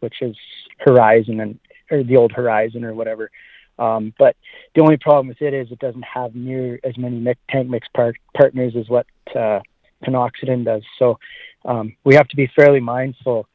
which 0.00 0.22
is 0.22 0.36
Horizon 0.78 1.40
and 1.40 1.58
or 1.90 2.04
the 2.04 2.16
old 2.16 2.32
Horizon 2.32 2.84
or 2.84 2.94
whatever. 2.94 3.30
Um, 3.78 4.12
but 4.18 4.36
the 4.74 4.82
only 4.82 4.98
problem 4.98 5.28
with 5.28 5.42
it 5.42 5.54
is 5.54 5.72
it 5.72 5.78
doesn't 5.78 6.04
have 6.04 6.34
near 6.34 6.78
as 6.84 6.96
many 6.96 7.34
tank 7.48 7.68
mix 7.68 7.88
par- 7.94 8.14
partners 8.36 8.74
as 8.78 8.88
what 8.88 9.06
uh, 9.34 9.60
Pinoxaden 10.04 10.64
does. 10.64 10.82
So 10.98 11.18
um, 11.64 11.96
we 12.04 12.14
have 12.14 12.28
to 12.28 12.36
be 12.36 12.50
fairly 12.54 12.80
mindful 12.80 13.46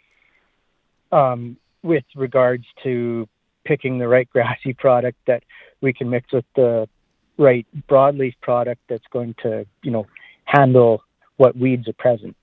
um, 1.12 1.58
with 1.84 2.04
regards 2.16 2.66
to 2.84 3.28
picking 3.64 3.98
the 3.98 4.08
right 4.08 4.30
grassy 4.30 4.74
product 4.78 5.18
that 5.28 5.44
we 5.82 5.94
can 5.94 6.10
mix 6.10 6.32
with 6.32 6.46
the 6.56 6.88
right 7.38 7.66
broadleaf 7.90 8.34
product 8.42 8.82
that's 8.88 9.06
going 9.12 9.36
to, 9.44 9.66
you 9.84 9.92
know, 9.92 10.06
handle 10.46 11.02
what 11.38 11.56
weeds 11.58 11.88
are 11.88 11.94
present. 11.94 12.36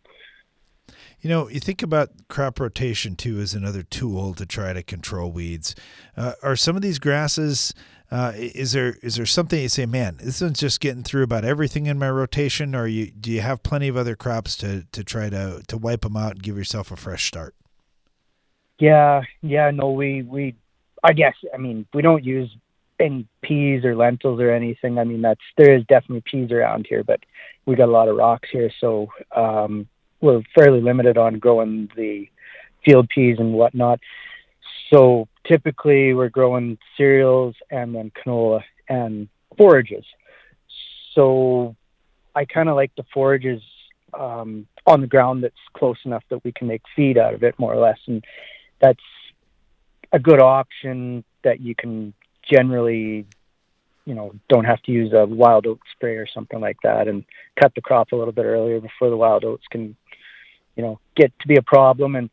You 1.21 1.31
know, 1.31 1.49
you 1.49 1.61
think 1.61 1.83
about 1.83 2.11
crop 2.29 2.59
rotation 2.59 3.15
too 3.17 3.39
as 3.39 3.55
another 3.55 3.83
tool 3.83 4.35
to 4.35 4.45
try 4.45 4.73
to 4.73 4.83
control 4.83 5.31
weeds. 5.31 5.75
Uh, 6.17 6.33
are 6.43 6.57
some 6.57 6.77
of 6.77 6.83
these 6.83 6.99
grasses? 6.99 7.73
Uh, 8.13 8.33
is 8.37 8.73
there 8.73 8.99
is 9.03 9.17
there 9.17 9.25
something 9.25 9.63
you 9.63 9.71
say, 9.71 9.87
man, 9.87 10.19
this 10.23 10.43
one's 10.43 10.61
just 10.61 10.81
getting 10.81 11.03
through 11.03 11.23
about 11.23 11.47
everything 11.47 11.87
in 11.87 11.99
my 11.99 12.11
rotation, 12.11 12.75
or 12.75 12.87
you 12.87 13.11
do 13.11 13.33
you 13.33 13.41
have 13.41 13.63
plenty 13.63 13.89
of 13.89 13.97
other 13.97 14.15
crops 14.15 14.55
to 14.55 14.85
to 14.93 15.03
try 15.03 15.31
to 15.31 15.63
to 15.67 15.79
wipe 15.79 16.03
them 16.03 16.15
out 16.15 16.33
and 16.33 16.43
give 16.43 16.59
yourself 16.59 16.91
a 16.91 16.97
fresh 16.97 17.27
start? 17.27 17.55
Yeah, 18.79 19.23
yeah, 19.41 19.71
no, 19.71 19.93
we 19.93 20.21
we, 20.21 20.57
I 21.03 21.15
guess, 21.15 21.35
I 21.55 21.57
mean, 21.57 21.87
we 21.95 22.03
don't 22.03 22.23
use 22.23 22.55
any 23.01 23.27
peas 23.41 23.83
or 23.83 23.97
lentils 23.97 24.41
or 24.41 24.51
anything. 24.51 24.99
I 24.99 25.05
mean, 25.05 25.23
that's 25.23 25.41
there 25.57 25.75
is 25.75 25.83
definitely 25.87 26.23
peas 26.31 26.53
around 26.53 26.87
here, 26.87 27.03
but 27.03 27.21
we 27.65 27.77
got 27.77 27.89
a 27.89 27.93
lot 27.93 28.09
of 28.09 28.17
rocks 28.17 28.51
here, 28.53 28.71
so 28.79 29.09
um, 29.35 29.89
we're 30.21 30.43
fairly 30.55 30.83
limited 30.83 31.17
on 31.17 31.39
growing 31.39 31.89
the 31.97 32.29
field 32.85 33.09
peas 33.09 33.39
and 33.39 33.55
whatnot. 33.55 34.01
So 34.93 35.29
typically, 35.47 36.15
we're 36.15 36.29
growing 36.29 36.79
cereals 36.97 37.55
and 37.71 37.95
then 37.95 38.11
canola 38.11 38.63
and 38.89 39.29
forages. 39.57 40.05
So 41.15 41.77
I 42.35 42.45
kind 42.45 42.69
of 42.69 42.77
like 42.77 42.93
the 42.97 43.05
forages 43.13 43.63
um, 44.19 44.67
on 44.87 45.01
the 45.01 45.07
ground 45.07 45.45
that's 45.45 45.55
close 45.75 45.99
enough 46.05 46.25
that 46.31 46.45
we 46.45 46.53
can 46.53 46.67
make 46.67 46.83
feed 46.95 47.19
out 47.19 47.35
of 47.35 47.43
it, 47.43 47.59
more 47.59 47.73
or 47.73 47.81
less, 47.81 47.99
and 48.07 48.25
that's 48.81 49.01
a 50.13 50.19
good 50.19 50.41
option 50.41 51.25
that 51.45 51.61
you 51.61 51.75
can 51.75 52.13
generally 52.43 53.27
you 54.05 54.15
know 54.15 54.35
don't 54.49 54.65
have 54.65 54.83
to 54.83 54.93
use 54.93 55.13
a 55.13 55.27
wild 55.27 55.67
oat 55.67 55.81
spray 55.95 56.17
or 56.17 56.27
something 56.27 56.61
like 56.61 56.77
that 56.83 57.07
and 57.09 57.25
cut 57.61 57.73
the 57.75 57.81
crop 57.81 58.11
a 58.13 58.17
little 58.17 58.33
bit 58.33 58.45
earlier 58.45 58.81
before 58.81 59.11
the 59.11 59.17
wild 59.17 59.45
oats 59.45 59.65
can 59.71 59.97
you 60.77 60.83
know 60.83 60.99
get 61.15 61.33
to 61.39 61.47
be 61.47 61.57
a 61.57 61.63
problem 61.63 62.17
and 62.17 62.29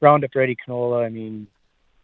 roundup 0.00 0.34
ready 0.34 0.56
canola 0.56 1.04
i 1.04 1.08
mean 1.08 1.46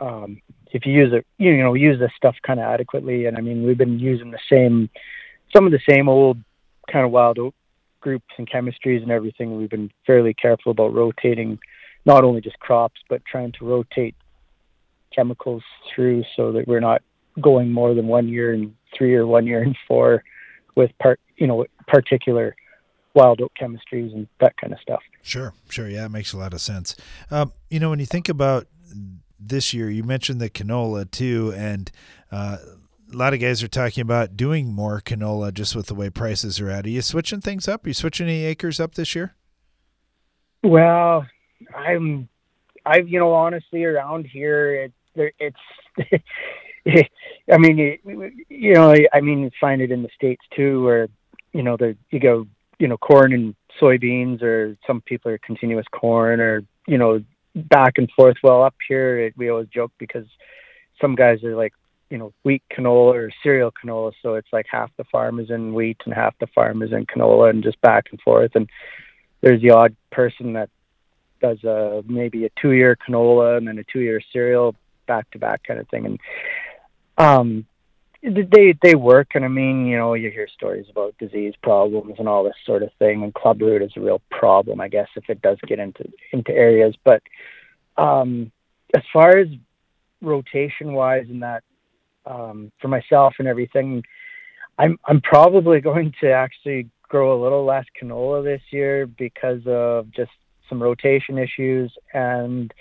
um 0.00 0.40
if 0.70 0.84
you 0.86 0.92
use 0.92 1.12
it 1.12 1.26
you 1.38 1.56
know 1.58 1.74
use 1.74 1.98
this 1.98 2.12
stuff 2.16 2.36
kind 2.42 2.60
of 2.60 2.66
adequately 2.66 3.26
and 3.26 3.36
i 3.36 3.40
mean 3.40 3.64
we've 3.64 3.78
been 3.78 3.98
using 3.98 4.30
the 4.30 4.38
same 4.50 4.88
some 5.54 5.66
of 5.66 5.72
the 5.72 5.80
same 5.88 6.08
old 6.08 6.38
kind 6.90 7.04
of 7.04 7.10
wild 7.10 7.38
oat 7.38 7.54
groups 8.00 8.26
and 8.36 8.48
chemistries 8.48 9.02
and 9.02 9.10
everything 9.10 9.56
we've 9.56 9.70
been 9.70 9.90
fairly 10.06 10.34
careful 10.34 10.70
about 10.70 10.94
rotating 10.94 11.58
not 12.06 12.24
only 12.24 12.40
just 12.40 12.58
crops 12.60 13.00
but 13.08 13.24
trying 13.24 13.52
to 13.52 13.64
rotate 13.64 14.14
chemicals 15.14 15.62
through 15.94 16.22
so 16.36 16.52
that 16.52 16.66
we're 16.68 16.80
not 16.80 17.02
going 17.40 17.72
more 17.72 17.94
than 17.94 18.06
one 18.06 18.28
year 18.28 18.52
and 18.52 18.74
three 18.96 19.14
or 19.14 19.26
one 19.26 19.46
year 19.46 19.62
and 19.62 19.76
four 19.86 20.22
with 20.74 20.90
part 20.98 21.20
you 21.36 21.46
know 21.46 21.64
particular 21.86 22.54
wild 23.14 23.40
oat 23.40 23.52
chemistries 23.60 24.12
and 24.14 24.28
that 24.40 24.56
kind 24.56 24.72
of 24.72 24.78
stuff. 24.80 25.02
Sure, 25.22 25.52
sure, 25.68 25.88
yeah, 25.88 26.06
it 26.06 26.10
makes 26.10 26.32
a 26.32 26.36
lot 26.36 26.54
of 26.54 26.60
sense. 26.60 26.94
Um, 27.30 27.52
you 27.68 27.80
know, 27.80 27.90
when 27.90 27.98
you 27.98 28.06
think 28.06 28.28
about 28.28 28.66
this 29.38 29.72
year, 29.72 29.90
you 29.90 30.02
mentioned 30.02 30.40
the 30.40 30.50
canola 30.50 31.10
too, 31.10 31.52
and 31.56 31.90
uh, 32.30 32.58
a 33.12 33.16
lot 33.16 33.34
of 33.34 33.40
guys 33.40 33.62
are 33.62 33.68
talking 33.68 34.02
about 34.02 34.36
doing 34.36 34.72
more 34.72 35.00
canola 35.00 35.52
just 35.52 35.74
with 35.74 35.86
the 35.86 35.94
way 35.94 36.10
prices 36.10 36.60
are 36.60 36.70
at. 36.70 36.86
Are 36.86 36.90
you 36.90 37.02
switching 37.02 37.40
things 37.40 37.68
up? 37.68 37.84
Are 37.84 37.88
you 37.88 37.94
switching 37.94 38.28
any 38.28 38.44
acres 38.44 38.80
up 38.80 38.94
this 38.94 39.14
year? 39.14 39.34
Well, 40.62 41.26
I'm, 41.74 42.28
I've 42.84 43.08
you 43.08 43.18
know 43.18 43.32
honestly 43.32 43.84
around 43.84 44.26
here 44.26 44.90
it, 45.16 45.34
it's 45.38 45.56
I 47.52 47.58
mean, 47.58 47.78
you, 47.78 48.32
you 48.48 48.74
know, 48.74 48.94
I 49.12 49.20
mean, 49.20 49.50
find 49.60 49.82
it 49.82 49.90
in 49.90 50.02
the 50.02 50.08
states 50.14 50.44
too, 50.54 50.84
where 50.84 51.08
you 51.52 51.62
know, 51.62 51.76
the 51.76 51.96
you 52.10 52.20
go, 52.20 52.46
you 52.78 52.88
know, 52.88 52.96
corn 52.96 53.32
and 53.32 53.54
soybeans, 53.80 54.42
or 54.42 54.76
some 54.86 55.00
people 55.00 55.30
are 55.30 55.38
continuous 55.38 55.86
corn, 55.92 56.40
or 56.40 56.62
you 56.86 56.98
know, 56.98 57.22
back 57.54 57.94
and 57.98 58.10
forth. 58.12 58.36
Well, 58.42 58.62
up 58.62 58.74
here, 58.86 59.32
we 59.36 59.50
always 59.50 59.68
joke 59.68 59.92
because 59.98 60.26
some 61.00 61.14
guys 61.14 61.42
are 61.44 61.56
like, 61.56 61.72
you 62.10 62.18
know, 62.18 62.32
wheat 62.42 62.62
canola 62.72 63.14
or 63.14 63.30
cereal 63.42 63.72
canola, 63.72 64.12
so 64.22 64.34
it's 64.34 64.48
like 64.52 64.66
half 64.70 64.90
the 64.96 65.04
farm 65.04 65.40
is 65.40 65.50
in 65.50 65.74
wheat 65.74 65.98
and 66.06 66.14
half 66.14 66.34
the 66.38 66.46
farm 66.48 66.82
is 66.82 66.92
in 66.92 67.04
canola, 67.06 67.50
and 67.50 67.62
just 67.62 67.80
back 67.82 68.06
and 68.10 68.20
forth. 68.22 68.52
And 68.54 68.68
there's 69.40 69.60
the 69.60 69.70
odd 69.70 69.94
person 70.10 70.54
that 70.54 70.70
does 71.40 71.62
a 71.64 72.02
maybe 72.06 72.44
a 72.44 72.50
two 72.60 72.72
year 72.72 72.96
canola 72.96 73.56
and 73.56 73.68
then 73.68 73.78
a 73.78 73.84
two 73.84 74.00
year 74.00 74.20
cereal 74.32 74.74
back 75.06 75.30
to 75.32 75.38
back 75.38 75.62
kind 75.64 75.78
of 75.78 75.88
thing. 75.88 76.06
And 76.06 76.20
um, 77.18 77.66
they 78.22 78.74
they 78.82 78.94
work, 78.94 79.28
and 79.34 79.44
I 79.44 79.48
mean, 79.48 79.86
you 79.86 79.96
know, 79.96 80.14
you 80.14 80.30
hear 80.30 80.48
stories 80.48 80.86
about 80.90 81.16
disease 81.18 81.54
problems 81.62 82.16
and 82.18 82.28
all 82.28 82.44
this 82.44 82.56
sort 82.66 82.82
of 82.82 82.90
thing, 82.98 83.22
and 83.22 83.32
club 83.32 83.60
root 83.60 83.82
is 83.82 83.92
a 83.96 84.00
real 84.00 84.20
problem, 84.30 84.80
I 84.80 84.88
guess, 84.88 85.08
if 85.14 85.28
it 85.28 85.40
does 85.40 85.58
get 85.66 85.78
into 85.78 86.04
into 86.32 86.52
areas. 86.52 86.94
But 87.04 87.22
um, 87.96 88.50
as 88.96 89.02
far 89.12 89.36
as 89.36 89.48
rotation 90.20 90.94
wise, 90.94 91.26
and 91.28 91.42
that 91.42 91.62
um, 92.26 92.72
for 92.80 92.88
myself 92.88 93.34
and 93.38 93.46
everything, 93.46 94.02
I'm 94.78 94.98
I'm 95.04 95.20
probably 95.20 95.80
going 95.80 96.12
to 96.20 96.30
actually 96.32 96.88
grow 97.02 97.40
a 97.40 97.42
little 97.42 97.64
less 97.64 97.86
canola 98.00 98.42
this 98.42 98.62
year 98.70 99.06
because 99.06 99.62
of 99.66 100.10
just 100.10 100.32
some 100.68 100.82
rotation 100.82 101.38
issues 101.38 101.90
and 102.12 102.74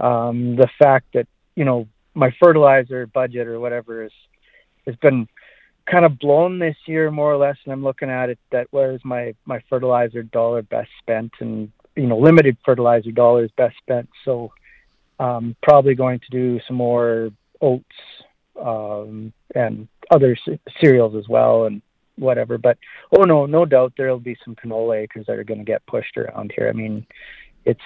um, 0.00 0.56
the 0.56 0.68
fact 0.78 1.06
that 1.14 1.28
you 1.54 1.64
know 1.64 1.86
my 2.14 2.34
fertilizer 2.42 3.06
budget 3.06 3.46
or 3.46 3.60
whatever 3.60 4.04
is 4.04 4.12
has 4.90 4.98
been 5.00 5.28
kind 5.90 6.04
of 6.04 6.18
blown 6.18 6.58
this 6.58 6.76
year 6.86 7.10
more 7.10 7.32
or 7.32 7.36
less 7.36 7.56
and 7.64 7.72
I'm 7.72 7.82
looking 7.82 8.10
at 8.10 8.30
it 8.30 8.38
that 8.52 8.68
where's 8.70 9.04
my 9.04 9.34
my 9.44 9.60
fertilizer 9.68 10.22
dollar 10.22 10.62
best 10.62 10.90
spent 11.00 11.32
and 11.40 11.72
you 11.96 12.06
know 12.06 12.18
limited 12.18 12.56
fertilizer 12.64 13.10
dollars 13.10 13.50
best 13.56 13.76
spent. 13.78 14.08
So 14.24 14.52
um 15.18 15.56
probably 15.62 15.94
going 15.94 16.20
to 16.20 16.30
do 16.30 16.60
some 16.66 16.76
more 16.76 17.30
oats 17.60 17.84
um 18.60 19.32
and 19.54 19.88
other 20.10 20.36
c- 20.36 20.60
cereals 20.80 21.14
as 21.16 21.28
well 21.28 21.64
and 21.64 21.82
whatever. 22.16 22.58
But 22.58 22.78
oh 23.18 23.24
no 23.24 23.46
no 23.46 23.64
doubt 23.64 23.94
there'll 23.96 24.20
be 24.20 24.36
some 24.44 24.54
canola 24.54 25.02
acres 25.02 25.26
that 25.26 25.38
are 25.38 25.44
going 25.44 25.60
to 25.60 25.64
get 25.64 25.86
pushed 25.86 26.16
around 26.16 26.52
here. 26.54 26.68
I 26.68 26.72
mean 26.72 27.06
it's 27.64 27.80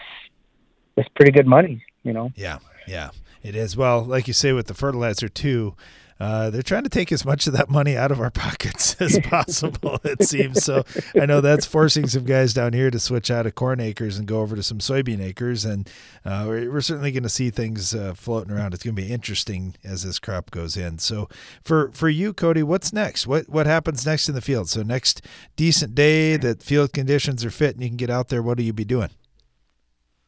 it's 0.97 1.09
pretty 1.17 1.33
good 1.33 1.47
money 1.47 1.85
you 2.03 2.13
know? 2.13 2.33
Yeah 2.37 2.59
yeah 2.87 3.11
it 3.45 3.55
is. 3.55 3.77
Well, 3.77 4.03
like 4.03 4.27
you 4.27 4.33
say 4.33 4.53
with 4.53 4.69
the 4.69 4.75
fertilizer 4.75 5.29
too, 5.29 5.75
uh, 6.21 6.49
they're 6.51 6.63
trying 6.63 6.85
to 6.85 6.89
take 6.89 7.11
as 7.11 7.25
much 7.25 7.47
of 7.47 7.53
that 7.53 7.69
money 7.69 7.97
out 7.97 8.13
of 8.13 8.21
our 8.21 8.31
pockets 8.31 8.97
as 9.01 9.19
possible, 9.25 9.99
it 10.05 10.23
seems. 10.23 10.63
So 10.63 10.85
I 11.21 11.27
know 11.27 11.41
that's 11.41 11.67
forcing 11.67 12.07
some 12.07 12.25
guys 12.25 12.55
down 12.55 12.73
here 12.73 12.91
to 12.91 12.99
switch 12.99 13.31
out 13.31 13.47
of 13.47 13.55
corn 13.55 13.81
acres 13.81 14.17
and 14.19 14.27
go 14.27 14.41
over 14.41 14.55
to 14.55 14.63
some 14.63 14.79
soybean 14.79 15.21
acres. 15.21 15.65
And 15.65 15.89
uh, 16.25 16.45
we're, 16.47 16.71
we're, 16.71 16.81
certainly 16.81 17.13
going 17.13 17.23
to 17.23 17.29
see 17.29 17.51
things 17.51 17.95
uh, 17.95 18.15
floating 18.15 18.53
around. 18.53 18.75
It's 18.75 18.85
going 18.85 18.95
to 18.95 19.03
be 19.03 19.13
interesting 19.13 19.75
as 19.83 20.05
this 20.05 20.19
crop 20.19 20.51
goes 20.51 20.77
in. 20.77 20.99
So 20.99 21.29
for, 21.63 21.91
for 21.93 22.09
you, 22.09 22.33
Cody, 22.33 22.63
what's 22.63 22.93
next? 22.93 23.27
What, 23.27 23.49
what 23.49 23.67
happens 23.67 24.07
next 24.07 24.29
in 24.29 24.35
the 24.35 24.41
field? 24.41 24.69
So 24.69 24.83
next 24.83 25.23
decent 25.57 25.95
day 25.95 26.37
that 26.37 26.63
field 26.63 26.93
conditions 26.93 27.45
are 27.45 27.51
fit 27.51 27.75
and 27.75 27.83
you 27.83 27.89
can 27.89 27.97
get 27.97 28.11
out 28.11 28.29
there, 28.29 28.43
what 28.43 28.59
will 28.59 28.65
you 28.65 28.73
be 28.73 28.85
doing? 28.85 29.11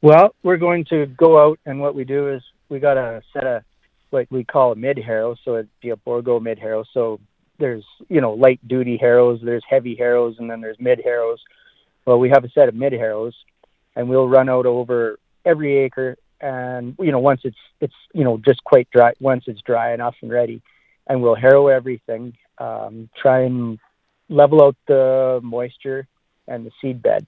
Well, 0.03 0.35
we're 0.43 0.57
going 0.57 0.85
to 0.87 1.07
go 1.07 1.39
out 1.39 1.59
and 1.67 1.81
what 1.81 1.95
we 1.95 2.05
do 2.05 2.29
is 2.33 2.43
we 2.69 2.79
got 2.81 2.97
a 2.97 3.23
set 3.33 3.47
of 3.47 3.63
what 4.11 4.27
we 4.31 4.45
call 4.45 4.73
a 4.73 4.77
mid 4.77 4.99
harrow, 4.99 5.37
so 5.45 5.55
it'd 5.55 5.69
be 5.81 5.91
a 5.91 5.97
Bourgault 5.97 6.43
mid 6.43 6.59
harrow. 6.59 6.85
So 6.93 7.21
there's 7.59 7.85
you 8.09 8.21
know 8.21 8.33
light 8.33 8.61
duty 8.67 8.97
harrows, 8.97 9.41
there's 9.43 9.65
heavy 9.69 9.95
harrows, 9.95 10.37
and 10.39 10.51
then 10.51 10.61
there's 10.61 10.79
mid 10.79 11.01
harrows. 11.03 11.41
Well, 12.05 12.19
we 12.19 12.31
have 12.31 12.45
a 12.45 12.51
set 12.51 12.69
of 12.69 12.75
mid 12.75 12.93
harrows, 12.93 13.35
and 13.95 14.09
we'll 14.09 14.29
run 14.29 14.49
out 14.49 14.67
over 14.67 15.19
every 15.45 15.79
acre, 15.79 16.17
and 16.41 16.97
you 17.01 17.13
know 17.13 17.19
once 17.19 17.41
it's 17.45 17.57
it's 17.81 17.95
you 18.13 18.25
know 18.25 18.39
just 18.39 18.63
quite 18.65 18.89
dry, 18.91 19.13
once 19.21 19.45
it's 19.47 19.61
dry 19.63 19.93
enough 19.95 20.15
and 20.23 20.31
ready, 20.31 20.63
and 21.07 21.23
we'll 21.23 21.35
harrow 21.35 21.69
everything, 21.69 22.37
um, 22.59 23.09
try 23.21 23.41
and 23.43 23.79
level 24.29 24.63
out 24.63 24.77
the 24.87 25.41
moisture 25.43 26.07
and 26.49 26.67
the 26.67 26.71
seed 26.81 27.03
bed, 27.03 27.27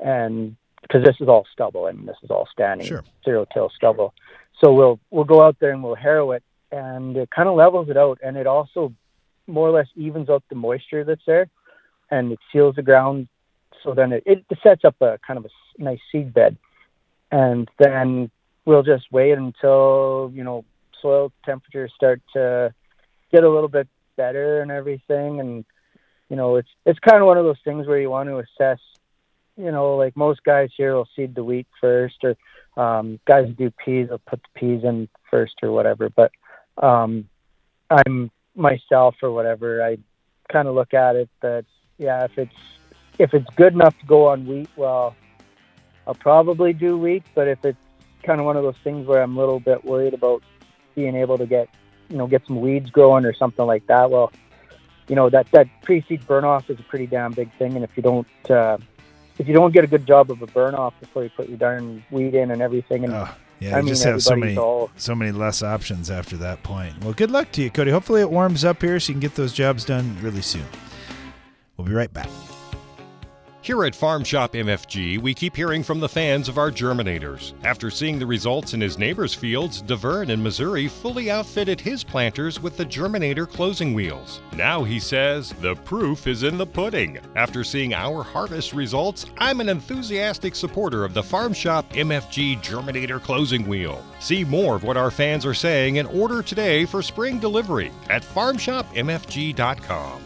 and 0.00 0.56
because 0.82 1.02
this 1.04 1.16
is 1.20 1.28
all 1.28 1.46
stubble, 1.52 1.86
I 1.86 1.92
mean 1.92 2.06
this 2.06 2.18
is 2.22 2.30
all 2.30 2.48
standing 2.52 2.86
sure. 2.86 3.04
zero 3.24 3.46
till 3.52 3.70
stubble. 3.70 4.14
So 4.60 4.72
we'll 4.72 4.98
we'll 5.10 5.24
go 5.24 5.42
out 5.42 5.56
there 5.60 5.72
and 5.72 5.82
we'll 5.82 5.94
harrow 5.94 6.32
it, 6.32 6.42
and 6.72 7.16
it 7.16 7.30
kind 7.30 7.48
of 7.48 7.56
levels 7.56 7.88
it 7.90 7.96
out, 7.96 8.18
and 8.24 8.36
it 8.36 8.46
also 8.46 8.92
more 9.46 9.68
or 9.68 9.72
less 9.72 9.88
evens 9.96 10.28
out 10.30 10.42
the 10.48 10.56
moisture 10.56 11.04
that's 11.04 11.24
there. 11.26 11.48
and 12.10 12.32
it 12.32 12.38
seals 12.52 12.76
the 12.76 12.82
ground. 12.82 13.28
So 13.82 13.94
then 13.94 14.12
it, 14.12 14.24
it 14.26 14.44
sets 14.62 14.84
up 14.84 14.96
a 15.00 15.18
kind 15.26 15.38
of 15.38 15.44
a 15.46 15.82
nice 15.82 16.00
seed 16.10 16.32
bed, 16.34 16.56
and 17.30 17.68
then 17.78 18.30
we'll 18.64 18.82
just 18.82 19.06
wait 19.12 19.32
until 19.38 20.30
you 20.34 20.44
know 20.44 20.64
soil 21.02 21.32
temperatures 21.44 21.92
start 21.94 22.20
to 22.32 22.74
get 23.32 23.44
a 23.44 23.50
little 23.50 23.68
bit 23.68 23.88
better 24.16 24.62
and 24.62 24.70
everything, 24.70 25.40
and 25.40 25.64
you 26.28 26.36
know 26.36 26.56
it's 26.56 26.68
it's 26.84 26.98
kind 27.00 27.20
of 27.20 27.26
one 27.26 27.38
of 27.38 27.44
those 27.44 27.60
things 27.64 27.86
where 27.86 28.00
you 28.00 28.10
want 28.10 28.28
to 28.28 28.38
assess. 28.38 28.80
You 29.56 29.72
know, 29.72 29.96
like 29.96 30.16
most 30.16 30.42
guys 30.44 30.70
here 30.76 30.94
will 30.94 31.08
seed 31.16 31.34
the 31.34 31.44
wheat 31.44 31.66
first, 31.80 32.16
or 32.24 32.36
um, 32.76 33.18
guys 33.26 33.52
do 33.56 33.70
peas 33.84 34.08
will 34.10 34.18
put 34.18 34.42
the 34.42 34.60
peas 34.60 34.84
in 34.84 35.08
first 35.30 35.54
or 35.62 35.72
whatever. 35.72 36.10
But 36.10 36.32
um, 36.82 37.28
I'm 37.90 38.30
myself 38.54 39.16
or 39.22 39.30
whatever. 39.30 39.82
I 39.82 39.98
kind 40.50 40.68
of 40.68 40.74
look 40.74 40.94
at 40.94 41.16
it 41.16 41.28
that 41.42 41.64
yeah, 41.98 42.24
if 42.24 42.38
it's 42.38 42.54
if 43.18 43.34
it's 43.34 43.48
good 43.56 43.72
enough 43.72 43.98
to 44.00 44.06
go 44.06 44.28
on 44.28 44.46
wheat, 44.46 44.68
well, 44.76 45.14
I'll 46.06 46.14
probably 46.14 46.72
do 46.72 46.98
wheat. 46.98 47.24
But 47.34 47.48
if 47.48 47.64
it's 47.64 47.78
kind 48.22 48.40
of 48.40 48.46
one 48.46 48.56
of 48.56 48.62
those 48.62 48.76
things 48.84 49.06
where 49.06 49.22
I'm 49.22 49.36
a 49.36 49.40
little 49.40 49.60
bit 49.60 49.84
worried 49.84 50.14
about 50.14 50.42
being 50.94 51.14
able 51.14 51.38
to 51.38 51.46
get 51.46 51.68
you 52.08 52.16
know 52.16 52.26
get 52.26 52.46
some 52.46 52.60
weeds 52.60 52.90
growing 52.90 53.24
or 53.24 53.34
something 53.34 53.64
like 53.64 53.86
that, 53.86 54.10
well, 54.10 54.32
you 55.08 55.16
know 55.16 55.30
that 55.30 55.50
that 55.52 55.68
pre-seed 55.82 56.26
burn 56.26 56.44
off 56.44 56.68
is 56.68 56.78
a 56.78 56.82
pretty 56.84 57.06
damn 57.06 57.32
big 57.32 57.50
thing, 57.58 57.74
and 57.74 57.84
if 57.84 57.90
you 57.96 58.02
don't 58.02 58.50
uh, 58.50 58.78
if 59.38 59.46
you 59.46 59.54
don't 59.54 59.72
get 59.72 59.84
a 59.84 59.86
good 59.86 60.06
job 60.06 60.30
of 60.30 60.42
a 60.42 60.46
burn 60.46 60.74
off 60.74 60.94
before 61.00 61.22
you 61.22 61.30
put 61.30 61.48
your 61.48 61.58
darn 61.58 62.04
weed 62.10 62.34
in 62.34 62.50
and 62.50 62.62
everything, 62.62 63.04
and 63.04 63.12
oh, 63.12 63.28
Yeah, 63.60 63.74
I 63.74 63.78
you 63.78 63.84
mean 63.84 63.94
just 63.94 64.04
have 64.04 64.22
so 64.22 64.36
many 64.36 64.56
all 64.56 64.90
so 64.96 65.14
many 65.14 65.32
less 65.32 65.62
options 65.62 66.10
after 66.10 66.36
that 66.38 66.62
point. 66.62 67.02
Well, 67.02 67.12
good 67.12 67.30
luck 67.30 67.52
to 67.52 67.62
you, 67.62 67.70
Cody. 67.70 67.90
Hopefully 67.90 68.20
it 68.20 68.30
warms 68.30 68.64
up 68.64 68.82
here 68.82 68.98
so 69.00 69.10
you 69.10 69.14
can 69.14 69.20
get 69.20 69.34
those 69.34 69.52
jobs 69.52 69.84
done 69.84 70.16
really 70.20 70.42
soon. 70.42 70.66
We'll 71.76 71.86
be 71.86 71.92
right 71.92 72.12
back. 72.12 72.28
Here 73.66 73.84
at 73.84 73.96
Farm 73.96 74.22
Shop 74.22 74.52
MFG, 74.52 75.18
we 75.18 75.34
keep 75.34 75.56
hearing 75.56 75.82
from 75.82 75.98
the 75.98 76.08
fans 76.08 76.48
of 76.48 76.56
our 76.56 76.70
germinators. 76.70 77.52
After 77.64 77.90
seeing 77.90 78.20
the 78.20 78.24
results 78.24 78.74
in 78.74 78.80
his 78.80 78.96
neighbor's 78.96 79.34
fields, 79.34 79.82
DeVerne 79.82 80.30
in 80.30 80.40
Missouri 80.40 80.86
fully 80.86 81.32
outfitted 81.32 81.80
his 81.80 82.04
planters 82.04 82.62
with 82.62 82.76
the 82.76 82.86
Germinator 82.86 83.44
closing 83.44 83.92
wheels. 83.92 84.40
Now 84.54 84.84
he 84.84 85.00
says, 85.00 85.52
the 85.60 85.74
proof 85.74 86.28
is 86.28 86.44
in 86.44 86.56
the 86.56 86.64
pudding. 86.64 87.18
After 87.34 87.64
seeing 87.64 87.92
our 87.92 88.22
harvest 88.22 88.72
results, 88.72 89.26
I'm 89.38 89.60
an 89.60 89.68
enthusiastic 89.68 90.54
supporter 90.54 91.04
of 91.04 91.12
the 91.12 91.24
Farm 91.24 91.52
Shop 91.52 91.92
MFG 91.94 92.62
Germinator 92.62 93.20
closing 93.20 93.66
wheel. 93.66 94.00
See 94.20 94.44
more 94.44 94.76
of 94.76 94.84
what 94.84 94.96
our 94.96 95.10
fans 95.10 95.44
are 95.44 95.54
saying 95.54 95.98
and 95.98 96.06
order 96.06 96.40
today 96.40 96.84
for 96.84 97.02
spring 97.02 97.40
delivery 97.40 97.90
at 98.10 98.22
farmshopmfg.com. 98.22 100.25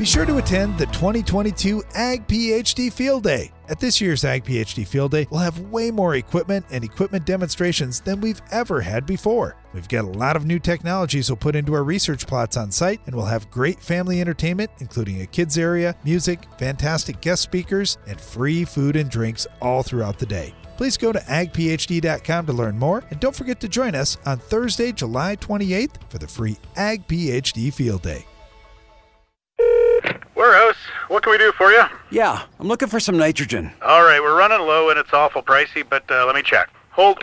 Be 0.00 0.06
sure 0.06 0.24
to 0.24 0.38
attend 0.38 0.78
the 0.78 0.86
2022 0.86 1.82
Ag 1.94 2.26
PhD 2.26 2.90
Field 2.90 3.22
Day. 3.22 3.52
At 3.68 3.80
this 3.80 4.00
year's 4.00 4.24
Ag 4.24 4.46
PhD 4.46 4.86
Field 4.86 5.10
Day, 5.10 5.26
we'll 5.30 5.40
have 5.40 5.60
way 5.60 5.90
more 5.90 6.14
equipment 6.14 6.64
and 6.70 6.82
equipment 6.82 7.26
demonstrations 7.26 8.00
than 8.00 8.22
we've 8.22 8.40
ever 8.50 8.80
had 8.80 9.04
before. 9.04 9.58
We've 9.74 9.90
got 9.90 10.06
a 10.06 10.18
lot 10.18 10.36
of 10.36 10.46
new 10.46 10.58
technologies 10.58 11.28
we'll 11.28 11.36
put 11.36 11.54
into 11.54 11.74
our 11.74 11.84
research 11.84 12.26
plots 12.26 12.56
on 12.56 12.70
site, 12.70 13.02
and 13.04 13.14
we'll 13.14 13.26
have 13.26 13.50
great 13.50 13.78
family 13.78 14.22
entertainment, 14.22 14.70
including 14.78 15.20
a 15.20 15.26
kids 15.26 15.58
area, 15.58 15.94
music, 16.02 16.46
fantastic 16.58 17.20
guest 17.20 17.42
speakers, 17.42 17.98
and 18.08 18.18
free 18.18 18.64
food 18.64 18.96
and 18.96 19.10
drinks 19.10 19.46
all 19.60 19.82
throughout 19.82 20.18
the 20.18 20.24
day. 20.24 20.54
Please 20.78 20.96
go 20.96 21.12
to 21.12 21.18
agphd.com 21.18 22.46
to 22.46 22.52
learn 22.54 22.78
more, 22.78 23.04
and 23.10 23.20
don't 23.20 23.36
forget 23.36 23.60
to 23.60 23.68
join 23.68 23.94
us 23.94 24.16
on 24.24 24.38
Thursday, 24.38 24.92
July 24.92 25.36
28th 25.36 25.96
for 26.08 26.16
the 26.16 26.26
free 26.26 26.56
Ag 26.76 27.06
PhD 27.06 27.70
Field 27.70 28.00
Day. 28.00 28.24
Warehouse, 30.40 30.78
what 31.08 31.22
can 31.22 31.32
we 31.32 31.36
do 31.36 31.52
for 31.52 31.70
you? 31.70 31.82
Yeah, 32.10 32.44
I'm 32.58 32.66
looking 32.66 32.88
for 32.88 32.98
some 32.98 33.18
nitrogen. 33.18 33.70
All 33.82 34.02
right, 34.02 34.22
we're 34.22 34.38
running 34.38 34.60
low 34.60 34.88
and 34.88 34.98
it's 34.98 35.12
awful 35.12 35.42
pricey, 35.42 35.86
but 35.86 36.10
uh, 36.10 36.24
let 36.24 36.34
me 36.34 36.40
check. 36.40 36.70
Hold. 36.92 37.18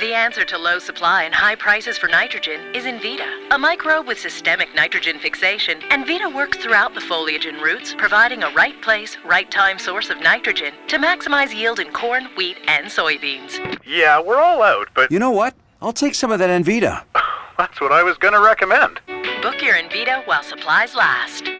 The 0.00 0.14
answer 0.14 0.46
to 0.46 0.56
low 0.56 0.78
supply 0.78 1.24
and 1.24 1.34
high 1.34 1.56
prices 1.56 1.98
for 1.98 2.08
nitrogen 2.08 2.74
is 2.74 2.84
Envita, 2.84 3.50
a 3.50 3.58
microbe 3.58 4.06
with 4.06 4.18
systemic 4.18 4.74
nitrogen 4.74 5.18
fixation. 5.18 5.80
Envita 5.90 6.34
works 6.34 6.56
throughout 6.56 6.94
the 6.94 7.02
foliage 7.02 7.44
and 7.44 7.60
roots, 7.60 7.94
providing 7.98 8.42
a 8.42 8.50
right 8.52 8.80
place, 8.80 9.18
right 9.26 9.50
time 9.50 9.78
source 9.78 10.08
of 10.08 10.18
nitrogen 10.22 10.72
to 10.86 10.96
maximize 10.96 11.54
yield 11.54 11.80
in 11.80 11.92
corn, 11.92 12.28
wheat, 12.34 12.56
and 12.66 12.86
soybeans. 12.86 13.78
Yeah, 13.84 14.22
we're 14.22 14.40
all 14.40 14.62
out, 14.62 14.88
but 14.94 15.12
You 15.12 15.18
know 15.18 15.32
what? 15.32 15.54
I'll 15.82 15.92
take 15.92 16.14
some 16.14 16.30
of 16.32 16.38
that 16.38 16.48
Envita. 16.48 17.04
that's 17.58 17.78
what 17.78 17.92
I 17.92 18.02
was 18.02 18.16
going 18.16 18.32
to 18.32 18.40
recommend. 18.40 19.00
Book 19.42 19.60
your 19.60 19.74
Envita 19.74 20.26
while 20.26 20.42
supplies 20.42 20.94
last. 20.94 21.57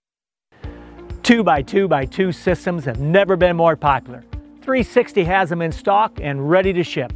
Two 1.29 1.45
by 1.45 1.61
two 1.61 1.87
by 1.87 2.07
two 2.07 2.33
systems 2.33 2.87
have 2.87 3.01
never 3.01 3.37
been 3.37 3.55
more 3.55 3.77
popular. 3.77 4.25
360 4.63 5.25
has 5.25 5.51
them 5.51 5.61
in 5.61 5.71
stock 5.71 6.19
and 6.23 6.49
ready 6.49 6.73
to 6.73 6.83
ship. 6.83 7.13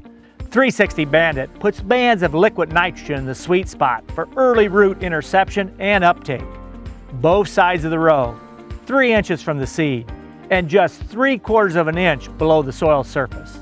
360 0.50 1.06
Bandit 1.06 1.54
puts 1.58 1.80
bands 1.80 2.22
of 2.22 2.34
liquid 2.34 2.74
nitrogen 2.74 3.20
in 3.20 3.24
the 3.24 3.34
sweet 3.34 3.70
spot 3.70 4.04
for 4.10 4.28
early 4.36 4.68
root 4.68 5.02
interception 5.02 5.74
and 5.78 6.04
uptake. 6.04 6.44
Both 7.22 7.48
sides 7.48 7.86
of 7.86 7.90
the 7.90 7.98
row, 7.98 8.38
three 8.84 9.14
inches 9.14 9.40
from 9.40 9.58
the 9.58 9.66
seed, 9.66 10.12
and 10.50 10.68
just 10.68 11.02
three 11.04 11.38
quarters 11.38 11.76
of 11.76 11.88
an 11.88 11.96
inch 11.96 12.28
below 12.36 12.60
the 12.60 12.70
soil 12.70 13.02
surface. 13.04 13.60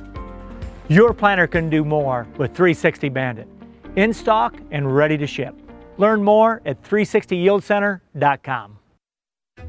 Your 0.89 1.15
planter 1.15 1.47
can 1.47 1.71
do 1.71 1.85
more 1.85 2.27
with 2.39 2.57
360 2.57 3.09
Bandit. 3.11 3.47
In 3.95 4.13
stock 4.13 4.57
and 4.73 4.97
ready 4.97 5.17
to 5.17 5.29
ship. 5.29 5.55
Learn 5.97 6.25
more 6.25 6.61
at 6.67 6.83
360yieldcenter.com. 6.83 8.80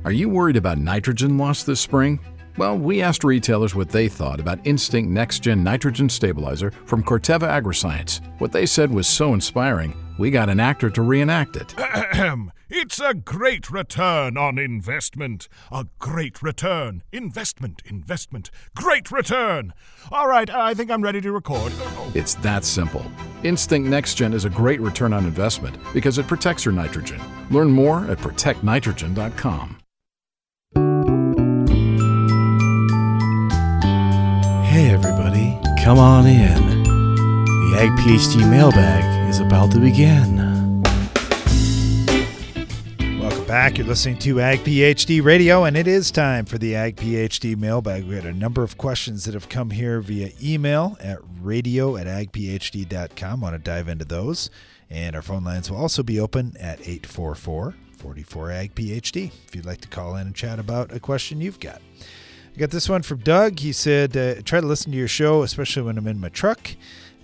Are 0.06 0.12
you 0.12 0.30
worried 0.30 0.56
about 0.56 0.78
nitrogen 0.78 1.38
loss 1.38 1.64
this 1.64 1.80
spring? 1.80 2.20
Well, 2.58 2.78
we 2.78 3.02
asked 3.02 3.24
retailers 3.24 3.76
what 3.76 3.90
they 3.90 4.10
thought 4.10 4.40
about 4.40 4.66
Instinct 4.66 5.10
Next 5.10 5.40
Gen 5.40 5.64
Nitrogen 5.64 6.10
Stabilizer 6.10 6.72
from 6.86 7.04
Corteva 7.04 7.48
Agriscience. 7.48 8.20
What 8.40 8.52
they 8.52 8.66
said 8.66 8.92
was 8.92 9.08
so 9.08 9.34
inspiring, 9.34 9.96
we 10.20 10.32
got 10.32 10.50
an 10.50 10.60
actor 10.60 10.90
to 10.90 11.02
reenact 11.02 11.56
it. 11.56 11.74
Ahem. 11.78 12.52
It's 12.74 13.02
a 13.02 13.14
great 13.14 13.70
return 13.70 14.38
on 14.38 14.58
investment. 14.58 15.50
A 15.74 15.88
great 16.00 16.42
return. 16.42 17.04
Investment, 17.12 17.82
investment. 17.86 18.50
Great 18.76 19.12
return. 19.12 19.74
All 20.10 20.30
right, 20.30 20.50
I 20.50 20.74
think 20.74 20.90
I'm 20.90 21.02
ready 21.02 21.20
to 21.20 21.34
record. 21.34 21.74
It's 22.16 22.36
that 22.36 22.64
simple. 22.64 23.06
Instinct 23.44 23.90
Next 23.90 24.16
Gen 24.16 24.34
is 24.34 24.46
a 24.46 24.50
great 24.50 24.80
return 24.80 25.12
on 25.12 25.26
investment 25.26 25.76
because 25.94 26.18
it 26.18 26.28
protects 26.28 26.64
your 26.64 26.74
nitrogen. 26.74 27.20
Learn 27.50 27.70
more 27.72 28.06
at 28.06 28.20
protectnitrogen.com. 28.20 29.81
Hey 34.72 34.90
everybody, 34.90 35.60
come 35.84 36.00
on 36.00 36.26
in. 36.26 36.84
The 36.86 37.76
Ag 37.78 37.90
PhD 38.00 38.50
mailbag 38.50 39.30
is 39.30 39.42
about 39.42 39.70
to 39.74 39.80
begin. 39.80 40.82
Welcome 43.20 43.46
back. 43.48 43.78
You're 43.78 43.88
listening 43.88 44.18
to 44.20 44.40
Ag 44.40 44.60
PhD 44.60 45.22
Radio, 45.22 45.66
and 45.66 45.76
it 45.76 45.90
is 45.90 46.10
time 46.10 46.46
for 46.46 46.58
the 46.58 46.74
Ag 46.74 46.96
PhD 46.96 47.58
mailbag. 47.58 48.06
We 48.06 48.16
had 48.16 48.26
a 48.26 48.32
number 48.32 48.64
of 48.64 48.78
questions 48.78 49.26
that 49.26 49.34
have 49.34 49.50
come 49.50 49.72
here 49.72 50.00
via 50.00 50.32
email 50.42 50.96
at 51.02 51.20
radio 51.42 51.98
at 51.98 52.08
agphd.com. 52.08 53.42
Want 53.42 53.56
to 53.56 53.60
dive 53.60 53.90
into 53.90 54.06
those. 54.06 54.50
And 54.90 55.18
our 55.18 55.22
phone 55.22 55.44
lines 55.44 55.70
will 55.70 55.80
also 55.80 56.02
be 56.02 56.18
open 56.18 56.56
at 56.58 56.80
844 56.80 57.76
44 57.98 58.52
Ag 58.52 58.74
PhD 58.74 59.32
if 59.48 59.54
you'd 59.54 59.66
like 59.66 59.82
to 59.82 59.90
call 59.90 60.16
in 60.16 60.28
and 60.28 60.36
chat 60.36 60.60
about 60.60 60.94
a 60.94 61.00
question 61.02 61.42
you've 61.42 61.60
got. 61.60 61.82
I 62.54 62.60
got 62.60 62.72
this 62.72 62.90
one 62.90 63.02
from 63.02 63.20
Doug. 63.20 63.60
He 63.60 63.72
said, 63.72 64.18
uh, 64.18 64.42
try 64.44 64.60
to 64.60 64.68
listen 64.68 64.92
to 64.92 64.98
your 64.98 65.08
show, 65.08 65.42
especially 65.42 65.84
when 65.84 65.98
I'm 65.98 66.08
in 66.08 66.20
my 66.20 66.28
truck. 66.30 66.76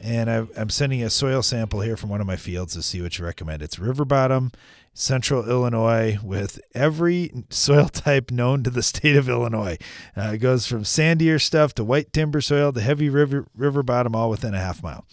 And 0.02 0.30
I, 0.30 0.48
I'm 0.56 0.70
sending 0.70 1.04
a 1.04 1.10
soil 1.10 1.42
sample 1.42 1.82
here 1.82 1.98
from 1.98 2.10
one 2.10 2.22
of 2.22 2.28
my 2.28 2.38
fields 2.38 2.74
to 2.74 2.82
see 2.82 3.02
what 3.02 3.18
you 3.20 3.26
recommend. 3.26 3.62
It's 3.62 3.78
river 3.78 4.06
bottom, 4.06 4.52
central 4.94 5.50
Illinois, 5.50 6.18
with 6.24 6.62
every 6.74 7.32
soil 7.50 7.90
type 7.90 8.32
known 8.32 8.64
to 8.64 8.70
the 8.70 8.84
state 8.84 9.18
of 9.18 9.28
Illinois. 9.28 9.78
Uh, 10.16 10.32
it 10.36 10.38
goes 10.38 10.66
from 10.66 10.84
sandier 10.84 11.42
stuff 11.42 11.74
to 11.76 11.84
white 11.84 12.14
timber 12.14 12.40
soil 12.40 12.72
to 12.72 12.80
heavy 12.80 13.10
river, 13.10 13.48
river 13.54 13.84
bottom, 13.84 14.16
all 14.16 14.30
within 14.30 14.54
a 14.54 14.60
half 14.60 14.82
mile. 14.82 15.06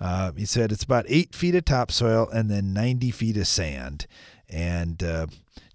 Uh, 0.00 0.32
he 0.32 0.46
said 0.46 0.72
it's 0.72 0.84
about 0.84 1.04
eight 1.08 1.34
feet 1.34 1.54
of 1.54 1.66
topsoil 1.66 2.26
and 2.30 2.50
then 2.50 2.72
90 2.72 3.10
feet 3.10 3.36
of 3.36 3.46
sand. 3.46 4.06
And 4.48 5.02
uh, 5.02 5.26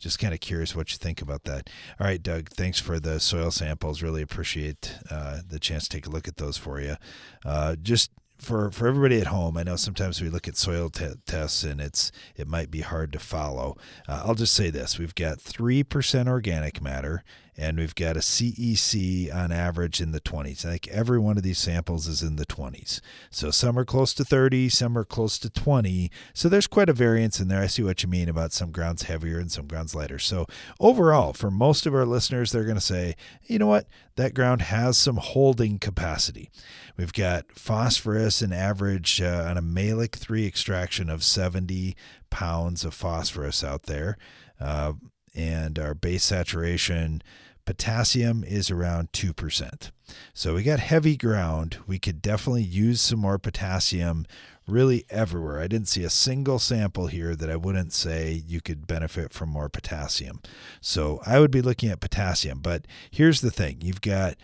just 0.06 0.20
kind 0.20 0.36
of 0.36 0.39
curious 0.39 0.76
what 0.76 0.91
you 0.91 0.99
think 0.99 1.20
about 1.20 1.45
that. 1.45 1.68
All 1.99 2.06
right, 2.06 2.22
Doug, 2.22 2.49
thanks 2.49 2.80
for 2.80 2.99
the 2.99 3.20
soil 3.20 3.49
samples. 3.49 4.03
Really 4.03 4.22
appreciate 4.22 4.99
uh, 5.10 5.39
the 5.47 5.58
chance 5.58 5.88
to 5.88 5.97
take 5.97 6.06
a 6.06 6.12
look 6.12 6.28
at 6.28 6.38
those 6.38 6.58
for 6.58 6.80
you. 6.80 6.97
Uh, 7.43 7.76
just 7.76 8.12
for 8.38 8.70
for 8.70 8.88
everybody 8.88 9.20
at 9.20 9.28
home, 9.28 9.58
I 9.58 9.64
know 9.64 9.76
sometimes 9.78 10.22
we 10.22 10.30
look 10.30 10.47
at 10.47 10.58
soil 10.58 10.91
te- 10.91 11.16
tests 11.26 11.64
and 11.64 11.82
it's 11.82 12.12
it 12.36 12.47
might 12.47 12.70
be 12.70 12.82
hard 12.82 13.12
to 13.14 13.20
follow. 13.20 13.78
Uh, 14.08 14.22
I'll 14.24 14.36
just 14.36 14.53
say 14.53 14.70
this: 14.70 14.99
we've 14.99 15.16
got 15.16 15.41
three 15.41 15.82
percent 15.82 16.30
organic 16.30 16.84
matter, 16.84 17.24
and 17.58 17.78
we've 17.78 17.95
got 17.95 18.18
a 18.18 18.20
CEC 18.20 19.34
on 19.34 19.51
average 19.51 20.01
in 20.01 20.12
the 20.12 20.20
20s. 20.20 20.66
I 20.66 20.72
think 20.72 20.88
every 20.89 21.20
one 21.20 21.38
of 21.38 21.43
these 21.43 21.58
samples 21.58 22.06
is 22.08 22.22
in 22.22 22.36
the 22.36 22.45
20s. 22.45 22.99
So 23.30 23.49
some 23.49 23.80
are 23.80 23.86
close 23.86 24.14
to 24.16 24.26
30, 24.26 24.68
some 24.70 24.97
are 24.97 25.06
close 25.06 25.39
to 25.39 25.49
20. 25.49 26.12
So 26.34 26.49
there's 26.49 26.68
quite 26.68 26.89
a 26.89 26.93
variance 26.93 27.39
in 27.39 27.47
there. 27.47 27.62
I 27.62 27.68
see 27.68 27.84
what 27.84 28.03
you 28.03 28.10
mean 28.10 28.28
about 28.28 28.51
some 28.51 28.72
grounds 28.72 29.03
heavier 29.03 29.39
and 29.39 29.51
some 29.51 29.68
grounds 29.68 29.95
lighter. 29.95 30.20
So 30.20 30.47
overall, 30.80 31.32
for 31.32 31.49
most 31.49 31.86
of 31.86 31.95
our 31.95 32.06
listeners, 32.06 32.51
they're 32.51 32.66
going 32.66 32.76
to 32.76 32.82
say, 32.82 33.16
you 33.45 33.58
know 33.58 33.68
what, 33.68 33.88
that 34.18 34.34
ground 34.34 34.64
has 34.64 34.97
some 34.97 35.18
holding 35.18 35.80
capacity. 35.80 36.49
We've 36.97 37.14
got 37.14 37.53
phosphorus, 37.53 38.41
an 38.41 38.51
average 38.51 39.22
uh, 39.22 39.45
on 39.49 39.58
a 39.58 39.62
Mehlich 39.62 40.16
3 40.16 40.45
extraction 40.45 41.10
of 41.10 41.24
70 41.24 41.95
pounds 42.30 42.84
of 42.84 42.93
phosphorus 42.93 43.64
out 43.64 43.84
there. 43.84 44.18
Uh, 44.60 44.93
and 45.36 45.78
our 45.78 45.93
base 45.93 46.24
saturation 46.24 47.22
Potassium 47.66 48.43
is 48.43 48.70
around 48.70 49.11
2%. 49.11 49.91
So 50.34 50.55
we 50.55 50.63
got 50.63 50.80
heavy 50.80 51.18
ground. 51.18 51.78
We 51.88 51.97
could 51.97 52.22
definitely 52.22 52.63
use 52.63 53.01
some 53.01 53.20
more 53.20 53.39
potassium 53.39 54.28
really 54.68 55.05
everywhere. 55.09 55.59
I 55.59 55.68
didn't 55.68 55.88
see 55.88 56.03
a 56.03 56.09
single 56.09 56.59
sample 56.59 57.07
here 57.07 57.36
that 57.36 57.49
I 57.49 57.55
wouldn't 57.55 57.93
say 57.93 58.43
you 58.45 58.61
could 58.61 58.88
benefit 58.88 59.34
from 59.34 59.49
more 59.49 59.70
potassium. 59.70 60.41
So 60.82 61.22
I 61.26 61.39
would 61.39 61.51
be 61.51 61.61
looking 61.61 61.89
at 61.89 61.99
potassium. 61.99 62.59
But 62.59 62.86
here's 63.11 63.41
the 63.41 63.51
thing 63.51 63.82
you've 63.82 64.01
got 64.01 64.36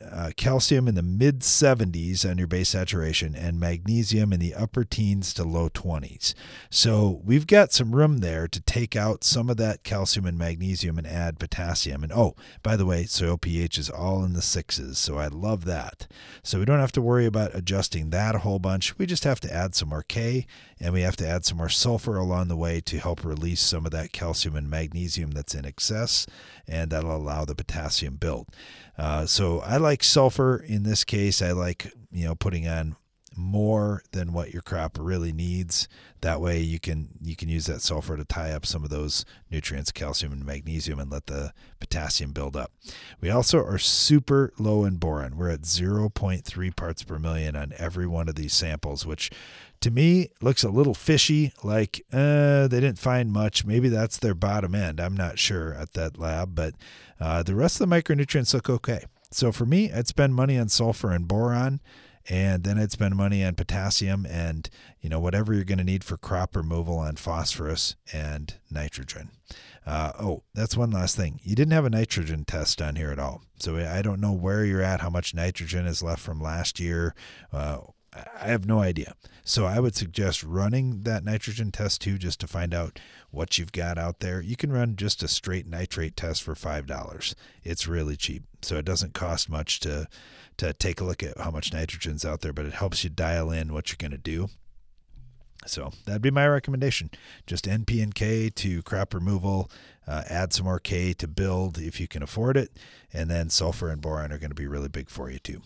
uh, 0.00 0.30
calcium 0.36 0.86
in 0.86 0.94
the 0.94 1.02
mid 1.02 1.40
70s 1.40 2.28
on 2.28 2.38
your 2.38 2.46
base 2.46 2.68
saturation 2.68 3.34
and 3.34 3.58
magnesium 3.58 4.32
in 4.32 4.38
the 4.38 4.54
upper 4.54 4.84
teens 4.84 5.34
to 5.34 5.42
low 5.42 5.68
20s. 5.68 6.34
So 6.70 7.20
we've 7.24 7.48
got 7.48 7.72
some 7.72 7.94
room 7.94 8.18
there 8.18 8.46
to 8.46 8.60
take 8.60 8.94
out 8.94 9.24
some 9.24 9.50
of 9.50 9.56
that 9.56 9.82
calcium 9.82 10.24
and 10.24 10.38
magnesium 10.38 10.98
and 10.98 11.06
add 11.06 11.40
potassium. 11.40 12.04
And 12.04 12.12
oh, 12.12 12.36
by 12.62 12.76
the 12.76 12.86
way, 12.86 13.06
soil 13.06 13.38
pH 13.38 13.76
is 13.76 13.90
all 13.90 14.24
in 14.24 14.34
the 14.34 14.42
sixes. 14.42 14.98
So 14.98 15.18
I 15.18 15.26
love 15.26 15.64
that. 15.64 16.06
So 16.44 16.60
we 16.60 16.64
don't 16.64 16.78
have 16.78 16.92
to 16.92 17.02
worry 17.02 17.26
about 17.26 17.54
adjusting 17.54 18.10
that 18.10 18.36
a 18.36 18.40
whole 18.40 18.60
bunch. 18.60 18.96
We 18.98 19.06
just 19.06 19.24
have 19.24 19.40
to 19.40 19.52
add 19.52 19.74
some 19.74 19.88
more 19.88 20.04
K 20.04 20.46
and 20.80 20.92
we 20.92 21.02
have 21.02 21.16
to 21.16 21.28
add 21.28 21.44
some 21.44 21.58
more 21.58 21.68
sulfur 21.68 22.16
along 22.16 22.48
the 22.48 22.56
way 22.56 22.80
to 22.82 22.98
help 22.98 23.24
release 23.24 23.60
some 23.60 23.84
of 23.84 23.92
that 23.92 24.12
calcium 24.12 24.56
and 24.56 24.70
magnesium 24.70 25.32
that's 25.32 25.54
in 25.54 25.64
excess. 25.64 26.26
And 26.66 26.90
that'll 26.90 27.16
allow 27.16 27.44
the 27.44 27.54
potassium 27.54 28.16
build. 28.16 28.48
Uh, 28.96 29.26
so 29.26 29.60
I 29.60 29.76
like 29.76 30.02
sulfur 30.02 30.56
in 30.56 30.82
this 30.82 31.04
case. 31.04 31.40
I 31.42 31.52
like 31.52 31.92
you 32.10 32.24
know 32.24 32.34
putting 32.34 32.66
on 32.66 32.96
more 33.38 34.02
than 34.10 34.32
what 34.32 34.52
your 34.52 34.62
crop 34.62 34.98
really 35.00 35.32
needs. 35.32 35.88
That 36.20 36.40
way 36.40 36.60
you 36.60 36.80
can 36.80 37.10
you 37.22 37.36
can 37.36 37.48
use 37.48 37.66
that 37.66 37.80
sulfur 37.80 38.16
to 38.16 38.24
tie 38.24 38.50
up 38.50 38.66
some 38.66 38.82
of 38.82 38.90
those 38.90 39.24
nutrients, 39.48 39.92
calcium 39.92 40.32
and 40.32 40.44
magnesium, 40.44 40.98
and 40.98 41.10
let 41.10 41.26
the 41.26 41.52
potassium 41.78 42.32
build 42.32 42.56
up. 42.56 42.72
We 43.20 43.30
also 43.30 43.64
are 43.64 43.78
super 43.78 44.52
low 44.58 44.84
in 44.84 44.96
boron. 44.96 45.36
We're 45.36 45.50
at 45.50 45.62
0.3 45.62 46.76
parts 46.76 47.04
per 47.04 47.18
million 47.20 47.54
on 47.54 47.72
every 47.78 48.08
one 48.08 48.28
of 48.28 48.34
these 48.34 48.52
samples, 48.52 49.06
which 49.06 49.30
to 49.80 49.90
me 49.90 50.28
looks 50.40 50.64
a 50.64 50.70
little 50.70 50.94
fishy. 50.94 51.52
Like 51.62 52.04
uh, 52.12 52.68
they 52.68 52.80
didn't 52.80 52.98
find 52.98 53.32
much. 53.32 53.64
Maybe 53.64 53.88
that's 53.88 54.18
their 54.18 54.34
bottom 54.34 54.74
end. 54.74 55.00
I'm 55.00 55.16
not 55.16 55.38
sure 55.38 55.74
at 55.74 55.92
that 55.94 56.18
lab, 56.18 56.54
but 56.54 56.74
uh, 57.20 57.42
the 57.42 57.54
rest 57.54 57.80
of 57.80 57.88
the 57.88 57.94
micronutrients 57.94 58.54
look 58.54 58.68
okay. 58.68 59.04
So 59.30 59.52
for 59.52 59.66
me, 59.66 59.92
I'd 59.92 60.08
spend 60.08 60.34
money 60.34 60.58
on 60.58 60.68
sulfur 60.68 61.12
and 61.12 61.28
boron 61.28 61.80
and 62.28 62.64
then 62.64 62.78
I'd 62.78 62.92
spend 62.92 63.16
money 63.16 63.42
on 63.44 63.54
potassium 63.54 64.26
and 64.26 64.68
you 65.00 65.08
know 65.08 65.20
whatever 65.20 65.54
you're 65.54 65.64
going 65.64 65.78
to 65.78 65.84
need 65.84 66.04
for 66.04 66.16
crop 66.16 66.54
removal 66.54 66.98
on 66.98 67.16
phosphorus 67.16 67.96
and 68.12 68.54
nitrogen. 68.70 69.30
Uh, 69.86 70.12
oh, 70.20 70.42
that's 70.52 70.76
one 70.76 70.90
last 70.90 71.16
thing. 71.16 71.40
You 71.42 71.56
didn't 71.56 71.72
have 71.72 71.86
a 71.86 71.90
nitrogen 71.90 72.44
test 72.44 72.82
on 72.82 72.96
here 72.96 73.10
at 73.10 73.18
all, 73.18 73.42
so 73.58 73.76
I 73.76 74.02
don't 74.02 74.20
know 74.20 74.32
where 74.32 74.64
you're 74.64 74.82
at, 74.82 75.00
how 75.00 75.08
much 75.10 75.34
nitrogen 75.34 75.86
is 75.86 76.02
left 76.02 76.20
from 76.20 76.40
last 76.40 76.78
year. 76.78 77.14
Uh, 77.52 77.78
I 78.14 78.46
have 78.46 78.66
no 78.66 78.80
idea. 78.80 79.14
So 79.44 79.66
I 79.66 79.80
would 79.80 79.94
suggest 79.94 80.42
running 80.42 81.02
that 81.02 81.24
nitrogen 81.24 81.70
test 81.70 82.00
too, 82.00 82.18
just 82.18 82.40
to 82.40 82.46
find 82.46 82.74
out 82.74 82.98
what 83.30 83.58
you've 83.58 83.72
got 83.72 83.98
out 83.98 84.20
there. 84.20 84.40
You 84.40 84.56
can 84.56 84.72
run 84.72 84.96
just 84.96 85.22
a 85.22 85.28
straight 85.28 85.66
nitrate 85.66 86.16
test 86.16 86.42
for 86.42 86.54
five 86.54 86.86
dollars. 86.86 87.34
It's 87.62 87.86
really 87.86 88.16
cheap, 88.16 88.44
so 88.62 88.76
it 88.76 88.84
doesn't 88.84 89.14
cost 89.14 89.48
much 89.48 89.80
to 89.80 90.08
to 90.58 90.72
take 90.72 91.00
a 91.00 91.04
look 91.04 91.22
at 91.22 91.38
how 91.38 91.50
much 91.50 91.72
nitrogen's 91.72 92.24
out 92.24 92.40
there, 92.40 92.52
but 92.52 92.66
it 92.66 92.74
helps 92.74 93.04
you 93.04 93.10
dial 93.10 93.50
in 93.50 93.72
what 93.72 93.90
you're 93.90 93.96
going 93.98 94.10
to 94.10 94.18
do. 94.18 94.48
So 95.66 95.92
that'd 96.04 96.22
be 96.22 96.30
my 96.30 96.46
recommendation. 96.46 97.10
Just 97.46 97.66
NP 97.66 98.02
and 98.02 98.14
K 98.14 98.50
to 98.50 98.82
crop 98.82 99.14
removal. 99.14 99.70
Uh, 100.06 100.24
add 100.28 100.52
some 100.52 100.64
more 100.64 100.78
K 100.78 101.12
to 101.14 101.28
build 101.28 101.78
if 101.78 102.00
you 102.00 102.08
can 102.08 102.22
afford 102.22 102.56
it, 102.56 102.70
and 103.12 103.30
then 103.30 103.50
sulfur 103.50 103.90
and 103.90 104.00
boron 104.00 104.32
are 104.32 104.38
going 104.38 104.50
to 104.50 104.54
be 104.54 104.66
really 104.66 104.88
big 104.88 105.10
for 105.10 105.30
you 105.30 105.38
too. 105.38 105.62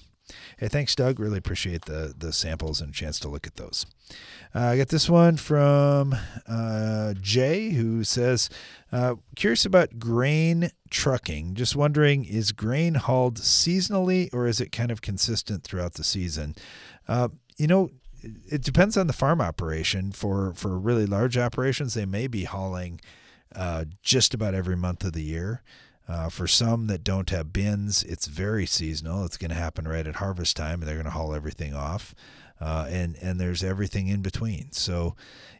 Hey, 0.58 0.68
thanks, 0.68 0.94
Doug. 0.94 1.18
Really 1.18 1.38
appreciate 1.38 1.86
the 1.86 2.14
the 2.16 2.32
samples 2.32 2.80
and 2.80 2.94
chance 2.94 3.18
to 3.20 3.28
look 3.28 3.46
at 3.46 3.56
those. 3.56 3.86
Uh, 4.54 4.60
I 4.60 4.76
got 4.76 4.88
this 4.88 5.08
one 5.08 5.36
from 5.36 6.14
uh, 6.46 7.14
Jay, 7.20 7.70
who 7.70 8.04
says, 8.04 8.48
uh, 8.92 9.16
"Curious 9.36 9.64
about 9.64 9.98
grain 9.98 10.70
trucking. 10.90 11.54
Just 11.54 11.74
wondering, 11.74 12.24
is 12.24 12.52
grain 12.52 12.94
hauled 12.94 13.38
seasonally 13.38 14.32
or 14.32 14.46
is 14.46 14.60
it 14.60 14.72
kind 14.72 14.90
of 14.90 15.02
consistent 15.02 15.64
throughout 15.64 15.94
the 15.94 16.04
season? 16.04 16.54
Uh, 17.08 17.28
you 17.56 17.66
know." 17.66 17.90
It 18.48 18.62
depends 18.62 18.96
on 18.96 19.08
the 19.08 19.12
farm 19.12 19.40
operation. 19.40 20.12
For 20.12 20.52
for 20.54 20.78
really 20.78 21.06
large 21.06 21.36
operations, 21.36 21.94
they 21.94 22.06
may 22.06 22.28
be 22.28 22.44
hauling 22.44 23.00
uh, 23.52 23.86
just 24.00 24.32
about 24.32 24.54
every 24.54 24.76
month 24.76 25.02
of 25.02 25.12
the 25.12 25.24
year. 25.24 25.62
Uh, 26.08 26.28
for 26.28 26.46
some 26.46 26.88
that 26.88 27.04
don't 27.04 27.30
have 27.30 27.52
bins, 27.52 28.02
it's 28.02 28.26
very 28.26 28.66
seasonal. 28.66 29.24
It's 29.24 29.36
going 29.36 29.50
to 29.50 29.54
happen 29.54 29.86
right 29.86 30.06
at 30.06 30.16
harvest 30.16 30.56
time, 30.56 30.80
and 30.80 30.88
they're 30.88 30.96
going 30.96 31.04
to 31.04 31.10
haul 31.12 31.34
everything 31.34 31.74
off. 31.74 32.14
Uh, 32.60 32.86
and 32.88 33.16
and 33.20 33.40
there's 33.40 33.64
everything 33.64 34.06
in 34.08 34.22
between. 34.22 34.70
So, 34.70 35.16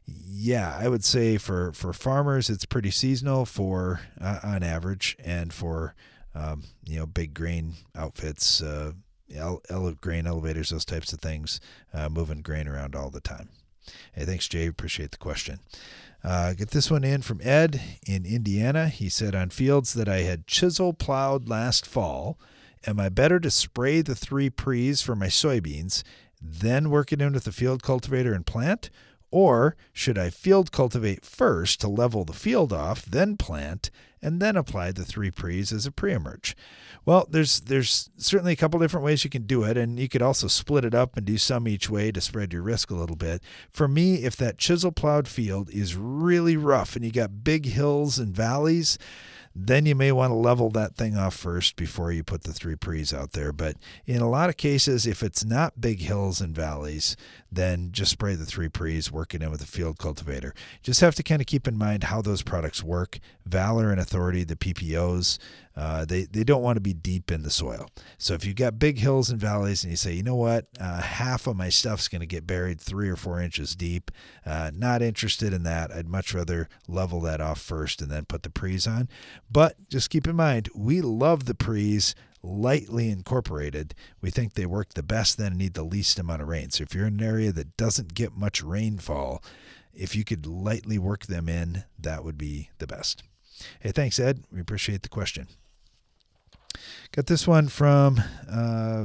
yeah, 0.06 0.78
I 0.80 0.88
would 0.88 1.04
say 1.04 1.36
for 1.36 1.72
for 1.72 1.92
farmers, 1.92 2.48
it's 2.48 2.64
pretty 2.64 2.90
seasonal 2.90 3.44
for 3.44 4.00
uh, 4.20 4.38
on 4.44 4.62
average, 4.62 5.16
and 5.24 5.52
for 5.52 5.94
um, 6.34 6.64
you 6.84 6.98
know 6.98 7.06
big 7.06 7.34
grain 7.34 7.74
outfits, 7.96 8.62
uh, 8.62 8.92
ele- 9.34 9.96
grain 10.00 10.26
elevators, 10.26 10.70
those 10.70 10.84
types 10.84 11.12
of 11.12 11.20
things, 11.20 11.60
uh, 11.92 12.08
moving 12.08 12.40
grain 12.40 12.68
around 12.68 12.94
all 12.94 13.10
the 13.10 13.20
time. 13.20 13.48
Hey, 14.12 14.24
thanks, 14.24 14.46
Jay. 14.46 14.66
Appreciate 14.66 15.10
the 15.10 15.16
question. 15.18 15.58
Uh, 16.24 16.52
get 16.52 16.70
this 16.70 16.90
one 16.90 17.04
in 17.04 17.22
from 17.22 17.40
Ed 17.42 17.80
in 18.06 18.24
Indiana. 18.24 18.88
He 18.88 19.08
said, 19.08 19.34
On 19.34 19.50
fields 19.50 19.92
that 19.94 20.08
I 20.08 20.18
had 20.18 20.46
chisel 20.46 20.92
plowed 20.92 21.48
last 21.48 21.86
fall, 21.86 22.38
am 22.86 23.00
I 23.00 23.08
better 23.08 23.40
to 23.40 23.50
spray 23.50 24.02
the 24.02 24.14
three 24.14 24.48
pre's 24.48 25.02
for 25.02 25.16
my 25.16 25.26
soybeans, 25.26 26.02
then 26.40 26.90
work 26.90 27.12
it 27.12 27.20
in 27.20 27.32
with 27.32 27.44
the 27.44 27.52
field 27.52 27.82
cultivator 27.82 28.32
and 28.32 28.46
plant? 28.46 28.90
Or 29.32 29.76
should 29.94 30.18
I 30.18 30.28
field 30.30 30.70
cultivate 30.70 31.24
first 31.24 31.80
to 31.80 31.88
level 31.88 32.24
the 32.24 32.34
field 32.34 32.72
off, 32.72 33.06
then 33.06 33.38
plant, 33.38 33.90
and 34.20 34.40
then 34.40 34.56
apply 34.56 34.92
the 34.92 35.06
three 35.06 35.30
pre's 35.30 35.72
as 35.72 35.86
a 35.86 35.90
pre-emerge? 35.90 36.54
Well, 37.04 37.26
there's 37.28 37.60
there's 37.60 38.10
certainly 38.18 38.52
a 38.52 38.56
couple 38.56 38.78
different 38.78 39.04
ways 39.04 39.24
you 39.24 39.30
can 39.30 39.46
do 39.46 39.64
it, 39.64 39.76
and 39.76 39.98
you 39.98 40.08
could 40.08 40.22
also 40.22 40.46
split 40.46 40.84
it 40.84 40.94
up 40.94 41.16
and 41.16 41.26
do 41.26 41.38
some 41.38 41.66
each 41.66 41.90
way 41.90 42.12
to 42.12 42.20
spread 42.20 42.52
your 42.52 42.62
risk 42.62 42.90
a 42.90 42.94
little 42.94 43.16
bit. 43.16 43.42
For 43.70 43.88
me, 43.88 44.16
if 44.16 44.36
that 44.36 44.58
chisel 44.58 44.92
plowed 44.92 45.26
field 45.26 45.70
is 45.70 45.96
really 45.96 46.56
rough 46.56 46.94
and 46.94 47.04
you 47.04 47.10
got 47.10 47.42
big 47.42 47.66
hills 47.66 48.18
and 48.18 48.36
valleys, 48.36 48.98
then 49.54 49.86
you 49.86 49.94
may 49.94 50.12
want 50.12 50.30
to 50.30 50.34
level 50.34 50.70
that 50.70 50.96
thing 50.96 51.16
off 51.16 51.34
first 51.34 51.76
before 51.76 52.10
you 52.10 52.24
put 52.24 52.44
the 52.44 52.52
three 52.52 52.74
pre's 52.74 53.12
out 53.12 53.32
there. 53.32 53.52
But 53.52 53.76
in 54.06 54.22
a 54.22 54.30
lot 54.30 54.48
of 54.48 54.56
cases, 54.56 55.06
if 55.06 55.22
it's 55.22 55.44
not 55.44 55.80
big 55.80 56.00
hills 56.00 56.40
and 56.40 56.54
valleys, 56.54 57.16
then 57.50 57.90
just 57.92 58.12
spray 58.12 58.34
the 58.34 58.46
three 58.46 58.68
pre's, 58.68 59.12
working 59.12 59.42
in 59.42 59.50
with 59.50 59.62
a 59.62 59.66
field 59.66 59.98
cultivator. 59.98 60.54
Just 60.82 61.00
have 61.00 61.14
to 61.16 61.22
kind 61.22 61.42
of 61.42 61.46
keep 61.46 61.68
in 61.68 61.76
mind 61.76 62.04
how 62.04 62.22
those 62.22 62.42
products 62.42 62.82
work. 62.82 63.18
Valor 63.44 63.90
and 63.90 64.00
Authority, 64.00 64.44
the 64.44 64.56
PPOs, 64.56 65.38
uh, 65.76 66.04
they, 66.04 66.24
they 66.24 66.44
don't 66.44 66.62
want 66.62 66.76
to 66.76 66.80
be 66.80 66.92
deep 66.92 67.30
in 67.30 67.42
the 67.42 67.50
soil. 67.50 67.88
So 68.18 68.34
if 68.34 68.44
you've 68.44 68.56
got 68.56 68.78
big 68.78 68.98
hills 68.98 69.30
and 69.30 69.40
valleys 69.40 69.84
and 69.84 69.90
you 69.90 69.96
say, 69.96 70.12
you 70.12 70.22
know 70.22 70.36
what, 70.36 70.66
uh, 70.80 71.00
half 71.00 71.46
of 71.46 71.56
my 71.56 71.68
stuff's 71.68 72.08
going 72.08 72.20
to 72.20 72.26
get 72.26 72.46
buried 72.46 72.80
three 72.80 73.08
or 73.08 73.16
four 73.16 73.40
inches 73.40 73.74
deep, 73.74 74.10
uh, 74.44 74.70
not 74.74 75.02
interested 75.02 75.52
in 75.52 75.62
that. 75.62 75.90
I'd 75.90 76.08
much 76.08 76.34
rather 76.34 76.68
level 76.86 77.20
that 77.22 77.40
off 77.40 77.60
first 77.60 78.02
and 78.02 78.10
then 78.10 78.24
put 78.24 78.42
the 78.42 78.50
pre's 78.50 78.86
on. 78.86 79.08
But 79.50 79.88
just 79.88 80.10
keep 80.10 80.26
in 80.26 80.36
mind, 80.36 80.68
we 80.74 81.00
love 81.00 81.46
the 81.46 81.54
pre's 81.54 82.14
lightly 82.42 83.08
incorporated, 83.08 83.94
we 84.20 84.30
think 84.30 84.54
they 84.54 84.66
work 84.66 84.94
the 84.94 85.02
best 85.02 85.38
then 85.38 85.52
and 85.52 85.58
need 85.58 85.74
the 85.74 85.84
least 85.84 86.18
amount 86.18 86.42
of 86.42 86.48
rain. 86.48 86.70
So 86.70 86.82
if 86.82 86.94
you're 86.94 87.06
in 87.06 87.20
an 87.20 87.26
area 87.26 87.52
that 87.52 87.76
doesn't 87.76 88.14
get 88.14 88.36
much 88.36 88.62
rainfall, 88.62 89.42
if 89.94 90.16
you 90.16 90.24
could 90.24 90.46
lightly 90.46 90.98
work 90.98 91.26
them 91.26 91.48
in, 91.48 91.84
that 91.98 92.24
would 92.24 92.38
be 92.38 92.70
the 92.78 92.86
best. 92.86 93.22
Hey, 93.80 93.92
thanks, 93.92 94.18
Ed. 94.18 94.44
We 94.50 94.60
appreciate 94.60 95.02
the 95.02 95.08
question. 95.08 95.48
Got 97.12 97.26
this 97.26 97.46
one 97.46 97.68
from, 97.68 98.20
uh, 98.50 99.04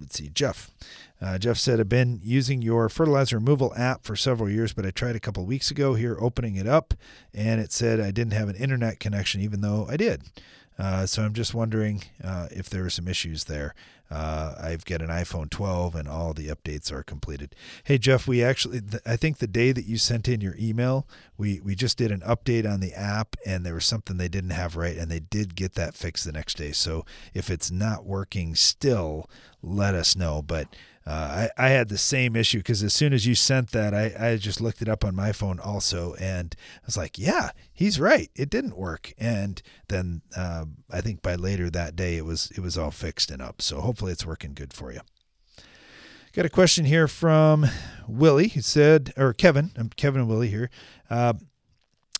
let's 0.00 0.16
see, 0.16 0.30
Jeff. 0.32 0.70
Uh, 1.20 1.36
Jeff 1.36 1.56
said, 1.56 1.80
I've 1.80 1.88
been 1.88 2.20
using 2.22 2.62
your 2.62 2.88
fertilizer 2.88 3.38
removal 3.38 3.72
app 3.76 4.04
for 4.04 4.14
several 4.14 4.48
years, 4.48 4.72
but 4.72 4.86
I 4.86 4.90
tried 4.90 5.16
a 5.16 5.20
couple 5.20 5.44
weeks 5.44 5.70
ago 5.70 5.94
here 5.94 6.16
opening 6.20 6.56
it 6.56 6.66
up, 6.66 6.94
and 7.34 7.60
it 7.60 7.72
said 7.72 7.98
I 7.98 8.12
didn't 8.12 8.34
have 8.34 8.48
an 8.48 8.56
internet 8.56 9.00
connection, 9.00 9.40
even 9.40 9.60
though 9.60 9.86
I 9.90 9.96
did. 9.96 10.22
Uh, 10.78 11.06
so 11.06 11.22
I'm 11.22 11.34
just 11.34 11.54
wondering 11.54 12.04
uh, 12.22 12.46
if 12.52 12.70
there 12.70 12.84
are 12.84 12.90
some 12.90 13.08
issues 13.08 13.44
there. 13.44 13.74
Uh, 14.10 14.54
I've 14.60 14.84
got 14.84 15.02
an 15.02 15.08
iPhone 15.08 15.50
12 15.50 15.94
and 15.94 16.08
all 16.08 16.32
the 16.32 16.48
updates 16.48 16.90
are 16.90 17.02
completed. 17.02 17.54
Hey 17.84 17.98
Jeff, 17.98 18.26
we 18.26 18.42
actually 18.42 18.80
th- 18.80 19.02
I 19.04 19.16
think 19.16 19.38
the 19.38 19.46
day 19.46 19.72
that 19.72 19.84
you 19.84 19.98
sent 19.98 20.28
in 20.28 20.40
your 20.40 20.56
email, 20.58 21.06
we 21.36 21.60
we 21.60 21.74
just 21.74 21.98
did 21.98 22.10
an 22.10 22.20
update 22.20 22.70
on 22.70 22.80
the 22.80 22.94
app 22.94 23.36
and 23.44 23.66
there 23.66 23.74
was 23.74 23.84
something 23.84 24.16
they 24.16 24.28
didn't 24.28 24.50
have 24.50 24.76
right 24.76 24.96
and 24.96 25.10
they 25.10 25.20
did 25.20 25.54
get 25.54 25.74
that 25.74 25.94
fixed 25.94 26.24
the 26.24 26.32
next 26.32 26.56
day. 26.56 26.72
So 26.72 27.04
if 27.34 27.50
it's 27.50 27.70
not 27.70 28.06
working 28.06 28.54
still, 28.54 29.28
let 29.62 29.94
us 29.94 30.16
know. 30.16 30.40
But 30.42 30.68
uh, 31.08 31.48
I, 31.56 31.66
I 31.66 31.68
had 31.70 31.88
the 31.88 31.96
same 31.96 32.36
issue 32.36 32.58
because 32.58 32.82
as 32.82 32.92
soon 32.92 33.14
as 33.14 33.26
you 33.26 33.34
sent 33.34 33.70
that, 33.70 33.94
I, 33.94 34.32
I 34.32 34.36
just 34.36 34.60
looked 34.60 34.82
it 34.82 34.90
up 34.90 35.06
on 35.06 35.14
my 35.14 35.32
phone 35.32 35.58
also, 35.58 36.12
and 36.20 36.54
I 36.58 36.84
was 36.84 36.98
like, 36.98 37.18
yeah, 37.18 37.52
he's 37.72 37.98
right. 37.98 38.30
It 38.34 38.50
didn't 38.50 38.76
work. 38.76 39.14
And 39.16 39.62
then 39.88 40.20
uh, 40.36 40.66
I 40.90 41.00
think 41.00 41.22
by 41.22 41.34
later 41.34 41.70
that 41.70 41.96
day, 41.96 42.18
it 42.18 42.26
was 42.26 42.50
it 42.54 42.60
was 42.60 42.76
all 42.76 42.90
fixed 42.90 43.30
and 43.30 43.40
up. 43.40 43.62
So 43.62 43.80
hopefully 43.80 43.97
it's 44.06 44.26
working 44.26 44.54
good 44.54 44.72
for 44.72 44.92
you. 44.92 45.00
Got 46.32 46.46
a 46.46 46.50
question 46.50 46.84
here 46.84 47.08
from 47.08 47.66
Willie. 48.06 48.48
He 48.48 48.60
said, 48.60 49.12
or 49.16 49.32
Kevin, 49.32 49.72
I'm 49.76 49.88
Kevin 49.88 50.20
and 50.20 50.30
Willie 50.30 50.48
here. 50.48 50.70
Uh, 51.10 51.32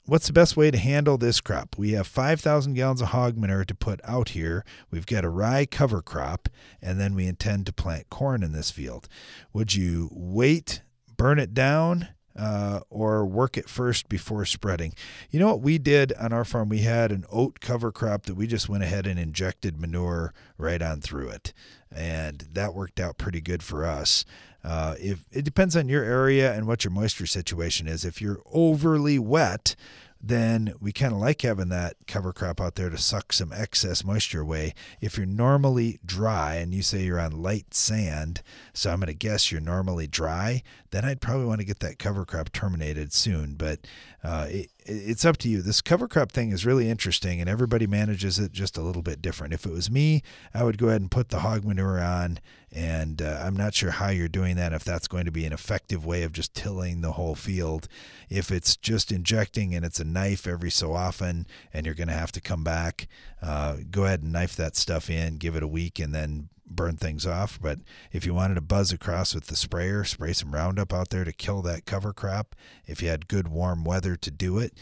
what's 0.06 0.26
the 0.26 0.32
best 0.32 0.56
way 0.56 0.70
to 0.70 0.78
handle 0.78 1.18
this 1.18 1.40
crop? 1.40 1.76
We 1.78 1.92
have 1.92 2.06
5,000 2.06 2.74
gallons 2.74 3.02
of 3.02 3.08
hog 3.08 3.36
manure 3.36 3.64
to 3.64 3.74
put 3.74 4.00
out 4.04 4.30
here. 4.30 4.64
We've 4.90 5.06
got 5.06 5.24
a 5.24 5.28
rye 5.28 5.66
cover 5.66 6.02
crop, 6.02 6.48
and 6.82 6.98
then 6.98 7.14
we 7.14 7.26
intend 7.26 7.66
to 7.66 7.72
plant 7.72 8.10
corn 8.10 8.42
in 8.42 8.52
this 8.52 8.70
field. 8.70 9.08
Would 9.52 9.74
you 9.74 10.08
wait, 10.10 10.82
burn 11.16 11.38
it 11.38 11.54
down, 11.54 12.08
uh, 12.38 12.80
or 12.88 13.26
work 13.26 13.58
it 13.58 13.68
first 13.68 14.08
before 14.08 14.44
spreading? 14.44 14.94
You 15.30 15.40
know 15.40 15.48
what 15.48 15.60
we 15.60 15.78
did 15.78 16.12
on 16.14 16.32
our 16.32 16.44
farm? 16.44 16.68
We 16.68 16.80
had 16.80 17.12
an 17.12 17.24
oat 17.30 17.60
cover 17.60 17.92
crop 17.92 18.24
that 18.24 18.34
we 18.34 18.46
just 18.46 18.68
went 18.68 18.84
ahead 18.84 19.06
and 19.06 19.18
injected 19.18 19.80
manure 19.80 20.32
right 20.56 20.80
on 20.80 21.00
through 21.00 21.28
it, 21.30 21.52
and 21.90 22.48
that 22.52 22.74
worked 22.74 23.00
out 23.00 23.18
pretty 23.18 23.40
good 23.40 23.62
for 23.62 23.84
us. 23.84 24.24
Uh, 24.64 24.94
if 24.98 25.24
it 25.30 25.44
depends 25.44 25.76
on 25.76 25.88
your 25.88 26.04
area 26.04 26.52
and 26.52 26.66
what 26.66 26.84
your 26.84 26.90
moisture 26.90 27.26
situation 27.26 27.86
is. 27.86 28.04
If 28.04 28.20
you're 28.20 28.42
overly 28.52 29.18
wet, 29.18 29.76
then 30.20 30.74
we 30.80 30.92
kind 30.92 31.12
of 31.12 31.18
like 31.18 31.42
having 31.42 31.68
that 31.68 31.96
cover 32.06 32.32
crop 32.32 32.60
out 32.60 32.74
there 32.74 32.90
to 32.90 32.98
suck 32.98 33.32
some 33.32 33.52
excess 33.52 34.04
moisture 34.04 34.40
away. 34.40 34.74
If 35.00 35.16
you're 35.16 35.26
normally 35.26 36.00
dry 36.04 36.56
and 36.56 36.74
you 36.74 36.82
say 36.82 37.04
you're 37.04 37.20
on 37.20 37.42
light 37.42 37.72
sand, 37.72 38.42
so 38.72 38.90
I'm 38.90 38.98
going 38.98 39.06
to 39.06 39.14
guess 39.14 39.52
you're 39.52 39.60
normally 39.60 40.08
dry, 40.08 40.62
then 40.90 41.04
I'd 41.04 41.20
probably 41.20 41.46
want 41.46 41.60
to 41.60 41.66
get 41.66 41.80
that 41.80 41.98
cover 41.98 42.24
crop 42.24 42.50
terminated 42.50 43.12
soon. 43.12 43.54
But 43.54 43.80
uh, 44.24 44.46
it, 44.48 44.70
it's 44.88 45.24
up 45.24 45.36
to 45.38 45.48
you. 45.48 45.60
This 45.60 45.82
cover 45.82 46.08
crop 46.08 46.32
thing 46.32 46.50
is 46.50 46.64
really 46.64 46.88
interesting, 46.88 47.40
and 47.40 47.48
everybody 47.48 47.86
manages 47.86 48.38
it 48.38 48.52
just 48.52 48.78
a 48.78 48.80
little 48.80 49.02
bit 49.02 49.20
different. 49.20 49.52
If 49.52 49.66
it 49.66 49.72
was 49.72 49.90
me, 49.90 50.22
I 50.54 50.64
would 50.64 50.78
go 50.78 50.88
ahead 50.88 51.02
and 51.02 51.10
put 51.10 51.28
the 51.28 51.40
hog 51.40 51.64
manure 51.64 52.00
on, 52.00 52.40
and 52.72 53.20
uh, 53.20 53.42
I'm 53.44 53.54
not 53.54 53.74
sure 53.74 53.90
how 53.90 54.08
you're 54.08 54.28
doing 54.28 54.56
that. 54.56 54.72
If 54.72 54.84
that's 54.84 55.06
going 55.06 55.26
to 55.26 55.30
be 55.30 55.44
an 55.44 55.52
effective 55.52 56.06
way 56.06 56.22
of 56.22 56.32
just 56.32 56.54
tilling 56.54 57.02
the 57.02 57.12
whole 57.12 57.34
field, 57.34 57.86
if 58.30 58.50
it's 58.50 58.76
just 58.76 59.12
injecting 59.12 59.74
and 59.74 59.84
it's 59.84 60.00
a 60.00 60.04
knife 60.04 60.46
every 60.46 60.70
so 60.70 60.94
often, 60.94 61.46
and 61.72 61.84
you're 61.84 61.94
going 61.94 62.08
to 62.08 62.14
have 62.14 62.32
to 62.32 62.40
come 62.40 62.64
back, 62.64 63.08
uh, 63.42 63.76
go 63.90 64.06
ahead 64.06 64.22
and 64.22 64.32
knife 64.32 64.56
that 64.56 64.74
stuff 64.74 65.10
in, 65.10 65.36
give 65.36 65.54
it 65.54 65.62
a 65.62 65.68
week, 65.68 65.98
and 65.98 66.14
then 66.14 66.48
burn 66.70 66.96
things 66.96 67.26
off. 67.26 67.58
But 67.60 67.80
if 68.12 68.24
you 68.26 68.34
wanted 68.34 68.54
to 68.54 68.60
buzz 68.60 68.92
across 68.92 69.34
with 69.34 69.46
the 69.46 69.56
sprayer, 69.56 70.04
spray 70.04 70.32
some 70.32 70.52
Roundup 70.52 70.92
out 70.92 71.10
there 71.10 71.24
to 71.24 71.32
kill 71.32 71.62
that 71.62 71.86
cover 71.86 72.12
crop. 72.12 72.54
If 72.86 73.02
you 73.02 73.08
had 73.08 73.28
good 73.28 73.48
warm 73.48 73.84
weather 73.84 74.16
to 74.16 74.30
do 74.30 74.58
it, 74.58 74.74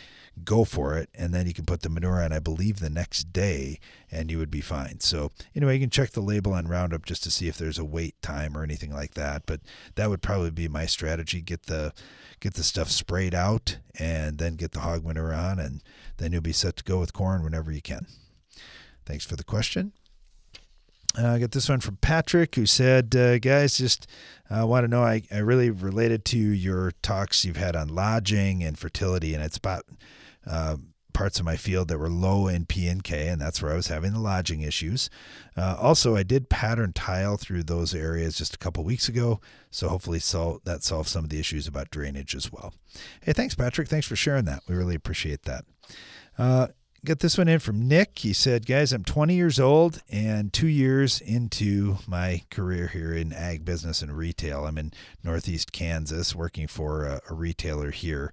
go 0.44 0.64
for 0.64 0.96
it. 0.96 1.08
And 1.14 1.32
then 1.32 1.46
you 1.46 1.54
can 1.54 1.64
put 1.64 1.82
the 1.82 1.88
manure 1.88 2.22
on, 2.22 2.32
I 2.32 2.38
believe, 2.38 2.80
the 2.80 2.90
next 2.90 3.32
day 3.32 3.80
and 4.10 4.30
you 4.30 4.38
would 4.38 4.50
be 4.50 4.60
fine. 4.60 5.00
So, 5.00 5.32
anyway, 5.54 5.74
you 5.74 5.80
can 5.80 5.90
check 5.90 6.10
the 6.10 6.20
label 6.20 6.52
on 6.52 6.68
Roundup 6.68 7.04
just 7.04 7.22
to 7.24 7.30
see 7.30 7.48
if 7.48 7.58
there's 7.58 7.78
a 7.78 7.84
wait 7.84 8.20
time 8.22 8.56
or 8.56 8.62
anything 8.62 8.92
like 8.92 9.14
that. 9.14 9.42
But 9.46 9.60
that 9.96 10.08
would 10.08 10.22
probably 10.22 10.50
be 10.50 10.68
my 10.68 10.86
strategy. 10.86 11.40
Get 11.40 11.64
the 11.64 11.92
get 12.40 12.54
the 12.54 12.62
stuff 12.62 12.90
sprayed 12.90 13.34
out 13.34 13.78
and 13.98 14.38
then 14.38 14.56
get 14.56 14.72
the 14.72 14.80
hog 14.80 15.04
manure 15.04 15.32
on 15.32 15.58
and 15.58 15.82
then 16.18 16.32
you'll 16.32 16.42
be 16.42 16.52
set 16.52 16.76
to 16.76 16.84
go 16.84 16.98
with 16.98 17.14
corn 17.14 17.42
whenever 17.42 17.72
you 17.72 17.80
can. 17.80 18.06
Thanks 19.06 19.24
for 19.24 19.36
the 19.36 19.44
question. 19.44 19.92
Uh, 21.18 21.28
I 21.28 21.38
got 21.38 21.52
this 21.52 21.68
one 21.68 21.80
from 21.80 21.96
Patrick 21.96 22.54
who 22.54 22.66
said, 22.66 23.14
uh, 23.16 23.38
Guys, 23.38 23.78
just 23.78 24.06
uh, 24.50 24.66
want 24.66 24.84
to 24.84 24.88
know 24.88 25.02
I, 25.02 25.22
I 25.32 25.38
really 25.38 25.70
related 25.70 26.24
to 26.26 26.38
your 26.38 26.92
talks 27.02 27.44
you've 27.44 27.56
had 27.56 27.74
on 27.74 27.88
lodging 27.88 28.62
and 28.62 28.78
fertility, 28.78 29.34
and 29.34 29.42
it's 29.42 29.56
about 29.56 29.84
uh, 30.46 30.76
parts 31.14 31.38
of 31.38 31.46
my 31.46 31.56
field 31.56 31.88
that 31.88 31.98
were 31.98 32.10
low 32.10 32.46
in 32.46 32.66
P 32.66 32.86
and 32.86 33.02
K, 33.02 33.28
and 33.28 33.40
that's 33.40 33.62
where 33.62 33.72
I 33.72 33.76
was 33.76 33.88
having 33.88 34.12
the 34.12 34.20
lodging 34.20 34.60
issues. 34.60 35.08
Uh, 35.56 35.76
also, 35.80 36.14
I 36.14 36.22
did 36.22 36.50
pattern 36.50 36.92
tile 36.92 37.38
through 37.38 37.62
those 37.62 37.94
areas 37.94 38.36
just 38.36 38.54
a 38.54 38.58
couple 38.58 38.84
weeks 38.84 39.08
ago, 39.08 39.40
so 39.70 39.88
hopefully 39.88 40.18
sol- 40.18 40.60
that 40.64 40.82
solves 40.82 41.10
some 41.10 41.24
of 41.24 41.30
the 41.30 41.40
issues 41.40 41.66
about 41.66 41.90
drainage 41.90 42.34
as 42.34 42.52
well. 42.52 42.74
Hey, 43.22 43.32
thanks, 43.32 43.54
Patrick. 43.54 43.88
Thanks 43.88 44.06
for 44.06 44.16
sharing 44.16 44.44
that. 44.44 44.62
We 44.68 44.74
really 44.74 44.94
appreciate 44.94 45.44
that. 45.44 45.64
Got 47.06 47.20
this 47.20 47.38
one 47.38 47.46
in 47.46 47.60
from 47.60 47.86
Nick. 47.86 48.18
He 48.18 48.32
said, 48.32 48.66
Guys, 48.66 48.92
I'm 48.92 49.04
20 49.04 49.32
years 49.32 49.60
old 49.60 50.02
and 50.10 50.52
two 50.52 50.66
years 50.66 51.20
into 51.20 51.98
my 52.04 52.42
career 52.50 52.88
here 52.88 53.14
in 53.14 53.32
ag 53.32 53.64
business 53.64 54.02
and 54.02 54.18
retail. 54.18 54.66
I'm 54.66 54.76
in 54.76 54.92
Northeast 55.22 55.70
Kansas 55.70 56.34
working 56.34 56.66
for 56.66 57.04
a, 57.04 57.20
a 57.30 57.34
retailer 57.34 57.92
here 57.92 58.32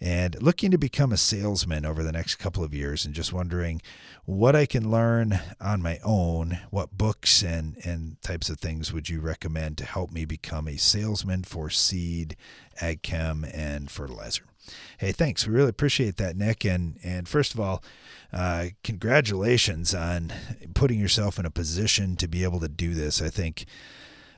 and 0.00 0.40
looking 0.40 0.70
to 0.70 0.78
become 0.78 1.12
a 1.12 1.18
salesman 1.18 1.84
over 1.84 2.02
the 2.02 2.12
next 2.12 2.36
couple 2.36 2.64
of 2.64 2.72
years 2.72 3.04
and 3.04 3.14
just 3.14 3.34
wondering 3.34 3.82
what 4.24 4.56
I 4.56 4.64
can 4.64 4.90
learn 4.90 5.38
on 5.60 5.82
my 5.82 5.98
own. 6.02 6.60
What 6.70 6.96
books 6.96 7.42
and, 7.42 7.76
and 7.84 8.16
types 8.22 8.48
of 8.48 8.58
things 8.58 8.90
would 8.90 9.10
you 9.10 9.20
recommend 9.20 9.76
to 9.78 9.84
help 9.84 10.10
me 10.10 10.24
become 10.24 10.66
a 10.66 10.78
salesman 10.78 11.44
for 11.44 11.68
seed, 11.68 12.36
ag 12.80 13.02
chem, 13.02 13.44
and 13.52 13.90
fertilizer? 13.90 14.44
Hey, 14.98 15.12
thanks. 15.12 15.46
We 15.46 15.54
really 15.54 15.70
appreciate 15.70 16.16
that, 16.16 16.36
Nick. 16.36 16.64
And 16.64 16.98
and 17.02 17.28
first 17.28 17.54
of 17.54 17.60
all, 17.60 17.82
uh, 18.32 18.66
congratulations 18.82 19.94
on 19.94 20.32
putting 20.74 20.98
yourself 20.98 21.38
in 21.38 21.46
a 21.46 21.50
position 21.50 22.16
to 22.16 22.28
be 22.28 22.42
able 22.42 22.60
to 22.60 22.68
do 22.68 22.94
this. 22.94 23.22
I 23.22 23.28
think 23.28 23.66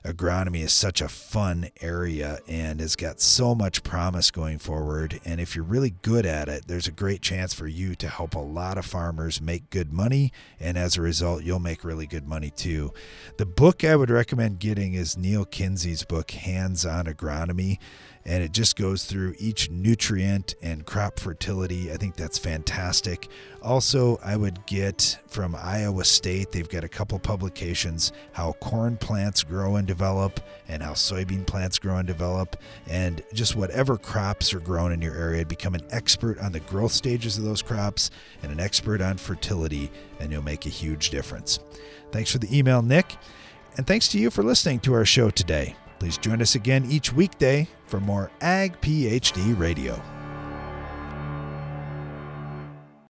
agronomy 0.06 0.62
is 0.62 0.72
such 0.72 1.00
a 1.00 1.08
fun 1.08 1.68
area 1.80 2.38
and 2.46 2.80
has 2.80 2.94
got 2.94 3.20
so 3.20 3.54
much 3.54 3.82
promise 3.82 4.30
going 4.30 4.58
forward. 4.58 5.20
And 5.24 5.40
if 5.40 5.56
you're 5.56 5.64
really 5.64 5.94
good 6.02 6.24
at 6.24 6.48
it, 6.48 6.68
there's 6.68 6.86
a 6.86 6.92
great 6.92 7.22
chance 7.22 7.52
for 7.52 7.66
you 7.66 7.94
to 7.96 8.08
help 8.08 8.34
a 8.34 8.40
lot 8.40 8.78
of 8.78 8.86
farmers 8.86 9.40
make 9.40 9.68
good 9.70 9.92
money. 9.92 10.32
And 10.60 10.78
as 10.78 10.96
a 10.96 11.02
result, 11.02 11.42
you'll 11.42 11.58
make 11.58 11.84
really 11.84 12.06
good 12.06 12.26
money 12.28 12.50
too. 12.50 12.92
The 13.36 13.46
book 13.46 13.82
I 13.82 13.96
would 13.96 14.10
recommend 14.10 14.60
getting 14.60 14.94
is 14.94 15.16
Neal 15.16 15.44
Kinsey's 15.44 16.04
book, 16.04 16.30
Hands 16.30 16.86
on 16.86 17.06
Agronomy 17.06 17.78
and 18.26 18.42
it 18.42 18.50
just 18.50 18.74
goes 18.74 19.04
through 19.04 19.34
each 19.38 19.70
nutrient 19.70 20.56
and 20.60 20.84
crop 20.84 21.20
fertility. 21.20 21.92
I 21.92 21.96
think 21.96 22.16
that's 22.16 22.38
fantastic. 22.38 23.28
Also, 23.62 24.18
I 24.22 24.36
would 24.36 24.66
get 24.66 25.16
from 25.28 25.54
Iowa 25.54 26.04
State, 26.04 26.50
they've 26.50 26.68
got 26.68 26.82
a 26.82 26.88
couple 26.88 27.18
publications 27.20 28.12
how 28.32 28.52
corn 28.54 28.96
plants 28.96 29.44
grow 29.44 29.76
and 29.76 29.86
develop, 29.86 30.40
and 30.68 30.82
how 30.82 30.92
soybean 30.92 31.46
plants 31.46 31.78
grow 31.78 31.98
and 31.98 32.06
develop, 32.06 32.56
and 32.88 33.22
just 33.32 33.54
whatever 33.54 33.96
crops 33.96 34.52
are 34.52 34.60
grown 34.60 34.90
in 34.90 35.00
your 35.00 35.16
area. 35.16 35.46
Become 35.46 35.76
an 35.76 35.86
expert 35.90 36.40
on 36.40 36.50
the 36.50 36.60
growth 36.60 36.92
stages 36.92 37.38
of 37.38 37.44
those 37.44 37.62
crops 37.62 38.10
and 38.42 38.50
an 38.50 38.58
expert 38.58 39.00
on 39.00 39.16
fertility, 39.16 39.90
and 40.18 40.32
you'll 40.32 40.42
make 40.42 40.66
a 40.66 40.70
huge 40.70 41.10
difference. 41.10 41.60
Thanks 42.10 42.32
for 42.32 42.38
the 42.38 42.56
email, 42.56 42.82
Nick. 42.82 43.16
And 43.76 43.86
thanks 43.86 44.08
to 44.08 44.18
you 44.18 44.30
for 44.30 44.42
listening 44.42 44.80
to 44.80 44.94
our 44.94 45.04
show 45.04 45.30
today. 45.30 45.76
Please 45.98 46.18
join 46.18 46.42
us 46.42 46.54
again 46.54 46.84
each 46.90 47.12
weekday 47.12 47.68
for 47.86 48.00
more 48.00 48.30
Ag 48.40 48.80
PhD 48.80 49.58
Radio. 49.58 50.15